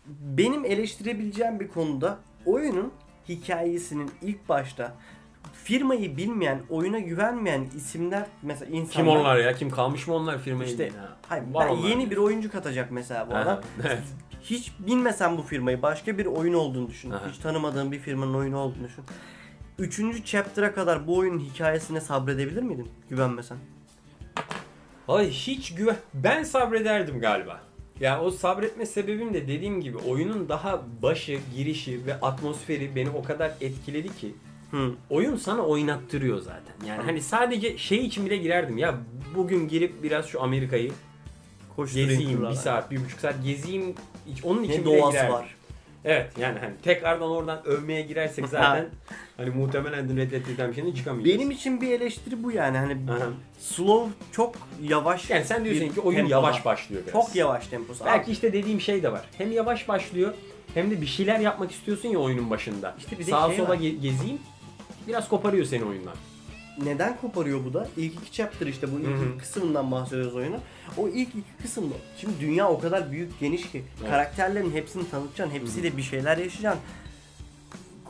Benim 0.08 0.66
eleştirebileceğim 0.66 1.60
bir 1.60 1.68
konuda 1.68 2.18
oyunun 2.46 2.92
hikayesinin 3.30 4.12
ilk 4.22 4.50
başta 4.50 4.94
firmayı 5.64 6.18
bilmeyen, 6.18 6.62
oyuna 6.70 7.00
güvenmeyen 7.00 7.68
isimler 7.76 8.26
mesela 8.42 8.66
insanlar 8.72 8.92
Kim 8.92 9.08
onlar 9.08 9.38
ya? 9.38 9.54
Kim 9.54 9.70
kalmış 9.70 10.08
mı 10.08 10.14
onlar 10.14 10.40
firmayı? 10.40 10.70
İşte, 10.70 10.84
Ya, 10.84 10.92
Hayır, 11.28 11.44
var 11.52 11.68
ben 11.70 11.74
onlar. 11.74 11.90
yeni 11.90 12.12
bir 12.12 12.18
oyuncu 12.18 12.52
katacak 12.52 12.92
mesela 12.92 13.30
bu 13.30 13.36
adam. 13.36 13.62
evet. 13.86 14.02
Hiç 14.44 14.72
bilmesen 14.80 15.38
bu 15.38 15.42
firmayı 15.42 15.82
başka 15.82 16.18
bir 16.18 16.26
oyun 16.26 16.54
olduğunu 16.54 16.88
düşün. 16.88 17.12
Aha. 17.12 17.30
Hiç 17.30 17.38
tanımadığın 17.38 17.92
bir 17.92 18.00
firmanın 18.00 18.34
oyunu 18.34 18.58
olduğunu 18.58 18.84
düşün. 18.84 19.04
Üçüncü 19.80 20.26
chapter'a 20.26 20.74
kadar 20.74 21.08
bu 21.08 21.18
oyunun 21.18 21.40
hikayesine 21.40 22.02
sabredebilir 22.02 22.64
miydin 22.64 22.88
güvenmesen? 23.10 23.58
Ay 25.08 25.30
hiç 25.30 25.76
güven... 25.76 25.98
Ben 26.14 26.44
sabrederdim 26.44 27.20
galiba. 27.20 27.62
Ya 28.00 28.22
o 28.22 28.32
sabretme 28.32 28.86
sebebim 28.86 29.34
de 29.34 29.48
dediğim 29.48 29.82
gibi 29.82 29.98
oyunun 29.98 30.50
daha 30.50 30.84
başı, 31.02 31.40
girişi 31.56 32.06
ve 32.06 32.20
atmosferi 32.20 32.96
beni 32.96 33.10
o 33.10 33.24
kadar 33.24 33.52
etkiledi 33.62 34.16
ki 34.16 34.36
Hı. 34.72 34.92
oyun 35.10 35.36
sana 35.36 35.62
oynattırıyor 35.62 36.40
zaten. 36.40 36.88
Yani 36.88 37.04
hani 37.04 37.22
sadece 37.22 37.78
şey 37.78 38.06
için 38.06 38.26
bile 38.26 38.38
girerdim 38.38 38.78
ya 38.78 38.98
bugün 39.36 39.68
girip 39.68 40.04
biraz 40.04 40.26
şu 40.26 40.44
Amerika'yı 40.44 40.92
Koşturayım 41.76 42.10
gezeyim 42.10 42.36
turlara. 42.38 42.52
bir 42.52 42.56
saat, 42.58 42.92
bir 42.92 43.06
buçuk 43.06 43.20
saat 43.20 43.36
gezeyim 43.46 43.96
hiç 44.28 44.46
onun 44.46 44.64
için 44.64 44.82
Ne 44.82 44.86
bile 44.86 44.98
doğası 45.00 45.12
girerdim. 45.12 45.34
var. 45.34 45.56
Evet 46.06 46.32
yani 46.40 46.60
hani 46.60 46.74
tekrardan 46.84 47.30
oradan 47.30 47.66
övmeye 47.68 48.02
girersek 48.02 48.48
zaten 48.52 48.90
hani 49.38 49.50
muhtemelen 49.50 50.18
Red 50.18 50.32
Dead 50.32 50.48
Redemption'ın 50.48 50.92
çıkamayacağız. 50.94 51.40
Benim 51.40 51.52
için 51.52 51.82
bir 51.82 51.90
eleştiri 51.92 52.44
bu 52.44 52.52
yani. 52.52 52.78
Hani 52.78 52.98
Aha. 53.12 53.28
slow 53.60 54.12
çok 54.32 54.56
yavaş. 54.82 55.30
Yani 55.30 55.46
sen 55.46 55.66
diyorsun 55.66 55.90
bir 55.90 55.94
ki 55.94 56.02
oyun 56.02 56.18
tempoda. 56.18 56.36
yavaş 56.36 56.66
başlıyor 56.66 57.02
biraz. 57.08 57.14
Çok 57.26 57.36
yavaş 57.36 57.68
temposu. 57.68 58.06
Belki 58.06 58.32
işte 58.32 58.54
dediğim 58.54 58.82
şey 58.82 59.04
de 59.04 59.12
var. 59.12 59.22
Hem 59.38 59.52
yavaş 59.52 59.88
başlıyor 59.88 60.34
hem 60.74 60.92
de 60.92 61.02
bir 61.02 61.06
şeyler 61.06 61.40
yapmak 61.40 61.72
istiyorsun 61.72 62.10
ya 62.10 62.20
oyunun 62.20 62.50
başında. 62.50 62.96
İşte 63.00 63.20
bir 63.20 63.26
de 63.28 63.32
Sağa 63.32 63.48
şey 63.48 63.58
sola 63.58 63.70
var. 63.70 63.76
ge- 63.78 64.00
gezeyim 64.02 64.40
biraz 65.08 65.30
koparıyor 65.30 65.66
seni 65.66 65.84
oyundan. 65.84 66.14
Neden 66.84 67.18
koparıyor 67.18 67.66
bu 67.66 67.74
da? 67.74 67.88
İlk 67.98 68.14
iki 68.14 68.32
chapter 68.32 68.68
işte 68.68 68.88
bu 68.92 69.00
ilk 69.00 69.08
iki 69.30 69.38
kısmından 69.38 69.92
bahsediyoruz 69.92 70.36
oyunu. 70.36 70.58
O 70.98 71.08
ilk 71.08 71.30
iki 71.30 71.62
kısımda. 71.62 71.96
Şimdi 72.18 72.34
dünya 72.40 72.70
o 72.70 72.80
kadar 72.80 73.12
büyük 73.12 73.40
geniş 73.40 73.72
ki 73.72 73.84
Evet. 74.00 74.10
karakterlerin 74.10 74.72
hepsini 74.72 75.10
tanıtacaksın. 75.10 75.56
Hepsiyle 75.56 75.98
bir 75.98 76.02
şeyler 76.02 76.38
yaşayacaksın. 76.38 76.82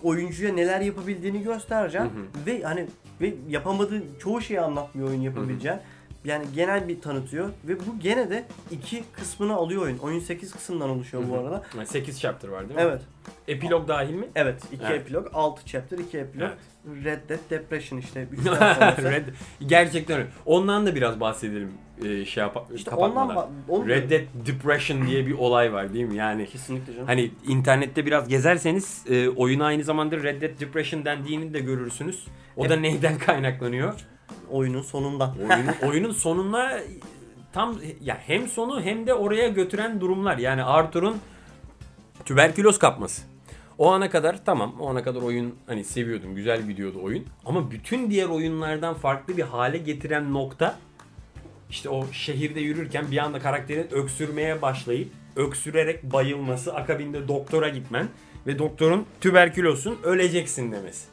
Oyuncuya 0.04 0.54
neler 0.54 0.82
yapabildiğini 0.82 1.44
göstereceksin 1.44 2.12
ve 2.46 2.62
hani 2.64 2.86
ve 3.22 3.34
yapamadığı 3.50 4.04
çoğu 4.20 4.42
şeyi 4.42 4.62
anlatmıyor 4.62 5.10
oyun 5.10 5.22
yapabileceğin. 5.22 5.78
Yani 6.26 6.46
genel 6.56 6.88
bir 6.88 7.02
tanıtıyor 7.02 7.50
ve 7.68 7.80
bu 7.80 8.00
gene 8.00 8.30
de 8.30 8.46
iki 8.72 9.04
kısmını 9.14 9.54
alıyor 9.54 9.82
oyun. 9.82 9.98
Oyun 9.98 10.20
8 10.20 10.52
kısımdan 10.54 10.90
oluşuyor 10.90 11.24
bu 11.30 11.38
arada. 11.38 11.64
Yani 11.78 11.88
8 11.88 12.20
chapter 12.22 12.50
var 12.50 12.70
değil 12.70 12.80
mi? 12.80 12.86
Evet. 12.90 13.02
Epilog 13.48 13.88
dahil 13.88 14.14
mi? 14.14 14.26
Evet. 14.36 14.62
iki 14.72 14.84
Evet. 14.90 15.02
epilog, 15.02 15.28
6 15.34 15.66
chapter, 15.66 15.98
2 15.98 16.18
epilog. 16.18 16.50
Red 17.04 17.30
Dead 17.30 17.40
Depression 17.50 18.00
işte. 18.00 18.28
üçten 18.32 18.54
sonrası. 18.74 19.12
Red, 19.12 19.24
gerçekten 19.68 20.18
öyle. 20.18 20.28
Ondan 20.46 20.86
da 20.86 20.96
biraz 20.96 21.20
bahsedelim. 21.20 21.72
Ee, 22.06 22.26
şey 22.26 22.42
yap 22.44 22.68
İşte 22.76 22.90
kapatmadan. 22.92 23.30
ondan 23.30 23.36
ba- 23.44 23.48
onu 23.70 23.88
Red 23.88 24.10
Dead 24.12 24.22
Depression 24.48 25.08
diye 25.08 25.28
bir 25.28 25.34
olay 25.34 25.74
var 25.74 25.94
değil 25.94 26.06
mi? 26.06 26.16
Yani 26.16 26.46
Kesinlikle 26.46 26.94
canım. 26.94 27.08
hani 27.08 27.32
internette 27.48 28.06
biraz 28.06 28.28
gezerseniz 28.28 29.04
e, 29.10 29.30
oyuna 29.30 29.66
aynı 29.66 29.84
zamanda 29.84 30.18
Red 30.24 30.42
Dead 30.42 30.60
Depression 30.60 31.06
dendiğini 31.06 31.54
de 31.54 31.60
görürsünüz. 31.60 32.26
O 32.58 32.70
da 32.70 32.76
neyden 32.76 33.18
kaynaklanıyor? 33.18 33.94
Oyunun 34.52 34.82
sonundan. 34.82 35.36
Oyunun, 35.50 35.74
oyunun 35.90 36.12
sonuna 36.12 36.80
tam 37.54 37.78
ya 38.02 38.18
hem 38.28 38.48
sonu 38.48 38.82
hem 38.82 39.08
de 39.08 39.14
oraya 39.14 39.48
götüren 39.48 40.02
durumlar. 40.02 40.38
Yani 40.38 40.64
Arthur'un 40.64 41.18
tüberküloz 42.26 42.80
kapması. 42.80 43.22
O 43.78 43.92
ana 43.92 44.10
kadar 44.10 44.46
tamam 44.46 44.76
o 44.80 44.90
ana 44.90 45.04
kadar 45.04 45.22
oyun 45.22 45.56
hani 45.68 45.84
seviyordum 45.84 46.36
güzel 46.36 46.68
gidiyordu 46.68 47.00
oyun 47.04 47.26
ama 47.46 47.72
bütün 47.72 48.10
diğer 48.12 48.28
oyunlardan 48.28 48.94
farklı 48.94 49.38
bir 49.38 49.44
hale 49.44 49.78
getiren 49.78 50.34
nokta 50.34 50.78
işte 51.70 51.90
o 51.90 52.08
şehirde 52.12 52.60
yürürken 52.60 53.12
bir 53.12 53.18
anda 53.18 53.40
karakterin 53.40 53.88
öksürmeye 53.92 54.62
başlayıp 54.62 55.10
öksürerek 55.36 56.04
bayılması 56.04 56.76
akabinde 56.76 57.28
doktora 57.28 57.70
gitmen 57.70 58.08
ve 58.48 58.60
doktorun 58.60 59.06
tüberkülozsun 59.22 59.98
öleceksin 60.04 60.72
demesi. 60.72 61.13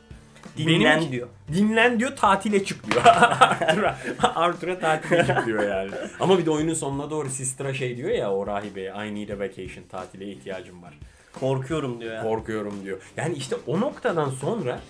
Dinlen 0.57 1.01
Benim- 1.01 1.13
diyor. 1.13 1.29
Dinlen 1.53 2.01
diyor 2.01 2.17
tatile 2.17 2.65
çık 2.65 2.91
diyor. 2.91 3.03
Arthur'a, 3.07 3.99
Arthur'a 4.35 4.79
tatile 4.79 5.27
çık 5.27 5.47
diyor 5.47 5.69
yani. 5.69 5.91
Ama 6.21 6.39
bir 6.39 6.47
de 6.47 6.51
oyunun 6.51 6.75
sonuna 6.75 7.11
doğru 7.11 7.31
Sistra 7.31 7.75
şey 7.75 7.97
diyor 7.97 8.11
ya 8.11 8.33
o 8.33 8.47
rahibeye 8.47 8.93
I 9.09 9.15
need 9.15 9.29
a 9.29 9.39
vacation 9.39 9.85
tatile 9.91 10.27
ihtiyacım 10.27 10.83
var. 10.83 10.99
Korkuyorum 11.41 12.01
diyor 12.01 12.15
ya. 12.15 12.23
Korkuyorum 12.23 12.85
diyor. 12.85 12.99
Yani 13.17 13.35
işte 13.35 13.57
o 13.67 13.81
noktadan 13.81 14.31
sonra 14.31 14.81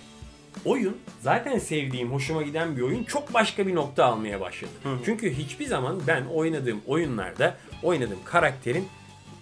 oyun 0.65 0.97
zaten 1.21 1.59
sevdiğim, 1.59 2.11
hoşuma 2.11 2.41
giden 2.41 2.77
bir 2.77 2.81
oyun 2.81 3.03
çok 3.03 3.33
başka 3.33 3.67
bir 3.67 3.75
nokta 3.75 4.05
almaya 4.05 4.41
başladı. 4.41 4.71
Hı 4.83 4.89
hı. 4.89 4.97
Çünkü 5.05 5.33
hiçbir 5.33 5.65
zaman 5.65 6.01
ben 6.07 6.25
oynadığım 6.25 6.81
oyunlarda 6.87 7.55
oynadığım 7.83 8.19
karakterin 8.25 8.87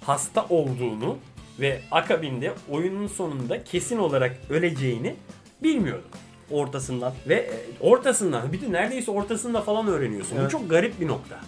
hasta 0.05 0.45
olduğunu 0.49 1.17
ve 1.59 1.81
akabinde 1.91 2.53
oyunun 2.69 3.07
sonunda 3.07 3.63
kesin 3.63 3.97
olarak 3.97 4.35
öleceğini 4.49 5.15
bilmiyordum. 5.63 6.09
Ortasından. 6.51 7.13
Ve 7.27 7.35
e, 7.35 7.51
ortasından, 7.79 8.53
bir 8.53 8.61
de 8.61 8.71
neredeyse 8.71 9.11
ortasında 9.11 9.61
falan 9.61 9.87
öğreniyorsun. 9.87 10.37
Bu 10.37 10.41
Evet. 10.41 10.51
çok 10.51 10.69
garip 10.69 11.01
bir 11.01 11.07
nokta. 11.07 11.39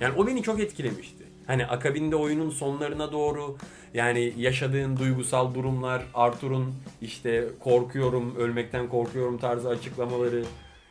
Yani 0.00 0.14
o 0.16 0.26
beni 0.26 0.42
çok 0.42 0.60
etkilemişti. 0.60 1.24
Hani 1.46 1.66
akabinde 1.66 2.16
oyunun 2.16 2.50
sonlarına 2.50 3.12
doğru 3.12 3.56
yani 3.94 4.32
yaşadığın 4.36 4.96
duygusal 4.96 5.54
durumlar, 5.54 6.02
Arthur'un 6.14 6.74
işte 7.00 7.48
korkuyorum, 7.60 8.36
ölmekten 8.36 8.88
korkuyorum 8.88 9.38
tarzı 9.38 9.68
açıklamaları. 9.68 10.44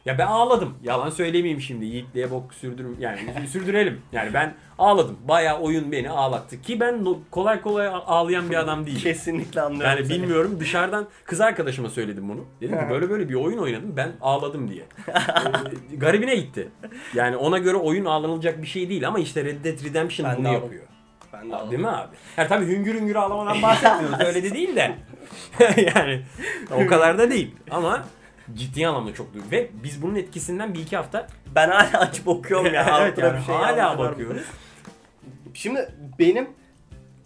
Ya 0.05 0.17
ben 0.17 0.27
ağladım. 0.27 0.77
Yalan 0.83 1.09
söylemeyeyim 1.09 1.61
şimdi. 1.61 1.85
Yiğitliğe 1.85 2.31
bok 2.31 2.53
sürdürüm 2.53 2.97
yani 2.99 3.19
sürdürelim. 3.51 4.01
Yani 4.11 4.33
ben 4.33 4.53
ağladım. 4.79 5.17
Bayağı 5.27 5.59
oyun 5.59 5.91
beni 5.91 6.09
ağlattı 6.09 6.61
ki 6.61 6.79
ben 6.79 7.05
no- 7.05 7.19
kolay 7.31 7.61
kolay 7.61 7.87
ağlayan 7.87 8.49
bir 8.49 8.55
adam 8.55 8.85
değilim. 8.85 8.99
Kesinlikle 9.01 9.61
anlıyorum 9.61 9.89
Yani 9.97 10.05
seni. 10.07 10.17
bilmiyorum 10.21 10.57
dışarıdan 10.59 11.07
kız 11.25 11.41
arkadaşıma 11.41 11.89
söyledim 11.89 12.29
bunu. 12.29 12.45
Dedim 12.61 12.77
ki 12.79 12.85
böyle 12.89 13.09
böyle 13.09 13.29
bir 13.29 13.33
oyun 13.33 13.57
oynadım 13.57 13.93
ben 13.97 14.11
ağladım 14.21 14.69
diye. 14.71 14.83
Ee, 15.07 15.95
garibine 15.95 16.35
gitti. 16.35 16.69
Yani 17.13 17.35
ona 17.37 17.57
göre 17.57 17.77
oyun 17.77 18.05
ağlanılacak 18.05 18.61
bir 18.61 18.67
şey 18.67 18.89
değil 18.89 19.07
ama 19.07 19.19
işte 19.19 19.43
Red 19.45 19.63
Dead 19.65 19.85
Redemption 19.85 20.29
Ben 20.29 20.35
de 20.35 20.39
bunu 20.39 20.47
ağladım. 20.49 20.63
yapıyor. 20.63 20.83
Ben 21.33 21.51
de. 21.51 21.71
Değil 21.71 21.81
mi 21.81 21.87
abi? 21.89 22.15
Yani 22.37 22.47
tabii 22.47 22.65
hüngür 22.65 22.95
hüngür 22.95 23.15
ağlamadan 23.15 23.61
bahsetmiyoruz. 23.61 24.25
Öyle 24.25 24.43
de 24.43 24.53
değil 24.53 24.75
de. 24.75 24.95
yani 25.95 26.21
o 26.71 26.87
kadar 26.87 27.17
da 27.17 27.31
değil. 27.31 27.55
Ama 27.71 28.03
ciddi 28.55 28.87
anlamda 28.87 29.13
çok 29.13 29.33
duygu. 29.33 29.51
Ve 29.51 29.69
biz 29.83 30.01
bunun 30.01 30.15
etkisinden 30.15 30.73
bir 30.73 30.79
iki 30.79 30.97
hafta 30.97 31.27
Ben 31.55 31.69
hala 31.69 31.99
açıp 31.99 32.27
okuyorum 32.27 32.73
ya. 32.73 32.99
evet, 33.01 33.17
yani 33.17 33.39
bir 33.39 33.43
şey 33.45 33.55
hala 33.55 33.99
bakıyoruz. 33.99 34.43
Şimdi 35.53 35.89
benim 36.19 36.47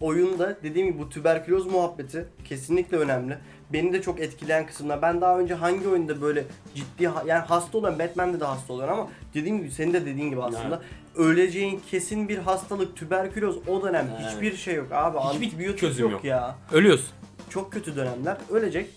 oyunda 0.00 0.56
dediğim 0.62 0.88
gibi 0.88 0.98
bu 0.98 1.08
tüberküloz 1.10 1.66
muhabbeti 1.66 2.28
kesinlikle 2.44 2.96
önemli. 2.96 3.38
Beni 3.72 3.92
de 3.92 4.02
çok 4.02 4.20
etkileyen 4.20 4.66
kısımlar. 4.66 5.02
Ben 5.02 5.20
daha 5.20 5.38
önce 5.38 5.54
hangi 5.54 5.88
oyunda 5.88 6.20
böyle 6.20 6.44
ciddi 6.74 7.02
yani 7.02 7.32
hasta 7.32 7.78
olan 7.78 7.98
Batman'de 7.98 8.40
de 8.40 8.44
hasta 8.44 8.72
oluyor 8.72 8.88
ama 8.88 9.08
dediğim 9.34 9.58
gibi 9.58 9.70
senin 9.70 9.92
de 9.92 10.06
dediğin 10.06 10.30
gibi 10.30 10.42
aslında 10.42 10.82
öleceğin 11.16 11.82
kesin 11.90 12.28
bir 12.28 12.38
hastalık 12.38 12.96
tüberküloz 12.96 13.68
o 13.68 13.82
dönem 13.82 14.08
Evet. 14.20 14.32
hiçbir 14.32 14.56
şey 14.56 14.74
yok 14.74 14.86
abi. 14.92 15.18
Hiçbir 15.18 15.46
Antibiyotik 15.46 15.80
çözüm 15.80 16.02
yok, 16.02 16.12
yok. 16.12 16.24
ya. 16.24 16.56
Ölüyorsun. 16.72 17.08
Çok 17.50 17.72
kötü 17.72 17.96
dönemler 17.96 18.36
ölecek. 18.50 18.90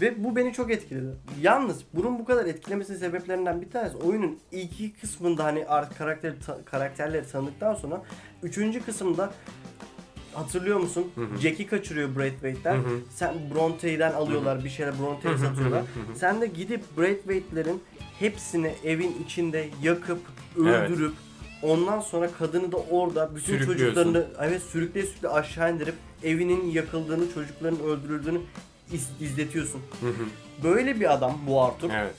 Ve 0.00 0.24
bu 0.24 0.36
beni 0.36 0.52
çok 0.52 0.70
etkiledi. 0.70 1.06
Yalnız 1.42 1.80
bunun 1.94 2.18
bu 2.18 2.24
kadar 2.24 2.46
etkilemesinin 2.46 2.98
sebeplerinden 2.98 3.60
bir 3.62 3.70
tanesi 3.70 3.96
oyunun 3.96 4.38
iki 4.52 4.92
kısmında 4.92 5.44
hani 5.44 5.66
artık 5.66 5.98
karakteri 5.98 6.34
ta- 6.46 6.64
karakterleri 6.64 7.26
tanıdıktan 7.32 7.74
sonra 7.74 8.02
üçüncü 8.42 8.80
kısımda 8.84 9.30
hatırlıyor 10.34 10.80
musun? 10.80 11.06
Jack'i 11.42 11.66
kaçırıyor 11.66 12.16
Braithwaite'den. 12.16 12.76
Sen 13.14 13.34
Bronte'den 13.54 14.12
alıyorlar 14.12 14.64
bir 14.64 14.68
şeyler 14.70 14.94
Bronte'ye 15.00 15.38
satıyorlar. 15.38 15.82
Sen 16.14 16.40
de 16.40 16.46
gidip 16.46 16.98
Braithwaite'lerin 16.98 17.82
hepsini 18.18 18.74
evin 18.84 19.16
içinde 19.24 19.68
yakıp 19.82 20.18
Evet. 20.62 20.90
öldürüp 20.90 21.12
ondan 21.62 22.00
sonra 22.00 22.30
kadını 22.38 22.72
da 22.72 22.76
orada 22.76 23.36
bütün 23.36 23.52
çocuklarını 23.66 24.26
evet 24.40 24.62
sürükleye 24.62 25.06
sürükleye 25.06 25.32
aşağı 25.34 25.74
indirip 25.74 25.94
evinin 26.24 26.70
yakıldığını, 26.70 27.32
çocukların 27.34 27.80
öldürüldüğünü 27.80 28.40
iz- 28.92 29.10
izletiyorsun. 29.20 29.80
Hı 30.00 30.06
hı. 30.06 30.24
Böyle 30.64 31.00
bir 31.00 31.12
adam 31.12 31.32
bu 31.46 31.62
Arthur. 31.62 31.90
evet. 31.94 32.14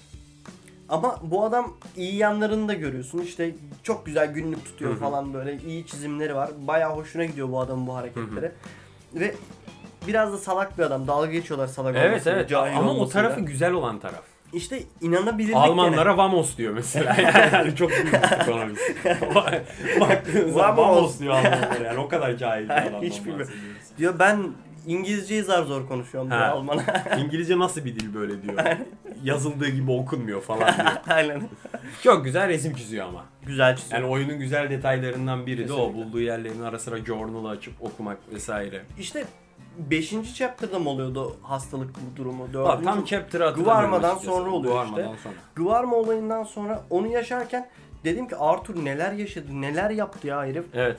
Ama 0.90 1.20
bu 1.24 1.46
adam 1.46 1.74
iyi 1.98 2.16
yanlarını 2.16 2.68
da 2.68 2.74
görüyorsun. 2.74 3.20
İşte 3.20 3.56
çok 3.84 4.06
güzel 4.06 4.34
günlük 4.34 4.66
tutuyor 4.66 4.98
falan 4.98 5.34
böyle 5.34 5.58
iyi 5.68 5.86
çizimleri 5.88 6.36
var. 6.36 6.50
Bayağı 6.68 6.96
hoşuna 6.96 7.26
gidiyor 7.26 7.50
bu 7.52 7.60
adamın 7.60 7.88
bu 7.88 7.96
hareketleri. 7.96 8.52
Ve 9.16 9.36
biraz 10.08 10.34
da 10.34 10.38
salak 10.38 10.78
bir 10.78 10.84
adam. 10.84 11.08
Dalga 11.08 11.32
geçiyorlar 11.32 11.68
salak 11.68 11.96
Evet 11.96 12.10
olmasıyla, 12.12 12.38
evet 12.38 12.50
cahil 12.50 12.78
ama 12.78 12.92
o 12.92 12.94
olmasıyla. 12.94 13.22
tarafı 13.24 13.42
güzel 13.42 13.72
olan 13.72 14.00
taraf. 14.00 14.22
işte 14.54 14.84
inanabilirlik 15.02 15.56
Almanlara 15.56 16.18
Vamos 16.18 16.58
diyor 16.58 16.74
mesela. 16.74 17.16
Yani 17.54 17.76
çok 17.76 17.90
büyük 17.90 18.14
ekonomist. 18.42 18.82
Vamos. 19.36 20.78
Vamos 20.78 21.20
diyor 21.20 21.34
Almanlara 21.34 21.84
yani 21.84 22.00
o 22.00 22.08
kadar 22.08 22.38
cahil 22.38 22.64
bir 22.64 22.70
adamdan 22.88 23.02
Hiç 23.02 23.20
bilmiyorum. 23.20 23.40
bahsediyoruz. 23.48 23.78
gene. 23.90 23.98
Diyor 23.98 24.20
ben 24.20 24.44
İngilizceyi 24.88 25.44
zar 25.44 25.64
zor 25.64 25.88
konuşuyorum 25.88 26.32
Ha. 26.32 26.46
Alman'a. 26.46 26.84
İngilizce 27.18 27.60
nasıl 27.60 27.86
bir 27.86 27.96
dil 28.00 28.14
böyle 28.14 28.44
diyor. 28.44 28.64
Yazıldığı 29.24 29.70
gibi 29.70 29.92
okunmuyor 29.92 30.42
falan 30.42 30.76
diyor. 30.78 30.88
Aynen. 31.08 31.42
Çok 32.04 32.26
güzel 32.26 32.48
resim 32.48 32.76
çiziyor 32.76 33.06
ama. 33.08 33.26
Güzel 33.46 33.76
çiziyor. 33.76 34.02
Yani 34.02 34.12
oyunun 34.12 34.40
güzel 34.40 34.70
detaylarından 34.70 35.46
biri 35.46 35.68
de 35.68 35.74
o. 35.74 35.76
Kesinlikle. 35.78 36.06
Bulduğu 36.06 36.20
yerlerin 36.22 36.62
ara 36.62 36.80
sıra 36.80 36.98
journal'ı 36.98 37.50
açıp 37.50 37.74
okumak 37.82 38.18
vesaire. 38.34 38.82
İşte 39.00 39.26
5. 39.78 40.14
chapter'da 40.36 40.80
mı 40.80 40.90
oluyordu 40.90 41.36
hastalık 41.44 41.90
durumu? 42.16 42.44
Bak, 42.44 42.54
Dördüncü 42.54 42.84
tam 42.84 43.06
chapter'ı 43.06 43.44
hatırlamıyorum 43.44 43.90
Guarma'dan 43.90 44.18
sonra 44.18 44.50
oluyor 44.52 44.74
Guarma'dan 44.74 45.14
işte. 45.14 45.24
sonra. 45.24 45.36
Guarma 45.56 45.96
olayından 45.96 46.44
sonra 46.44 46.84
onu 46.90 47.08
yaşarken 47.08 47.70
dedim 48.04 48.28
ki 48.28 48.36
Arthur 48.36 48.86
neler 48.86 49.12
yaşadı, 49.12 49.62
neler 49.62 49.90
yaptı 49.90 50.28
ya 50.28 50.46
herif. 50.46 50.66
Evet. 50.74 50.98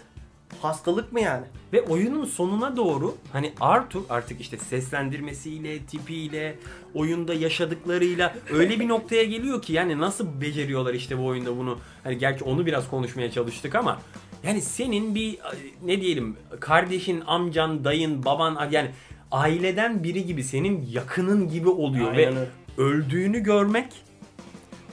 Hastalık 0.62 1.12
mı 1.12 1.20
yani? 1.20 1.44
Ve 1.72 1.82
oyunun 1.82 2.24
sonuna 2.24 2.76
doğru 2.76 3.16
hani 3.32 3.52
Arthur 3.60 4.02
artık 4.10 4.40
işte 4.40 4.58
seslendirmesiyle, 4.58 5.78
tipiyle, 5.78 6.58
oyunda 6.94 7.34
yaşadıklarıyla 7.34 8.34
öyle 8.52 8.80
bir 8.80 8.88
noktaya 8.88 9.24
geliyor 9.24 9.62
ki 9.62 9.72
yani 9.72 9.98
nasıl 9.98 10.40
beceriyorlar 10.40 10.94
işte 10.94 11.18
bu 11.18 11.26
oyunda 11.26 11.56
bunu. 11.58 11.78
Hani 12.04 12.18
gerçi 12.18 12.44
onu 12.44 12.66
biraz 12.66 12.90
konuşmaya 12.90 13.30
çalıştık 13.30 13.74
ama 13.74 14.00
yani 14.42 14.62
senin 14.62 15.14
bir 15.14 15.38
ne 15.84 16.00
diyelim 16.00 16.36
kardeşin, 16.60 17.20
amcan, 17.26 17.84
dayın, 17.84 18.24
baban 18.24 18.68
yani 18.70 18.90
aileden 19.30 20.04
biri 20.04 20.26
gibi 20.26 20.44
senin 20.44 20.86
yakının 20.92 21.48
gibi 21.48 21.68
oluyor 21.68 22.12
ve 22.16 22.26
Aynen 22.28 22.36
öyle. 22.36 22.50
öldüğünü 22.78 23.40
görmek 23.40 23.92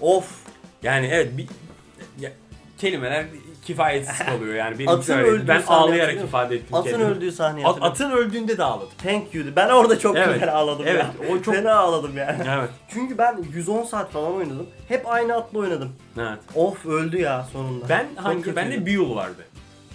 Of. 0.02 0.40
yani 0.84 1.08
evet 1.12 1.38
bir 1.38 1.48
ya, 2.20 2.32
kelimeler 2.78 3.26
kifayetsiz 3.66 4.18
kalıyor 4.26 4.54
yani 4.56 4.80
benim 4.80 4.90
Atın 4.90 5.18
öldüğü 5.18 5.48
ben 5.48 5.60
sahne 5.62 5.76
ağlayarak 5.76 6.02
hatırlıyor 6.08 6.28
ifade 6.28 6.56
ettim 6.56 6.76
Atın 6.76 6.90
kendimi. 6.92 7.10
öldüğü 7.10 7.32
sahneyi 7.32 7.66
At- 7.68 7.78
atın 7.84 8.12
öldüğünde 8.12 8.58
de 8.58 8.64
ağladım. 8.64 8.90
Thank 9.04 9.36
you'du. 9.36 9.50
Ben 9.56 9.70
orada 9.70 10.00
çok 10.00 10.18
Evet. 10.18 10.34
güzel 10.34 10.56
ağladım 10.56 10.86
Evet, 10.88 11.06
ya. 11.30 11.36
o 11.36 11.42
çok- 11.42 11.56
Fena 11.56 11.74
ağladım 11.76 12.18
yani. 12.18 12.38
Evet. 12.58 12.70
Çünkü 12.90 13.18
ben 13.18 13.38
110 13.54 13.84
saat 13.84 14.12
falan 14.12 14.34
oynadım. 14.34 14.68
Hep 14.88 15.08
aynı 15.10 15.36
atla 15.36 15.60
oynadım. 15.60 15.92
Evet. 16.20 16.40
Of 16.56 16.86
öldü 16.86 17.18
ya 17.22 17.44
sonunda. 17.54 17.90
Ben 17.90 18.06
Çok 18.16 18.26
hangi 18.26 18.56
ben 18.56 18.66
kötüydü. 18.68 18.86
de 18.96 18.98
Buell 19.00 19.16
vardı. 19.16 19.46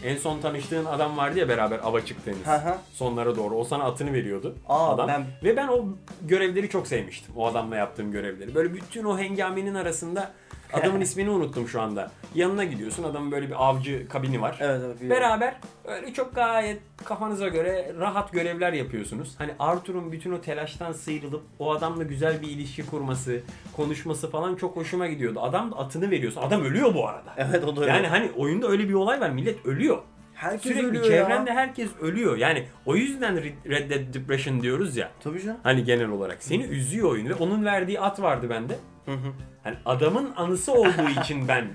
En 0.04 0.16
son 0.16 0.40
tanıştığın 0.40 0.84
adam 0.84 1.16
vardı 1.16 1.38
ya 1.38 1.48
beraber 1.48 1.78
ava 1.84 2.04
çıktığınız. 2.04 2.46
Hı 2.46 2.54
hı. 2.56 2.74
Sonlara 2.94 3.36
doğru. 3.36 3.54
O 3.54 3.64
sana 3.64 3.84
atını 3.84 4.12
veriyordu. 4.12 4.54
Aa, 4.68 4.94
adam. 4.94 5.08
ben- 5.08 5.24
Ve 5.44 5.56
ben 5.56 5.68
o 5.68 5.84
görevleri 6.22 6.68
çok 6.68 6.86
sevmiştim. 6.86 7.34
O 7.36 7.46
adamla 7.46 7.76
yaptığım 7.76 8.12
görevleri. 8.12 8.54
Böyle 8.54 8.74
bütün 8.74 9.04
o 9.04 9.18
hengamenin 9.18 9.74
arasında 9.74 10.30
adamın 10.72 11.00
ismini 11.00 11.30
unuttum 11.30 11.68
şu 11.68 11.80
anda. 11.80 12.10
Yanına 12.34 12.64
gidiyorsun. 12.64 13.02
Adamın 13.04 13.32
böyle 13.32 13.48
bir 13.48 13.64
avcı 13.68 14.08
kabini 14.08 14.40
var. 14.40 14.56
Evet 14.60 14.80
evet. 14.86 15.00
biliyorum. 15.00 15.22
Beraber 15.22 15.54
öyle 15.84 16.12
çok 16.12 16.34
gayet 16.34 16.80
kafanıza 17.04 17.48
göre 17.48 17.92
rahat 17.98 18.32
görevler 18.32 18.72
yapıyorsunuz. 18.72 19.34
Hani 19.38 19.52
Arthur'un 19.58 20.12
bütün 20.12 20.32
o 20.32 20.40
telaştan 20.40 20.92
sıyrılıp 20.92 21.42
o 21.58 21.72
adamla 21.72 22.02
güzel 22.02 22.42
bir 22.42 22.48
ilişki 22.48 22.86
kurması, 22.86 23.40
konuşması 23.76 24.30
falan 24.30 24.54
çok 24.56 24.76
hoşuma 24.76 25.06
gidiyordu. 25.06 25.40
Adam 25.42 25.72
da 25.72 25.76
atını 25.76 26.10
veriyorsun. 26.10 26.40
Adam 26.42 26.64
ölüyor 26.64 26.94
bu 26.94 27.08
arada. 27.08 27.34
Evet 27.36 27.64
o 27.64 27.76
da 27.76 27.80
öyle. 27.80 27.92
Yani 27.92 28.06
hani 28.06 28.30
oyunda 28.36 28.68
öyle 28.68 28.88
bir 28.88 28.94
olay 28.94 29.20
var. 29.20 29.30
Millet 29.30 29.66
ölüyor. 29.66 29.98
herkes 30.34 30.62
Sürekli 30.72 30.88
ölüyor 30.88 31.04
çevrende 31.04 31.50
ya. 31.50 31.56
herkes 31.56 31.90
ölüyor. 32.00 32.36
Yani 32.36 32.66
o 32.86 32.96
yüzden 32.96 33.36
Red- 33.36 33.68
Red 33.70 33.90
Dead 33.90 34.14
Depression 34.14 34.62
diyoruz 34.62 34.96
ya. 34.96 35.10
Tabii 35.20 35.42
canım. 35.42 35.56
Hani 35.62 35.84
genel 35.84 36.08
olarak. 36.08 36.36
Seni 36.42 36.62
üzüyor 36.64 37.10
oyun 37.10 37.28
ve 37.28 37.34
onun 37.34 37.64
verdiği 37.64 38.00
at 38.00 38.22
vardı 38.22 38.46
bende. 38.50 38.78
Hı 39.06 39.12
hı. 39.12 39.32
Hani 39.64 39.76
adamın 39.86 40.30
anısı 40.36 40.72
olduğu 40.72 41.20
için 41.22 41.48
ben 41.48 41.68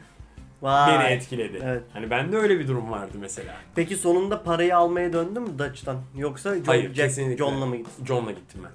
Vay. 0.62 0.94
beni 0.94 1.04
etkiledi. 1.14 1.62
Evet. 1.64 1.84
Hani 1.94 2.10
bende 2.10 2.38
öyle 2.38 2.60
bir 2.60 2.68
durum 2.68 2.92
vardı 2.92 3.18
mesela. 3.22 3.54
Peki 3.76 3.96
sonunda 3.98 4.44
parayı 4.44 4.78
almaya 4.78 5.14
döndün 5.14 5.42
mü 5.42 5.60
Dutch'tan? 5.60 5.98
Yoksa 6.18 6.56
John, 6.56 6.64
Hayır 6.66 6.84
Jack, 6.94 6.96
kesinlikle. 6.96 7.38
John'la 7.38 7.66
mı 7.66 7.76
gittin? 7.76 8.06
John'la 8.06 8.32
gittim 8.32 8.62
ben. 8.64 8.72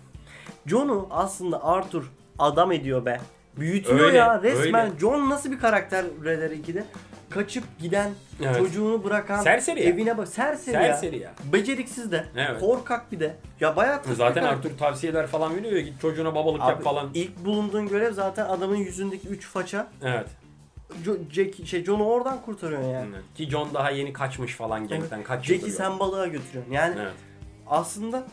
John'u 0.70 1.08
aslında 1.10 1.64
Arthur 1.64 2.04
adam 2.38 2.72
ediyor 2.72 3.04
be. 3.06 3.20
Büyütüyor 3.56 3.98
Öyle, 4.00 4.16
ya 4.16 4.42
resmen. 4.42 4.86
öyle. 4.86 4.98
John 5.00 5.30
nasıl 5.30 5.50
bir 5.52 5.58
karakter 5.58 6.04
Red 6.24 6.40
Dead 6.42 6.50
2'de? 6.52 6.84
Kaçıp 7.30 7.64
giden, 7.80 8.10
Evet. 8.42 8.56
çocuğunu 8.56 9.04
bırakan, 9.04 9.42
Serseri 9.42 9.82
ya. 9.82 9.88
evine 9.88 10.18
bak. 10.18 10.28
Serseri, 10.28 10.72
Serseri 10.72 11.16
ya. 11.16 11.22
ya. 11.22 11.52
Beceriksiz 11.52 12.12
de, 12.12 12.24
Evet. 12.36 12.60
korkak 12.60 13.12
bir 13.12 13.20
de. 13.20 13.36
Ya 13.60 13.76
bayağı 13.76 14.00
Zaten. 14.16 14.44
Arthur 14.44 14.70
tavsiyeler 14.78 15.26
falan 15.26 15.56
veriyor 15.56 15.72
ya 15.72 15.80
git 15.80 16.00
çocuğuna 16.00 16.34
babalık 16.34 16.60
yap 16.60 16.76
Abi, 16.76 16.84
falan. 16.84 17.10
ilk 17.14 17.44
bulunduğun 17.44 17.88
görev 17.88 18.12
zaten 18.12 18.44
adamın 18.46 18.76
yüzündeki 18.76 19.28
3 19.28 19.46
faça. 19.46 19.86
Evet. 20.02 20.26
Jack, 21.32 21.66
şey, 21.66 21.84
John'u 21.84 22.04
oradan 22.04 22.42
kurtarıyor 22.42 22.82
yani. 22.82 23.10
Evet. 23.14 23.24
Ki 23.34 23.50
John 23.50 23.74
daha 23.74 23.90
yeni 23.90 24.12
kaçmış 24.12 24.54
falan 24.54 24.88
gang'den 24.88 25.22
kaç 25.22 25.44
Jack'i 25.44 25.70
sen 25.70 25.98
balığa 25.98 26.26
götürüyorsun. 26.26 26.72
Yani. 26.72 26.94
Evet. 27.00 27.12
aslında 27.66 28.26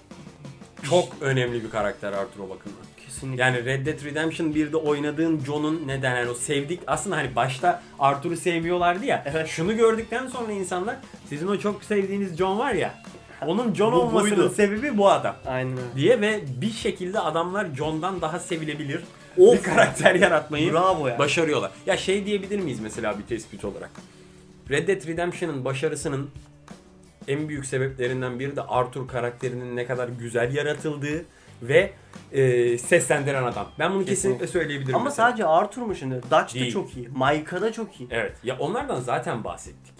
Çok 0.89 1.09
önemli 1.21 1.63
bir 1.63 1.69
karakter 1.69 2.13
Arthur 2.13 2.39
o 2.39 2.49
bakımdan. 2.49 2.81
Kesinlikle. 3.17 3.43
Yani 3.43 3.65
Red 3.65 3.85
Dead 3.85 4.05
Redemption 4.05 4.47
1'de 4.47 4.77
oynadığın 4.77 5.39
John'un 5.45 5.87
neden 5.87 6.15
yani 6.15 6.29
o 6.29 6.33
sevdik 6.33 6.79
aslında 6.87 7.17
hani 7.17 7.35
başta 7.35 7.81
Arthur'u 7.99 8.37
sevmiyorlardı 8.37 9.05
ya. 9.05 9.23
Evet. 9.31 9.47
Şunu 9.47 9.77
gördükten 9.77 10.27
sonra 10.27 10.51
insanlar 10.51 10.95
sizin 11.29 11.47
o 11.47 11.57
çok 11.57 11.83
sevdiğiniz 11.83 12.37
John 12.37 12.59
var 12.59 12.73
ya. 12.73 12.93
Onun 13.45 13.73
John 13.73 13.91
Bu 13.93 13.95
olmasının 13.95 14.37
buydu. 14.37 14.49
sebebi 14.55 14.97
bu 14.97 15.09
adam. 15.09 15.35
Aynen. 15.45 15.77
Diye 15.95 16.21
ve 16.21 16.41
bir 16.61 16.71
şekilde 16.71 17.19
adamlar 17.19 17.67
John'dan 17.77 18.21
daha 18.21 18.39
sevilebilir 18.39 19.01
bir 19.37 19.63
karakter 19.63 20.15
yaratmayı 20.15 20.73
Bravo 20.73 21.07
ya. 21.07 21.19
başarıyorlar. 21.19 21.71
Ya 21.85 21.97
şey 21.97 22.25
diyebilir 22.25 22.59
miyiz 22.59 22.79
mesela 22.79 23.19
bir 23.19 23.23
tespit 23.23 23.65
olarak? 23.65 23.89
Red 24.69 24.87
Dead 24.87 25.07
Redemption'ın 25.07 25.65
başarısının 25.65 26.29
en 27.27 27.49
büyük 27.49 27.65
sebeplerinden 27.65 28.39
biri 28.39 28.55
de 28.55 28.61
Arthur 28.61 29.07
karakterinin 29.07 29.75
ne 29.75 29.85
kadar 29.85 30.09
güzel 30.09 30.55
yaratıldığı 30.55 31.25
ve 31.61 31.91
e, 32.31 32.77
seslendiren 32.77 33.43
adam. 33.43 33.67
Ben 33.79 33.91
bunu 33.93 33.99
kesinlikle, 34.05 34.15
Kesinlikle. 34.15 34.47
söyleyebilirim. 34.47 34.95
Ama 34.95 35.05
mesela. 35.05 35.27
sadece 35.27 35.45
Arthur 35.45 35.81
mu 35.81 35.95
şimdi? 35.95 36.15
Dutch 36.15 36.31
da 36.31 36.53
Değil. 36.53 36.73
çok 36.73 36.97
iyi. 36.97 37.07
Micah 37.09 37.61
da 37.61 37.71
çok 37.71 37.99
iyi. 37.99 38.07
Evet. 38.11 38.37
Ya 38.43 38.57
onlardan 38.59 38.99
zaten 38.99 39.43
bahsettik. 39.43 39.93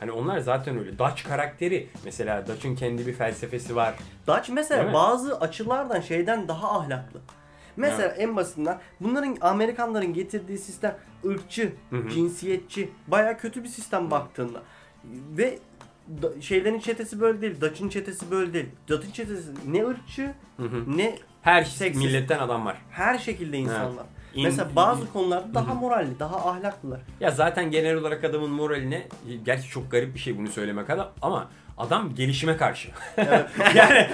Hani 0.00 0.12
onlar 0.12 0.38
zaten 0.38 0.78
öyle. 0.78 0.98
Dutch 0.98 1.24
karakteri 1.28 1.88
mesela 2.04 2.46
Dutch'ın 2.46 2.74
kendi 2.76 3.06
bir 3.06 3.12
felsefesi 3.12 3.76
var. 3.76 3.94
Dutch 4.26 4.50
mesela 4.50 4.82
mi? 4.82 4.92
bazı 4.94 5.40
açılardan 5.40 6.00
şeyden 6.00 6.48
daha 6.48 6.78
ahlaklı. 6.78 7.20
Mesela 7.76 8.08
en 8.08 8.36
basitinden 8.36 8.78
bunların 9.00 9.36
Amerikanların 9.40 10.12
getirdiği 10.14 10.58
sistem 10.58 10.96
ırkçı, 11.26 11.72
Hı 11.90 11.96
hı. 11.96 12.08
cinsiyetçi, 12.08 12.90
baya 13.08 13.36
kötü 13.36 13.62
bir 13.64 13.68
sistem 13.68 14.10
baktığında. 14.10 14.62
Ve 15.36 15.58
Da- 16.22 16.40
şeylerin 16.42 16.78
çetesi 16.80 17.20
böyle 17.20 17.40
değil. 17.40 17.60
Dutch'ın 17.60 17.88
çetesi 17.88 18.30
böyle 18.30 18.52
değil. 18.52 18.66
Dutch'ın 18.88 19.12
çetesi 19.12 19.48
ne 19.66 19.86
ırkçı 19.86 20.32
Hı 20.56 20.62
hı. 20.62 20.96
ne 20.96 21.18
Her 21.42 21.64
Seksist. 21.64 22.04
milletten 22.04 22.38
adam 22.38 22.66
var. 22.66 22.76
her 22.90 23.18
şekilde 23.18 23.58
insanlar. 23.58 24.04
İn- 24.04 24.13
Mesela 24.42 24.68
bazı 24.76 25.12
konularda 25.12 25.54
daha 25.54 25.74
moralli, 25.74 26.18
daha 26.18 26.50
ahlaklılar. 26.50 27.00
Ya 27.20 27.30
zaten 27.30 27.70
genel 27.70 27.96
olarak 27.96 28.24
adamın 28.24 28.50
moraline 28.50 29.08
gerçi 29.44 29.68
çok 29.68 29.90
garip 29.90 30.14
bir 30.14 30.20
şey 30.20 30.38
bunu 30.38 30.48
söylemek 30.48 30.90
adam 30.90 31.10
ama 31.22 31.48
adam 31.78 32.14
gelişime 32.14 32.56
karşı. 32.56 32.88
yani 33.74 34.08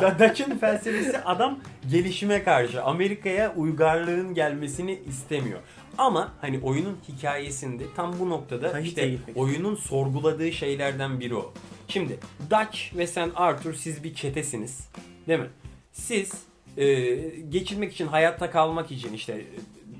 Dutch'ın 0.18 0.58
felsefesi 0.58 1.18
adam 1.18 1.58
gelişime 1.90 2.44
karşı. 2.44 2.82
Amerika'ya 2.82 3.54
uygarlığın 3.56 4.34
gelmesini 4.34 5.00
istemiyor. 5.08 5.58
Ama 5.98 6.32
hani 6.40 6.60
oyunun 6.62 6.98
hikayesinde 7.08 7.84
tam 7.96 8.18
bu 8.18 8.30
noktada 8.30 8.72
Tahiti'ye 8.72 9.08
işte 9.08 9.32
oyunun 9.34 9.74
sorguladığı 9.74 10.52
şeylerden 10.52 11.20
biri 11.20 11.34
o. 11.34 11.52
Şimdi 11.88 12.18
Dutch 12.50 12.96
ve 12.96 13.06
sen 13.06 13.30
Arthur 13.34 13.74
siz 13.74 14.04
bir 14.04 14.14
çetesiniz. 14.14 14.88
Değil 15.28 15.40
mi? 15.40 15.50
Siz 15.92 16.32
e, 16.76 17.14
geçirmek 17.48 17.92
için, 17.92 18.06
hayatta 18.06 18.50
kalmak 18.50 18.90
için 18.90 19.12
işte 19.12 19.44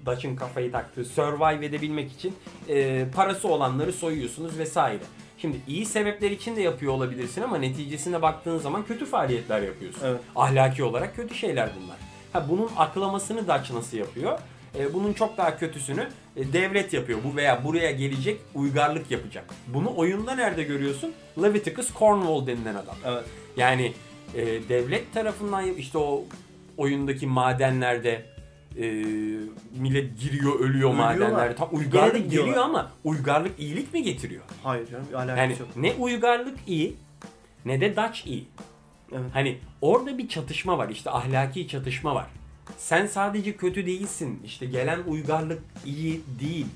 Dutch'ın 0.06 0.36
kafayı 0.36 0.72
taktığı 0.72 1.04
survive 1.04 1.66
edebilmek 1.66 2.12
için 2.12 2.34
e, 2.68 3.06
parası 3.14 3.48
olanları 3.48 3.92
soyuyorsunuz 3.92 4.58
vesaire. 4.58 5.02
Şimdi 5.38 5.56
iyi 5.68 5.86
sebepler 5.86 6.30
için 6.30 6.56
de 6.56 6.60
yapıyor 6.60 6.92
olabilirsin 6.92 7.42
ama 7.42 7.58
neticesine 7.58 8.22
baktığın 8.22 8.58
zaman 8.58 8.86
kötü 8.86 9.06
faaliyetler 9.06 9.62
yapıyorsun. 9.62 10.00
Evet. 10.04 10.20
Ahlaki 10.36 10.84
olarak 10.84 11.16
kötü 11.16 11.34
şeyler 11.34 11.70
bunlar. 11.80 11.96
Ha 12.32 12.46
bunun 12.48 12.70
aklamasını 12.76 13.48
Dutch 13.48 13.70
nasıl 13.70 13.96
yapıyor? 13.96 14.38
E, 14.78 14.94
bunun 14.94 15.12
çok 15.12 15.36
daha 15.36 15.58
kötüsünü 15.58 16.08
e, 16.36 16.52
devlet 16.52 16.92
yapıyor. 16.92 17.18
Bu 17.24 17.36
veya 17.36 17.64
buraya 17.64 17.90
gelecek 17.90 18.40
uygarlık 18.54 19.10
yapacak. 19.10 19.44
Bunu 19.66 19.96
oyunda 19.96 20.34
nerede 20.34 20.62
görüyorsun? 20.62 21.12
Leviticus 21.42 21.94
Cornwall 21.98 22.46
denilen 22.46 22.74
adam. 22.74 22.96
Evet. 23.04 23.24
Yani 23.56 23.92
e, 24.34 24.46
devlet 24.68 25.14
tarafından 25.14 25.74
işte 25.74 25.98
o 25.98 26.24
oyundaki 26.76 27.26
madenlerde 27.26 28.26
e, 28.78 28.82
millet 29.78 30.20
giriyor 30.20 30.54
ölüyor 30.60 30.70
Ölüyorlar. 30.70 31.14
madenlerde. 31.18 31.54
Tam 31.54 31.70
Gene 31.70 31.80
de 31.80 31.84
uygarlık 31.86 32.14
gidiyorlar. 32.24 32.48
geliyor 32.48 32.64
ama 32.64 32.90
uygarlık 33.04 33.58
iyilik 33.60 33.94
mi 33.94 34.02
getiriyor? 34.02 34.42
Hayır 34.62 34.86
canım, 34.90 35.06
alakası 35.14 35.38
Yani 35.38 35.52
yok. 35.60 35.68
ne 35.76 35.92
uygarlık 35.92 36.58
iyi 36.66 36.96
ne 37.64 37.80
de 37.80 37.96
Dutch 37.96 38.26
iyi. 38.26 38.44
Evet. 39.12 39.24
Hani 39.32 39.58
orada 39.80 40.18
bir 40.18 40.28
çatışma 40.28 40.78
var. 40.78 40.88
işte 40.88 41.10
ahlaki 41.10 41.68
çatışma 41.68 42.14
var. 42.14 42.26
Sen 42.78 43.06
sadece 43.06 43.56
kötü 43.56 43.86
değilsin. 43.86 44.40
İşte 44.44 44.66
gelen 44.66 44.98
uygarlık 45.06 45.62
iyi 45.84 46.20
değil. 46.40 46.66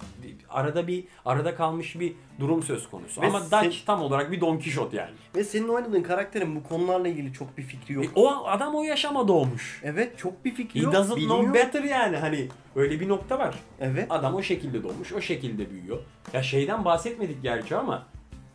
Arada 0.51 0.87
bir 0.87 1.05
arada 1.25 1.55
kalmış 1.55 2.01
bir 2.01 2.13
durum 2.41 2.63
söz 2.63 2.91
konusu. 2.91 3.21
Ve 3.23 3.27
Ama 3.27 3.41
sen- 3.41 3.65
Dutch 3.65 3.79
tam 3.87 4.03
olarak 4.03 4.33
bir 4.33 4.41
Don 4.41 4.57
Quixote 4.59 4.97
yani. 4.97 5.11
Ve 5.37 5.45
senin 5.45 5.69
oynadığın 5.69 6.03
karakterin 6.03 6.57
bu 6.57 6.63
konularla 6.63 7.09
ilgili 7.09 7.33
çok 7.33 7.59
bir 7.59 7.63
fikri 7.63 7.95
yok. 7.95 8.05
E, 8.05 8.09
o 8.15 8.45
adam 8.47 8.75
o 8.75 8.83
yaşama 8.83 9.29
doğmuş. 9.29 9.81
Evet 9.85 10.19
çok 10.19 10.45
bir 10.45 10.55
fikri 10.55 10.81
He 10.81 10.85
yok. 10.85 10.95
doesn't 10.95 11.17
bilmiyor. 11.17 11.39
know 11.41 11.55
better 11.61 11.83
yani 11.83 12.17
hani 12.17 12.49
öyle 12.77 13.01
bir 13.01 13.09
nokta 13.09 13.39
var. 13.39 13.55
Evet. 13.81 14.07
Adam 14.11 14.35
o 14.35 14.43
şekilde 14.43 14.83
doğmuş, 14.83 15.13
o 15.13 15.21
şekilde 15.21 15.71
büyüyor. 15.71 15.99
Ya 16.33 16.43
şeyden 16.43 16.85
bahsetmedik 16.85 17.43
gerçi 17.43 17.77
ama 17.77 18.07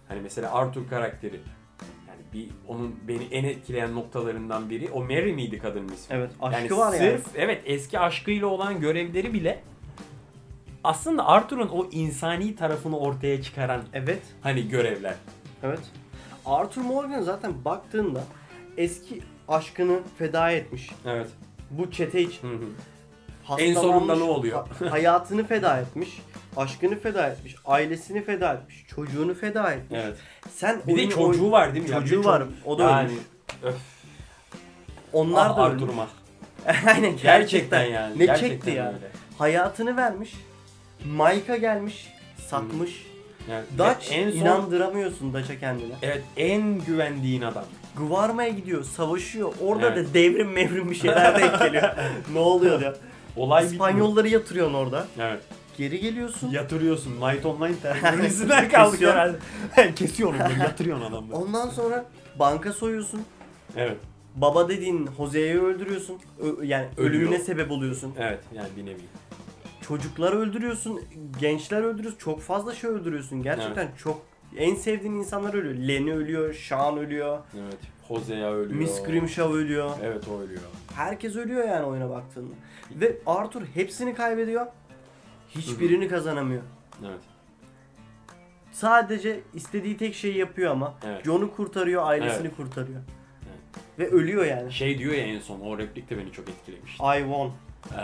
hani 0.07 0.21
mesela 0.21 0.51
Arthur 0.53 0.87
karakteri 0.89 1.39
bir 2.35 2.47
onun 2.67 2.95
beni 3.07 3.23
en 3.31 3.43
etkileyen 3.43 3.95
noktalarından 3.95 4.69
biri 4.69 4.89
o 4.91 5.01
Mary 5.03 5.33
miydi 5.33 5.59
kadının 5.59 5.89
ismi? 5.93 6.15
Evet, 6.17 6.31
aşkı 6.41 6.61
yani 6.61 6.77
var 6.77 6.93
yani. 6.93 6.97
sırf, 6.97 7.25
evet 7.35 7.61
eski 7.65 7.99
aşkıyla 7.99 8.47
olan 8.47 8.79
görevleri 8.79 9.33
bile 9.33 9.61
aslında 10.83 11.25
Arthur'un 11.27 11.67
o 11.67 11.85
insani 11.91 12.55
tarafını 12.55 12.97
ortaya 12.99 13.41
çıkaran 13.41 13.81
Evet. 13.93 14.21
hani 14.41 14.67
görevler. 14.67 15.15
Evet. 15.63 15.79
Arthur 16.45 16.81
Morgan 16.81 17.21
zaten 17.21 17.65
baktığında 17.65 18.23
eski 18.77 19.21
aşkını 19.47 19.99
feda 20.17 20.51
etmiş. 20.51 20.91
Evet. 21.05 21.27
Bu 21.71 21.91
çete 21.91 22.21
için. 22.21 22.47
Hı 22.47 22.53
hı. 22.53 22.65
Hastalanmış, 23.43 23.77
sonunda 23.79 24.15
ne 24.15 24.23
oluyor? 24.23 24.67
ha- 24.67 24.91
hayatını 24.91 25.43
feda 25.47 25.79
etmiş. 25.79 26.21
Aşkını 26.57 26.99
feda 26.99 27.27
etmiş. 27.27 27.55
Ailesini 27.65 28.23
feda 28.23 28.53
etmiş. 28.53 28.85
Çocuğunu 28.95 29.33
feda 29.33 29.71
etmiş. 29.73 29.99
Evet. 30.03 30.17
Sen 30.55 30.81
Bir 30.87 30.97
de 30.97 31.09
çocuğu 31.09 31.51
var 31.51 31.73
değil 31.75 31.89
mi? 31.89 31.91
Çocuğu 31.95 32.23
de 32.23 32.27
var. 32.27 32.43
O 32.65 32.77
da 32.77 32.83
yani, 32.83 33.07
ölmüş. 33.07 33.19
Öf. 33.63 33.75
Onlar 35.13 35.47
Ah, 35.49 35.57
da 35.57 35.67
ölmüş. 35.69 35.83
Arthur'uma. 35.83 36.07
Aynen 36.87 37.01
gerçekten. 37.17 37.39
Gerçekten 37.39 37.83
yani. 37.83 38.19
Ne 38.19 38.25
gerçekten 38.25 38.49
çekti 38.55 38.69
ya. 38.71 38.87
öyle. 38.87 38.97
Hayatını 39.37 39.97
vermiş. 39.97 40.33
Mike'a 41.05 41.57
gelmiş. 41.57 42.07
Satmış. 42.47 43.05
Yani 43.49 43.63
Dutch 43.77 44.11
en 44.11 44.31
son 44.31 44.37
inandıramıyorsun 44.37 45.33
Dutch'a 45.33 45.59
kendine. 45.59 45.93
evet 46.01 46.23
en 46.37 46.79
güvendiğin 46.85 47.41
adam. 47.41 47.65
Guvarma'ya 47.97 48.49
gidiyor, 48.49 48.83
savaşıyor. 48.83 49.53
Orada 49.61 49.87
Evet. 49.93 50.09
da 50.09 50.13
devrim 50.13 50.51
mevrim 50.51 50.89
bir 50.91 50.95
şeyler 50.95 51.39
denk 51.39 51.59
geliyor. 51.59 51.89
ne 52.33 52.39
oluyor 52.39 52.81
ya? 52.81 52.93
Olay 53.37 53.63
bitmiyor. 53.63 53.87
İspanyolları 53.89 54.27
yatırıyorsun 54.27 54.73
orada. 54.73 55.07
Evet. 55.19 55.39
Geri 55.77 55.99
geliyorsun. 55.99 56.49
Yatırıyorsun. 56.51 57.11
Night 57.21 57.45
Online 57.45 57.75
terörisinden 57.81 58.69
kaldık 58.69 58.91
Kesiyor. 58.91 59.13
herhalde. 59.13 59.37
Kesiyorum 59.95 60.39
böyle 60.39 60.63
yatırıyorsun 60.63 61.05
adamları. 61.05 61.37
Ondan 61.37 61.69
sonra 61.69 62.05
banka 62.39 62.73
soyuyorsun. 62.73 63.21
Evet. 63.77 63.97
Baba 64.35 64.69
dediğin 64.69 65.09
Jose'yi 65.17 65.61
öldürüyorsun. 65.61 66.17
Ö- 66.39 66.63
yani 66.65 66.87
Ölüyor. 66.97 67.13
ölümüne 67.21 67.39
sebep 67.39 67.71
oluyorsun. 67.71 68.13
Evet 68.19 68.39
yani 68.53 68.67
bir 68.77 68.85
nevi. 68.85 68.99
Çocuklar 69.87 70.33
öldürüyorsun, 70.33 71.01
gençler 71.39 71.81
öldürüyorsun. 71.81 72.19
Çok 72.19 72.41
fazla 72.41 72.75
şey 72.75 72.89
öldürüyorsun. 72.89 73.43
Gerçekten 73.43 73.87
çok 73.97 74.21
en 74.57 74.75
sevdiğin 74.75 75.13
insanlar 75.13 75.53
ölüyor. 75.53 75.75
Lenny 75.75 76.11
ölüyor, 76.11 76.53
Sean 76.53 76.97
ölüyor, 76.97 77.39
Evet. 77.55 77.77
Hosea 78.07 78.51
ölüyor. 78.53 78.79
Miss 78.79 79.03
Grimshaw 79.03 79.53
ölüyor. 79.57 79.91
Evet 80.03 80.23
o 80.35 80.41
ölüyor. 80.41 80.61
Herkes 80.95 81.35
ölüyor 81.35 81.67
yani 81.67 81.85
oyuna 81.85 82.09
baktığında. 82.09 82.53
Ve 82.91 83.17
Arthur 83.25 83.61
hepsini 83.73 84.13
kaybediyor. 84.15 84.65
Hiçbirini 85.55 86.07
kazanamıyor. 86.07 86.61
Evet. 87.05 87.19
Sadece 88.71 89.39
istediği 89.53 89.97
tek 89.97 90.15
şeyi 90.15 90.37
yapıyor 90.37 90.71
ama. 90.71 90.93
Evet. 91.07 91.25
John'u 91.25 91.55
kurtarıyor, 91.55 92.07
ailesini 92.07 92.51
kurtarıyor. 92.51 93.01
Ve 93.99 94.09
ölüyor 94.09 94.45
yani. 94.45 94.71
Şey 94.73 94.97
diyor 94.99 95.13
ya 95.13 95.23
en 95.23 95.39
son 95.39 95.59
o 95.59 95.77
replik 95.77 96.09
de 96.09 96.17
beni 96.17 96.31
çok 96.31 96.49
etkilemişti. 96.49 97.03
I 97.03 97.19
won. 97.19 97.51
Ee, 97.97 98.01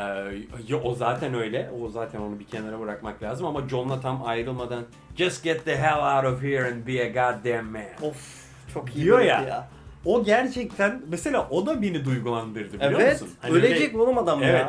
ya 0.68 0.82
o 0.84 0.96
zaten 0.96 1.34
öyle. 1.34 1.72
O 1.82 1.90
zaten 1.90 2.22
onu 2.22 2.40
bir 2.40 2.46
kenara 2.46 2.80
bırakmak 2.80 3.24
lazım 3.24 3.46
ama 3.46 3.70
John'la 3.70 4.02
tam 4.02 4.26
ayrılmadan 4.26 4.84
Just 5.16 5.44
get 5.44 5.66
the 5.66 5.78
hell 5.78 6.18
out 6.18 6.34
of 6.34 6.44
here 6.44 6.68
and 6.72 6.88
be 6.88 7.02
a 7.04 7.08
goddamn 7.08 7.66
man. 7.72 8.10
Of 8.10 8.46
çok 8.74 8.96
iyi 8.96 9.06
Diyor 9.06 9.20
bir 9.20 9.26
ya. 9.26 9.42
herif 9.42 9.54
O 10.06 10.24
gerçekten 10.24 11.02
mesela 11.08 11.48
o 11.50 11.66
da 11.66 11.82
beni 11.82 12.06
duygulandırdı 12.06 12.74
biliyor 12.74 12.92
Evet. 13.02 13.22
musun? 13.22 13.36
Hani 13.42 13.54
ölecek 13.54 13.82
öyle- 13.88 13.98
oğlum 13.98 14.18
adam 14.18 14.44
Evet. 14.44 14.66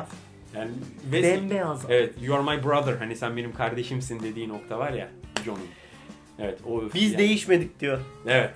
Ya. 0.55 0.61
Yani 0.61 0.71
ve 1.13 1.23
Bembeyaz. 1.23 1.83
Evet, 1.89 2.15
you 2.23 2.37
are 2.37 2.57
my 2.57 2.65
brother. 2.65 2.93
Hani 2.97 3.17
sen 3.17 3.37
benim 3.37 3.55
kardeşimsin 3.55 4.21
dediği 4.21 4.49
nokta 4.49 4.79
var 4.79 4.93
ya 4.93 5.09
John'un. 5.45 5.61
Evet, 6.39 6.59
o 6.69 6.83
Biz 6.95 7.03
yani- 7.13 7.19
değişmedik 7.19 7.81
diyor. 7.81 8.01
Evet. 8.27 8.51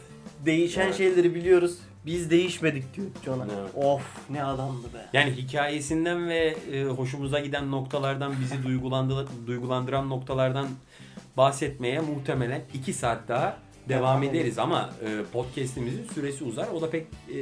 Değişen 0.46 0.82
Evet. 0.86 0.94
şeyleri 0.96 1.34
biliyoruz. 1.34 1.78
Biz 2.06 2.30
değişmedik 2.30 2.96
diyor 2.96 3.06
John'a. 3.24 3.46
Evet. 3.60 3.84
Of 3.84 4.02
ne 4.30 4.44
adamdı 4.44 4.86
be. 4.94 5.06
Yani 5.12 5.30
hikayesinden 5.32 6.28
ve 6.28 6.56
e, 6.72 6.84
hoşumuza 6.84 7.40
giden 7.40 7.70
noktalardan 7.70 8.34
bizi 8.40 8.62
duygulandı, 8.62 9.26
duygulandıran 9.46 10.08
noktalardan 10.08 10.68
bahsetmeye 11.36 12.00
muhtemelen 12.00 12.62
2 12.74 12.92
saat 12.92 13.28
daha 13.28 13.56
devam 13.88 14.02
Devam 14.02 14.22
ederiz 14.22 14.58
ama 14.58 14.90
e, 15.04 15.22
podcast'imizin 15.32 16.04
süresi 16.14 16.44
uzar. 16.44 16.68
O 16.68 16.80
da 16.80 16.90
pek 16.90 17.06
e, 17.06 17.36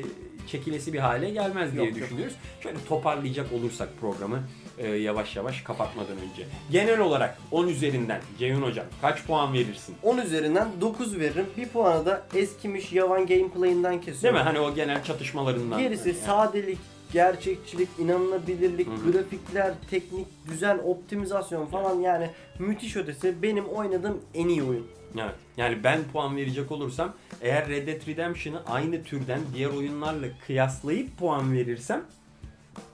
çekilesi 0.48 0.92
bir 0.92 0.98
hale 0.98 1.30
gelmez 1.30 1.72
diye 1.72 1.84
Yok, 1.84 1.96
yok. 1.96 2.04
düşünüyoruz. 2.04 2.34
Şöyle 2.62 2.78
toparlayacak 2.88 3.52
olursak 3.52 3.88
programı 4.00 4.42
e, 4.78 4.88
yavaş 4.88 5.36
yavaş 5.36 5.60
kapatmadan 5.62 6.16
önce. 6.16 6.46
Genel 6.70 7.00
olarak 7.00 7.38
10 7.50 7.68
üzerinden 7.68 8.20
Ceyhun 8.38 8.62
Hocam 8.62 8.86
kaç 9.00 9.24
puan 9.26 9.52
verirsin? 9.52 9.94
10 10.02 10.18
üzerinden 10.18 10.68
9 10.80 11.18
veririm. 11.18 11.46
Bir 11.56 11.68
puanı 11.68 12.06
da 12.06 12.26
eskimiş 12.34 12.92
yavan 12.92 13.26
gameplay'inden 13.26 13.92
Değil 13.92 14.02
kesiyorum. 14.04 14.38
mi? 14.40 14.44
Hani 14.44 14.60
o 14.60 14.74
genel 14.74 15.04
çatışmalarından. 15.04 15.78
Gerisi 15.78 16.08
Yani. 16.08 16.18
sadelik, 16.18 16.78
gerçekçilik, 17.12 17.88
inanılabilirlik, 17.98 18.86
Hı 18.88 18.90
hı. 18.92 19.12
grafikler, 19.12 19.74
teknik, 19.90 20.26
düzen, 20.50 20.78
optimizasyon 20.84 21.66
falan 21.66 22.00
yani 22.00 22.30
müthiş 22.58 22.96
ötesi 22.96 23.42
benim 23.42 23.64
oynadığım 23.64 24.20
en 24.34 24.48
iyi 24.48 24.62
oyun. 24.62 24.86
Evet. 25.18 25.34
Yani 25.56 25.84
ben 25.84 26.00
puan 26.12 26.36
verecek 26.36 26.72
olursam 26.72 27.14
eğer 27.40 27.68
Red 27.68 27.86
Dead 27.86 28.06
Redemption'ı 28.08 28.62
aynı 28.66 29.04
türden 29.04 29.40
diğer 29.54 29.68
oyunlarla 29.68 30.26
kıyaslayıp 30.46 31.18
puan 31.18 31.52
verirsem 31.52 32.04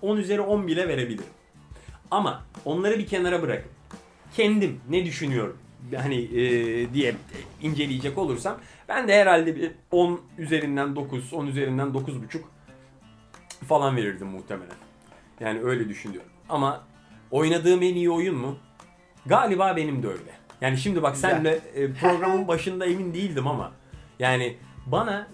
10 0.03 0.17
üzeri 0.17 0.41
10 0.41 0.67
bile 0.67 0.89
verebilirim. 0.89 1.31
Ama 2.11 2.45
onları 2.65 2.99
bir 2.99 3.07
kenara 3.07 3.43
bırakıp 3.43 3.71
kendim 4.37 4.81
ne 4.91 5.05
düşünüyorum 5.05 5.59
hani 5.97 6.17
e, 6.17 6.95
diye 6.95 7.15
inceleyecek 7.63 8.19
olursam 8.19 8.59
ben 8.89 9.09
de 9.09 9.15
herhalde 9.15 9.57
bir 9.57 9.73
10 9.91 10.21
üzerinden 10.39 10.97
9, 10.97 11.33
10 11.33 11.47
üzerinden 11.47 11.89
9.5 11.89 12.41
falan 13.69 13.97
verirdim 13.97 14.27
muhtemelen. 14.27 14.77
Yani 15.41 15.61
öyle 15.63 15.89
düşünüyorum. 15.89 16.31
Ama 16.49 16.85
oynadığım 17.31 17.83
en 17.83 17.95
iyi 17.95 18.11
oyun 18.11 18.37
mu? 18.37 18.59
Galiba 19.27 19.77
benim 19.77 20.03
de 20.03 20.09
öyle. 20.09 20.40
Yani 20.61 20.79
şimdi 20.79 21.03
bak 21.03 21.17
senle 21.17 21.61
e, 21.75 21.93
programın 21.93 22.49
başında 22.49 22.87
emin 22.87 23.15
değildim 23.15 23.47
ama 23.47 23.73
yani 24.19 24.57
bana 24.87 25.29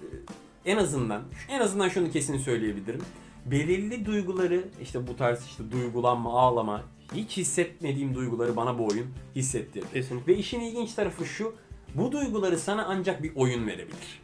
e, 0.64 0.70
en 0.70 0.76
azından 0.76 1.22
en 1.48 1.60
azından 1.60 1.88
şunu 1.88 2.10
kesin 2.10 2.38
söyleyebilirim. 2.38 3.00
Belirli 3.46 4.06
duyguları 4.06 4.64
işte 4.82 5.06
bu 5.06 5.16
tarz 5.16 5.46
işte 5.46 5.70
duygulanma, 5.72 6.40
ağlama 6.40 6.82
hiç 7.14 7.36
hissetmediğim 7.36 8.14
duyguları 8.14 8.56
bana 8.56 8.78
bu 8.78 8.86
oyun 8.86 9.06
hissettirdi. 9.36 9.86
Kesinlikle. 9.92 10.32
Ve 10.32 10.38
işin 10.38 10.60
ilginç 10.60 10.92
tarafı 10.92 11.26
şu. 11.26 11.54
Bu 11.94 12.12
duyguları 12.12 12.58
sana 12.58 12.84
ancak 12.88 13.22
bir 13.22 13.32
oyun 13.36 13.66
verebilir. 13.66 14.22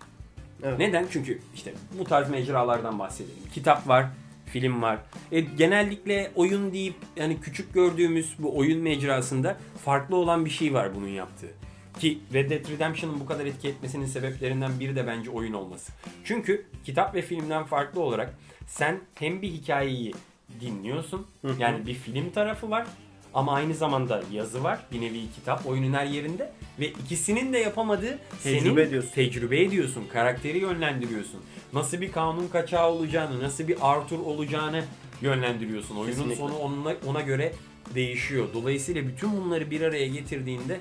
Evet. 0.63 0.79
Neden? 0.79 1.07
Çünkü 1.11 1.39
işte 1.55 1.75
bu 1.99 2.05
tarz 2.05 2.31
mecralardan 2.31 2.99
bahsedelim. 2.99 3.43
Kitap 3.55 3.89
var, 3.89 4.07
film 4.53 4.83
var. 4.83 4.99
E, 5.33 5.41
genellikle 5.41 6.31
oyun 6.35 6.73
deyip 6.73 6.95
yani 7.17 7.41
küçük 7.41 7.75
gördüğümüz 7.75 8.35
bu 8.39 8.59
oyun 8.59 8.83
mecrasında 8.83 9.57
farklı 9.85 10.17
olan 10.17 10.45
bir 10.45 10.51
şey 10.51 10.75
var 10.75 10.95
bunun 10.95 11.09
yaptığı. 11.09 11.51
Ki 11.99 12.19
Red 12.35 12.51
Dead 12.51 12.71
Redemption'ın 12.71 13.21
bu 13.21 13.27
kadar 13.27 13.47
etki 13.47 13.69
etmesinin 13.69 14.07
sebeplerinden 14.07 14.81
biri 14.81 14.97
de 14.97 15.07
bence 15.07 15.31
oyun 15.31 15.53
olması. 15.53 15.93
Çünkü 16.25 16.67
kitap 16.85 17.15
ve 17.15 17.23
filmden 17.23 17.65
farklı 17.65 18.01
olarak 18.01 18.35
sen 18.67 19.01
hem 19.15 19.43
bir 19.43 19.49
hikayeyi 19.49 20.15
dinliyorsun. 20.61 21.27
Yani 21.59 21.87
bir 21.87 21.95
film 21.95 22.31
tarafı 22.31 22.71
var 22.71 22.87
ama 23.35 23.53
aynı 23.53 23.75
zamanda 23.75 24.23
yazı 24.33 24.65
var. 24.65 24.79
Bir 24.93 25.01
nevi 25.01 25.21
kitap 25.35 25.67
oyunun 25.67 25.93
her 25.93 26.07
yerinde 26.07 26.53
ve 26.81 26.89
ikisinin 26.89 27.53
de 27.53 27.59
yapamadığı 27.59 28.19
senin 28.41 28.59
Tecrübe 28.59 28.83
ediyorsun. 28.83 29.11
tecrübe 29.15 29.61
ediyorsun, 29.63 30.05
karakteri 30.13 30.59
yönlendiriyorsun. 30.59 31.41
Nasıl 31.73 32.01
bir 32.01 32.13
kanun 32.13 32.49
kaçağı 32.49 32.91
olacağını, 32.91 33.43
nasıl 33.43 33.69
bir 33.69 33.77
Arthur 33.81 34.19
olacağını 34.19 34.85
yönlendiriyorsun. 35.23 35.97
Oyunun 35.97 36.07
Kesinlikle. 36.11 36.37
sonu 36.37 36.57
ona, 36.59 36.95
ona 37.07 37.21
göre 37.21 37.53
değişiyor. 37.95 38.49
Dolayısıyla 38.55 39.07
bütün 39.09 39.37
bunları 39.37 39.71
bir 39.71 39.81
araya 39.81 40.07
getirdiğinde 40.07 40.81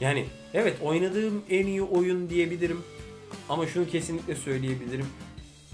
yani 0.00 0.24
evet 0.54 0.76
oynadığım 0.82 1.42
en 1.50 1.66
iyi 1.66 1.82
oyun 1.82 2.30
diyebilirim. 2.30 2.80
Ama 3.48 3.66
şunu 3.66 3.86
kesinlikle 3.88 4.34
söyleyebilirim. 4.34 5.06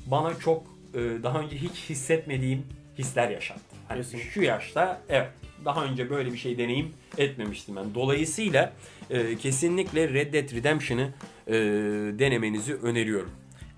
Bana 0.06 0.38
çok 0.38 0.62
e, 0.94 0.98
daha 1.22 1.38
önce 1.40 1.56
hiç 1.56 1.90
hissetmediğim 1.90 2.66
hisler 2.98 3.30
yaşattı. 3.30 3.76
Hani 3.88 3.98
Kesinlikle. 4.02 4.30
şu 4.30 4.42
yaşta 4.42 5.00
evet 5.08 5.28
daha 5.64 5.84
önce 5.84 6.10
böyle 6.10 6.32
bir 6.32 6.38
şey 6.38 6.58
deneyim 6.58 6.92
etmemiştim 7.18 7.76
ben. 7.76 7.94
Dolayısıyla 7.94 8.72
e, 9.10 9.36
kesinlikle 9.36 10.08
Red 10.08 10.32
Dead 10.32 10.56
Redemption'ı 10.56 11.08
e, 11.46 11.52
denemenizi 12.18 12.74
öneriyorum. 12.74 13.30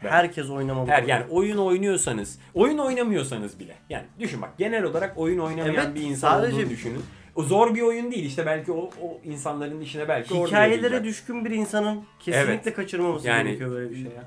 Ben. 0.05 0.11
Herkes 0.11 0.51
oynamalı. 0.51 0.91
Her 0.91 1.03
yani 1.03 1.25
oyun 1.31 1.57
oynuyorsanız, 1.59 2.39
oyun 2.55 2.79
oynamıyorsanız 2.79 3.61
bile. 3.61 3.75
Yani 3.91 4.05
düşün 4.21 4.43
bak 4.43 4.59
genel 4.59 4.83
olarak 4.85 5.19
oyun 5.19 5.39
oynamayan 5.39 5.75
Evet, 5.87 5.95
bir 5.95 6.01
insan 6.03 6.31
sadece- 6.31 6.57
olduğunu 6.57 6.71
düşünün. 6.71 7.03
O 7.37 7.43
zor 7.43 7.75
bir 7.75 7.83
oyun 7.83 8.11
değil 8.13 8.25
işte 8.25 8.47
belki 8.47 8.73
o, 8.73 8.91
o 9.03 9.21
insanların 9.25 9.81
işine 9.81 10.09
belki 10.09 10.35
Hikayelere 10.35 11.05
düşkün 11.05 11.45
bir 11.45 11.51
insanın 11.51 12.05
kesinlikle 12.21 12.53
Evet. 12.53 12.75
kaçırmaması 12.75 13.29
Yani- 13.29 13.45
gerekiyor 13.47 13.71
böyle 13.71 13.91
bir 13.91 13.95
şey 13.95 14.05
ya. 14.05 14.25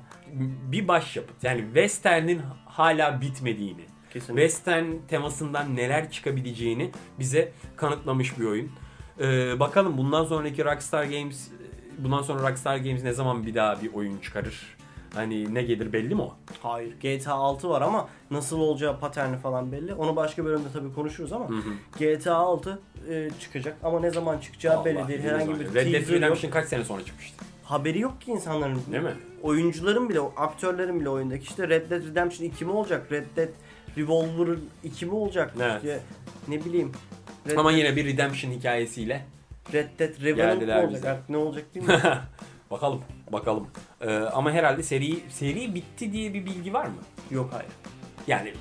bir 0.72 0.88
başyapıt. 0.88 1.44
Yani 1.44 1.60
Western'in 1.64 2.40
hala 2.66 3.20
bitmediğini, 3.20 3.82
Kesinlikle. 4.12 4.42
Western 4.42 4.86
temasından 5.08 5.76
neler 5.76 6.10
çıkabileceğini 6.10 6.90
bize 7.18 7.52
kanıtlamış 7.76 8.38
bir 8.38 8.44
oyun. 8.44 8.70
Ee, 9.20 9.60
bakalım 9.60 9.98
bundan 9.98 10.24
sonraki 10.24 10.64
Rockstar 10.64 11.04
Games 11.04 11.48
bundan 11.98 12.22
sonra 12.22 12.50
Rockstar 12.50 12.76
Games 12.76 13.04
ne 13.04 13.12
zaman 13.12 13.46
bir 13.46 13.54
daha 13.54 13.82
bir 13.82 13.94
oyun 13.94 14.18
çıkarır? 14.18 14.78
Hani 15.14 15.54
ne 15.54 15.62
gelir 15.62 15.92
belli 15.92 16.14
mi 16.14 16.22
o? 16.22 16.36
Hayır. 16.62 16.94
GTA 17.00 17.32
6 17.32 17.68
var 17.68 17.82
ama 17.82 18.08
nasıl 18.30 18.60
olacağı 18.60 19.00
paterni 19.00 19.36
falan 19.36 19.72
belli. 19.72 19.94
Onu 19.94 20.16
başka 20.16 20.44
bölümde 20.44 20.68
tabii 20.72 20.94
konuşuruz 20.94 21.32
ama 21.32 21.48
GTA 21.98 22.34
6 22.34 22.78
e, 23.10 23.30
çıkacak 23.40 23.76
ama 23.82 24.00
ne 24.00 24.10
zaman 24.10 24.38
çıkacağı 24.38 24.84
belli 24.84 24.98
Allah 24.98 25.08
değil. 25.08 25.18
bilir 25.18 25.30
Herhangi 25.30 25.60
bir 25.60 25.74
Red 25.74 25.92
Dead. 25.92 26.08
Redemption 26.08 26.50
kaç 26.50 26.68
sene 26.68 26.84
sonra 26.84 27.04
çıkmıştı? 27.04 27.44
Haberi 27.64 28.00
yok 28.00 28.20
ki 28.20 28.30
insanların. 28.30 28.80
Değil 28.92 29.02
mi? 29.02 29.14
Oyuncuların 29.42 30.08
bile, 30.08 30.20
aktörlerin 30.20 31.00
bile 31.00 31.08
oyundaki 31.08 31.42
işte 31.42 31.68
Red 31.68 31.90
Dead 31.90 32.02
Redemption 32.02 32.46
2 32.46 32.64
mi 32.64 32.72
olacak? 32.72 33.12
Red 33.12 33.26
Dead 33.36 33.48
Revolver 33.98 34.58
2 34.84 35.06
mi 35.06 35.14
olacak? 35.14 35.54
Evet. 35.60 35.76
İşte 35.76 36.00
ne 36.48 36.64
bileyim. 36.64 36.92
Red, 37.48 37.56
Ama 37.56 37.70
Dead, 37.72 37.78
yine 37.78 37.96
bir 37.96 38.04
Redemption 38.06 38.50
hikayesiyle. 38.52 39.26
Red 39.72 39.88
Dead 39.98 40.22
Revenant 40.22 40.54
mı 40.54 40.60
Geldiler 40.60 40.76
olacak? 40.84 40.92
bize. 40.98 41.10
Artık 41.10 41.28
ne 41.28 41.36
olacak 41.36 41.64
bilmiyorum. 41.74 42.10
bakalım, 42.70 43.00
bakalım. 43.32 43.66
Ee, 44.00 44.10
ama 44.10 44.52
herhalde 44.52 44.82
seri 44.82 45.18
seri 45.30 45.74
bitti 45.74 46.12
diye 46.12 46.34
bir 46.34 46.46
bilgi 46.46 46.72
var 46.72 46.86
mı? 46.86 46.96
yok 47.30 47.50
hayır. 47.52 47.72
Yani 48.26 48.52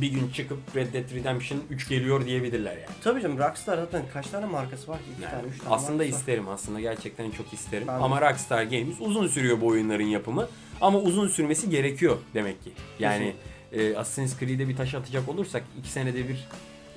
bir 0.00 0.12
gün 0.12 0.28
çıkıp 0.30 0.58
Red 0.76 0.92
Dead 0.92 1.14
Redemption 1.14 1.60
3 1.70 1.88
geliyor 1.88 2.26
diyebilirler 2.26 2.72
yani. 2.72 2.86
Tabii 3.04 3.22
canım 3.22 3.38
Rockstar 3.38 3.76
zaten 3.76 4.02
kaç 4.12 4.26
tane 4.26 4.46
markası 4.46 4.90
var 4.90 4.98
ki? 4.98 5.04
2 5.16 5.22
Yani 5.22 5.30
tane, 5.32 5.46
3 5.46 5.58
tane 5.58 5.74
aslında 5.74 5.92
markası 5.92 6.12
var. 6.14 6.18
isterim 6.20 6.48
aslında 6.48 6.80
gerçekten 6.80 7.30
çok 7.30 7.52
isterim. 7.52 7.84
Ben 7.88 7.98
de. 8.00 8.04
ama 8.04 8.20
Rockstar 8.30 8.62
Games 8.62 8.96
uzun 9.00 9.26
sürüyor 9.26 9.60
bu 9.60 9.66
oyunların 9.66 10.04
yapımı. 10.04 10.48
Ama 10.80 10.98
uzun 10.98 11.28
sürmesi 11.28 11.70
gerekiyor 11.70 12.16
demek 12.34 12.62
ki. 12.64 12.72
Yani 12.98 13.32
e, 13.72 13.96
Assassin's 13.96 14.38
Creed'e 14.40 14.68
bir 14.68 14.76
taş 14.76 14.94
atacak 14.94 15.28
olursak 15.28 15.62
2 15.78 15.88
senede 15.88 16.18
bir 16.28 16.48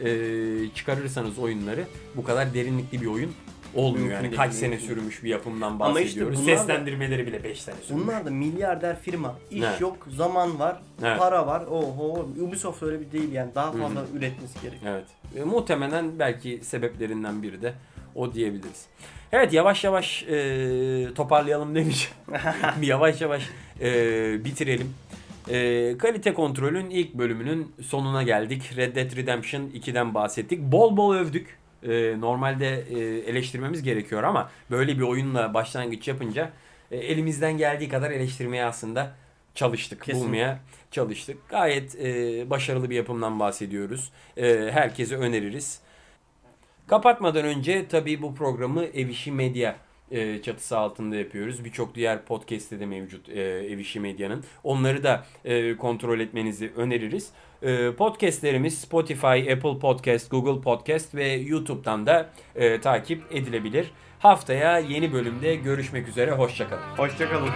e, 0.05 0.69
çıkarırsanız 0.75 1.39
oyunları 1.39 1.83
bu 2.15 2.23
kadar 2.23 2.53
derinlikli 2.53 3.01
bir 3.01 3.05
oyun 3.05 3.31
olmuyor. 3.75 3.97
Mümkün 3.99 4.15
Yani 4.15 4.23
değil, 4.23 4.35
kaç 4.35 4.53
sene 4.53 4.69
mümkün. 4.69 4.87
sürmüş 4.87 5.23
bir 5.23 5.29
yapımdan 5.29 5.67
Ama 5.71 5.99
işte 5.99 6.03
bahsediyoruz. 6.21 6.39
da- 6.47 6.57
Seslendirmeleri 6.57 7.27
bile 7.27 7.43
5 7.43 7.61
sene 7.61 7.75
sürmüş. 7.83 8.03
Bunlar 8.03 8.25
da 8.25 8.29
milyarder 8.29 8.99
firma. 9.01 9.35
İş 9.51 9.63
Evet. 9.63 9.81
yok, 9.81 10.07
zaman 10.15 10.59
var, 10.59 10.81
Evet. 11.03 11.19
para 11.19 11.47
var. 11.47 11.61
Oho, 11.61 12.29
Ubisoft 12.41 12.83
öyle 12.83 13.01
bir 13.01 13.11
değil 13.11 13.31
yani. 13.31 13.55
Daha 13.55 13.71
fazla 13.71 14.05
üretmesi 14.17 14.61
gerekiyor. 14.61 14.93
Evet. 14.93 15.05
E, 15.35 15.43
muhtemelen 15.43 16.19
belki 16.19 16.59
sebeplerinden 16.63 17.43
biri 17.43 17.61
de 17.61 17.73
o 18.15 18.33
diyebiliriz. 18.33 18.85
Evet 19.31 19.53
yavaş 19.53 19.83
yavaş 19.83 20.23
e, 20.23 21.07
toparlayalım 21.15 21.75
bir 22.81 22.87
yavaş 22.87 23.21
yavaş 23.21 23.49
e, 23.81 24.45
bitirelim. 24.45 24.93
E, 25.49 25.97
kalite 25.97 26.33
kontrolün 26.33 26.89
ilk 26.89 27.13
bölümünün 27.13 27.73
sonuna 27.81 28.23
geldik. 28.23 28.71
Red 28.77 28.95
Dead 28.95 29.15
Redemption 29.15 29.61
2'den 29.61 30.13
bahsettik. 30.13 30.59
Bol 30.61 30.97
bol 30.97 31.15
övdük. 31.15 31.57
E, 31.83 32.21
normalde 32.21 32.83
e, 32.89 32.99
eleştirmemiz 33.29 33.83
gerekiyor 33.83 34.23
ama 34.23 34.51
böyle 34.71 34.97
bir 34.97 35.01
oyunla 35.01 35.53
başlangıç 35.53 36.07
yapınca 36.07 36.51
e, 36.91 36.97
elimizden 36.97 37.57
geldiği 37.57 37.89
kadar 37.89 38.11
eleştirmeye 38.11 38.65
aslında 38.65 39.15
çalıştık. 39.55 40.01
Kesinlikle. 40.01 40.25
Bulmaya 40.25 40.59
çalıştık. 40.91 41.49
Gayet 41.49 41.95
e, 41.95 42.49
başarılı 42.49 42.89
bir 42.89 42.95
yapımdan 42.95 43.39
bahsediyoruz. 43.39 44.11
E, 44.37 44.69
herkese 44.71 45.15
öneririz. 45.15 45.79
Kapatmadan 46.87 47.45
önce 47.45 47.87
tabii 47.87 48.21
bu 48.21 48.35
programı 48.35 48.85
Ev 48.85 49.07
İşi 49.07 49.31
Medya 49.31 49.75
e, 50.11 50.41
çatısı 50.41 50.77
altında 50.77 51.15
yapıyoruz. 51.15 51.65
Birçok 51.65 51.95
diğer 51.95 52.25
podcast'te 52.25 52.79
de 52.79 52.85
mevcut 52.85 53.29
e, 53.29 53.41
Ev 53.41 53.77
İşi 53.77 53.99
Medya'nın. 53.99 54.43
Onları 54.63 55.03
da 55.03 55.25
e, 55.45 55.77
kontrol 55.77 56.19
etmenizi 56.19 56.71
öneririz. 56.75 57.29
E, 57.61 57.91
podcast'lerimiz 57.91 58.81
Spotify, 58.81 59.51
Apple 59.53 59.79
Podcast, 59.79 60.31
Google 60.31 60.61
Podcast 60.61 61.15
ve 61.15 61.27
YouTube'dan 61.33 62.05
da 62.05 62.29
e, 62.55 62.81
takip 62.81 63.23
edilebilir. 63.31 63.91
Haftaya 64.19 64.79
yeni 64.79 65.13
bölümde 65.13 65.55
görüşmek 65.55 66.07
üzere. 66.07 66.31
Hoşçakalın. 66.31 66.97
Hoşçakalın. 66.97 67.51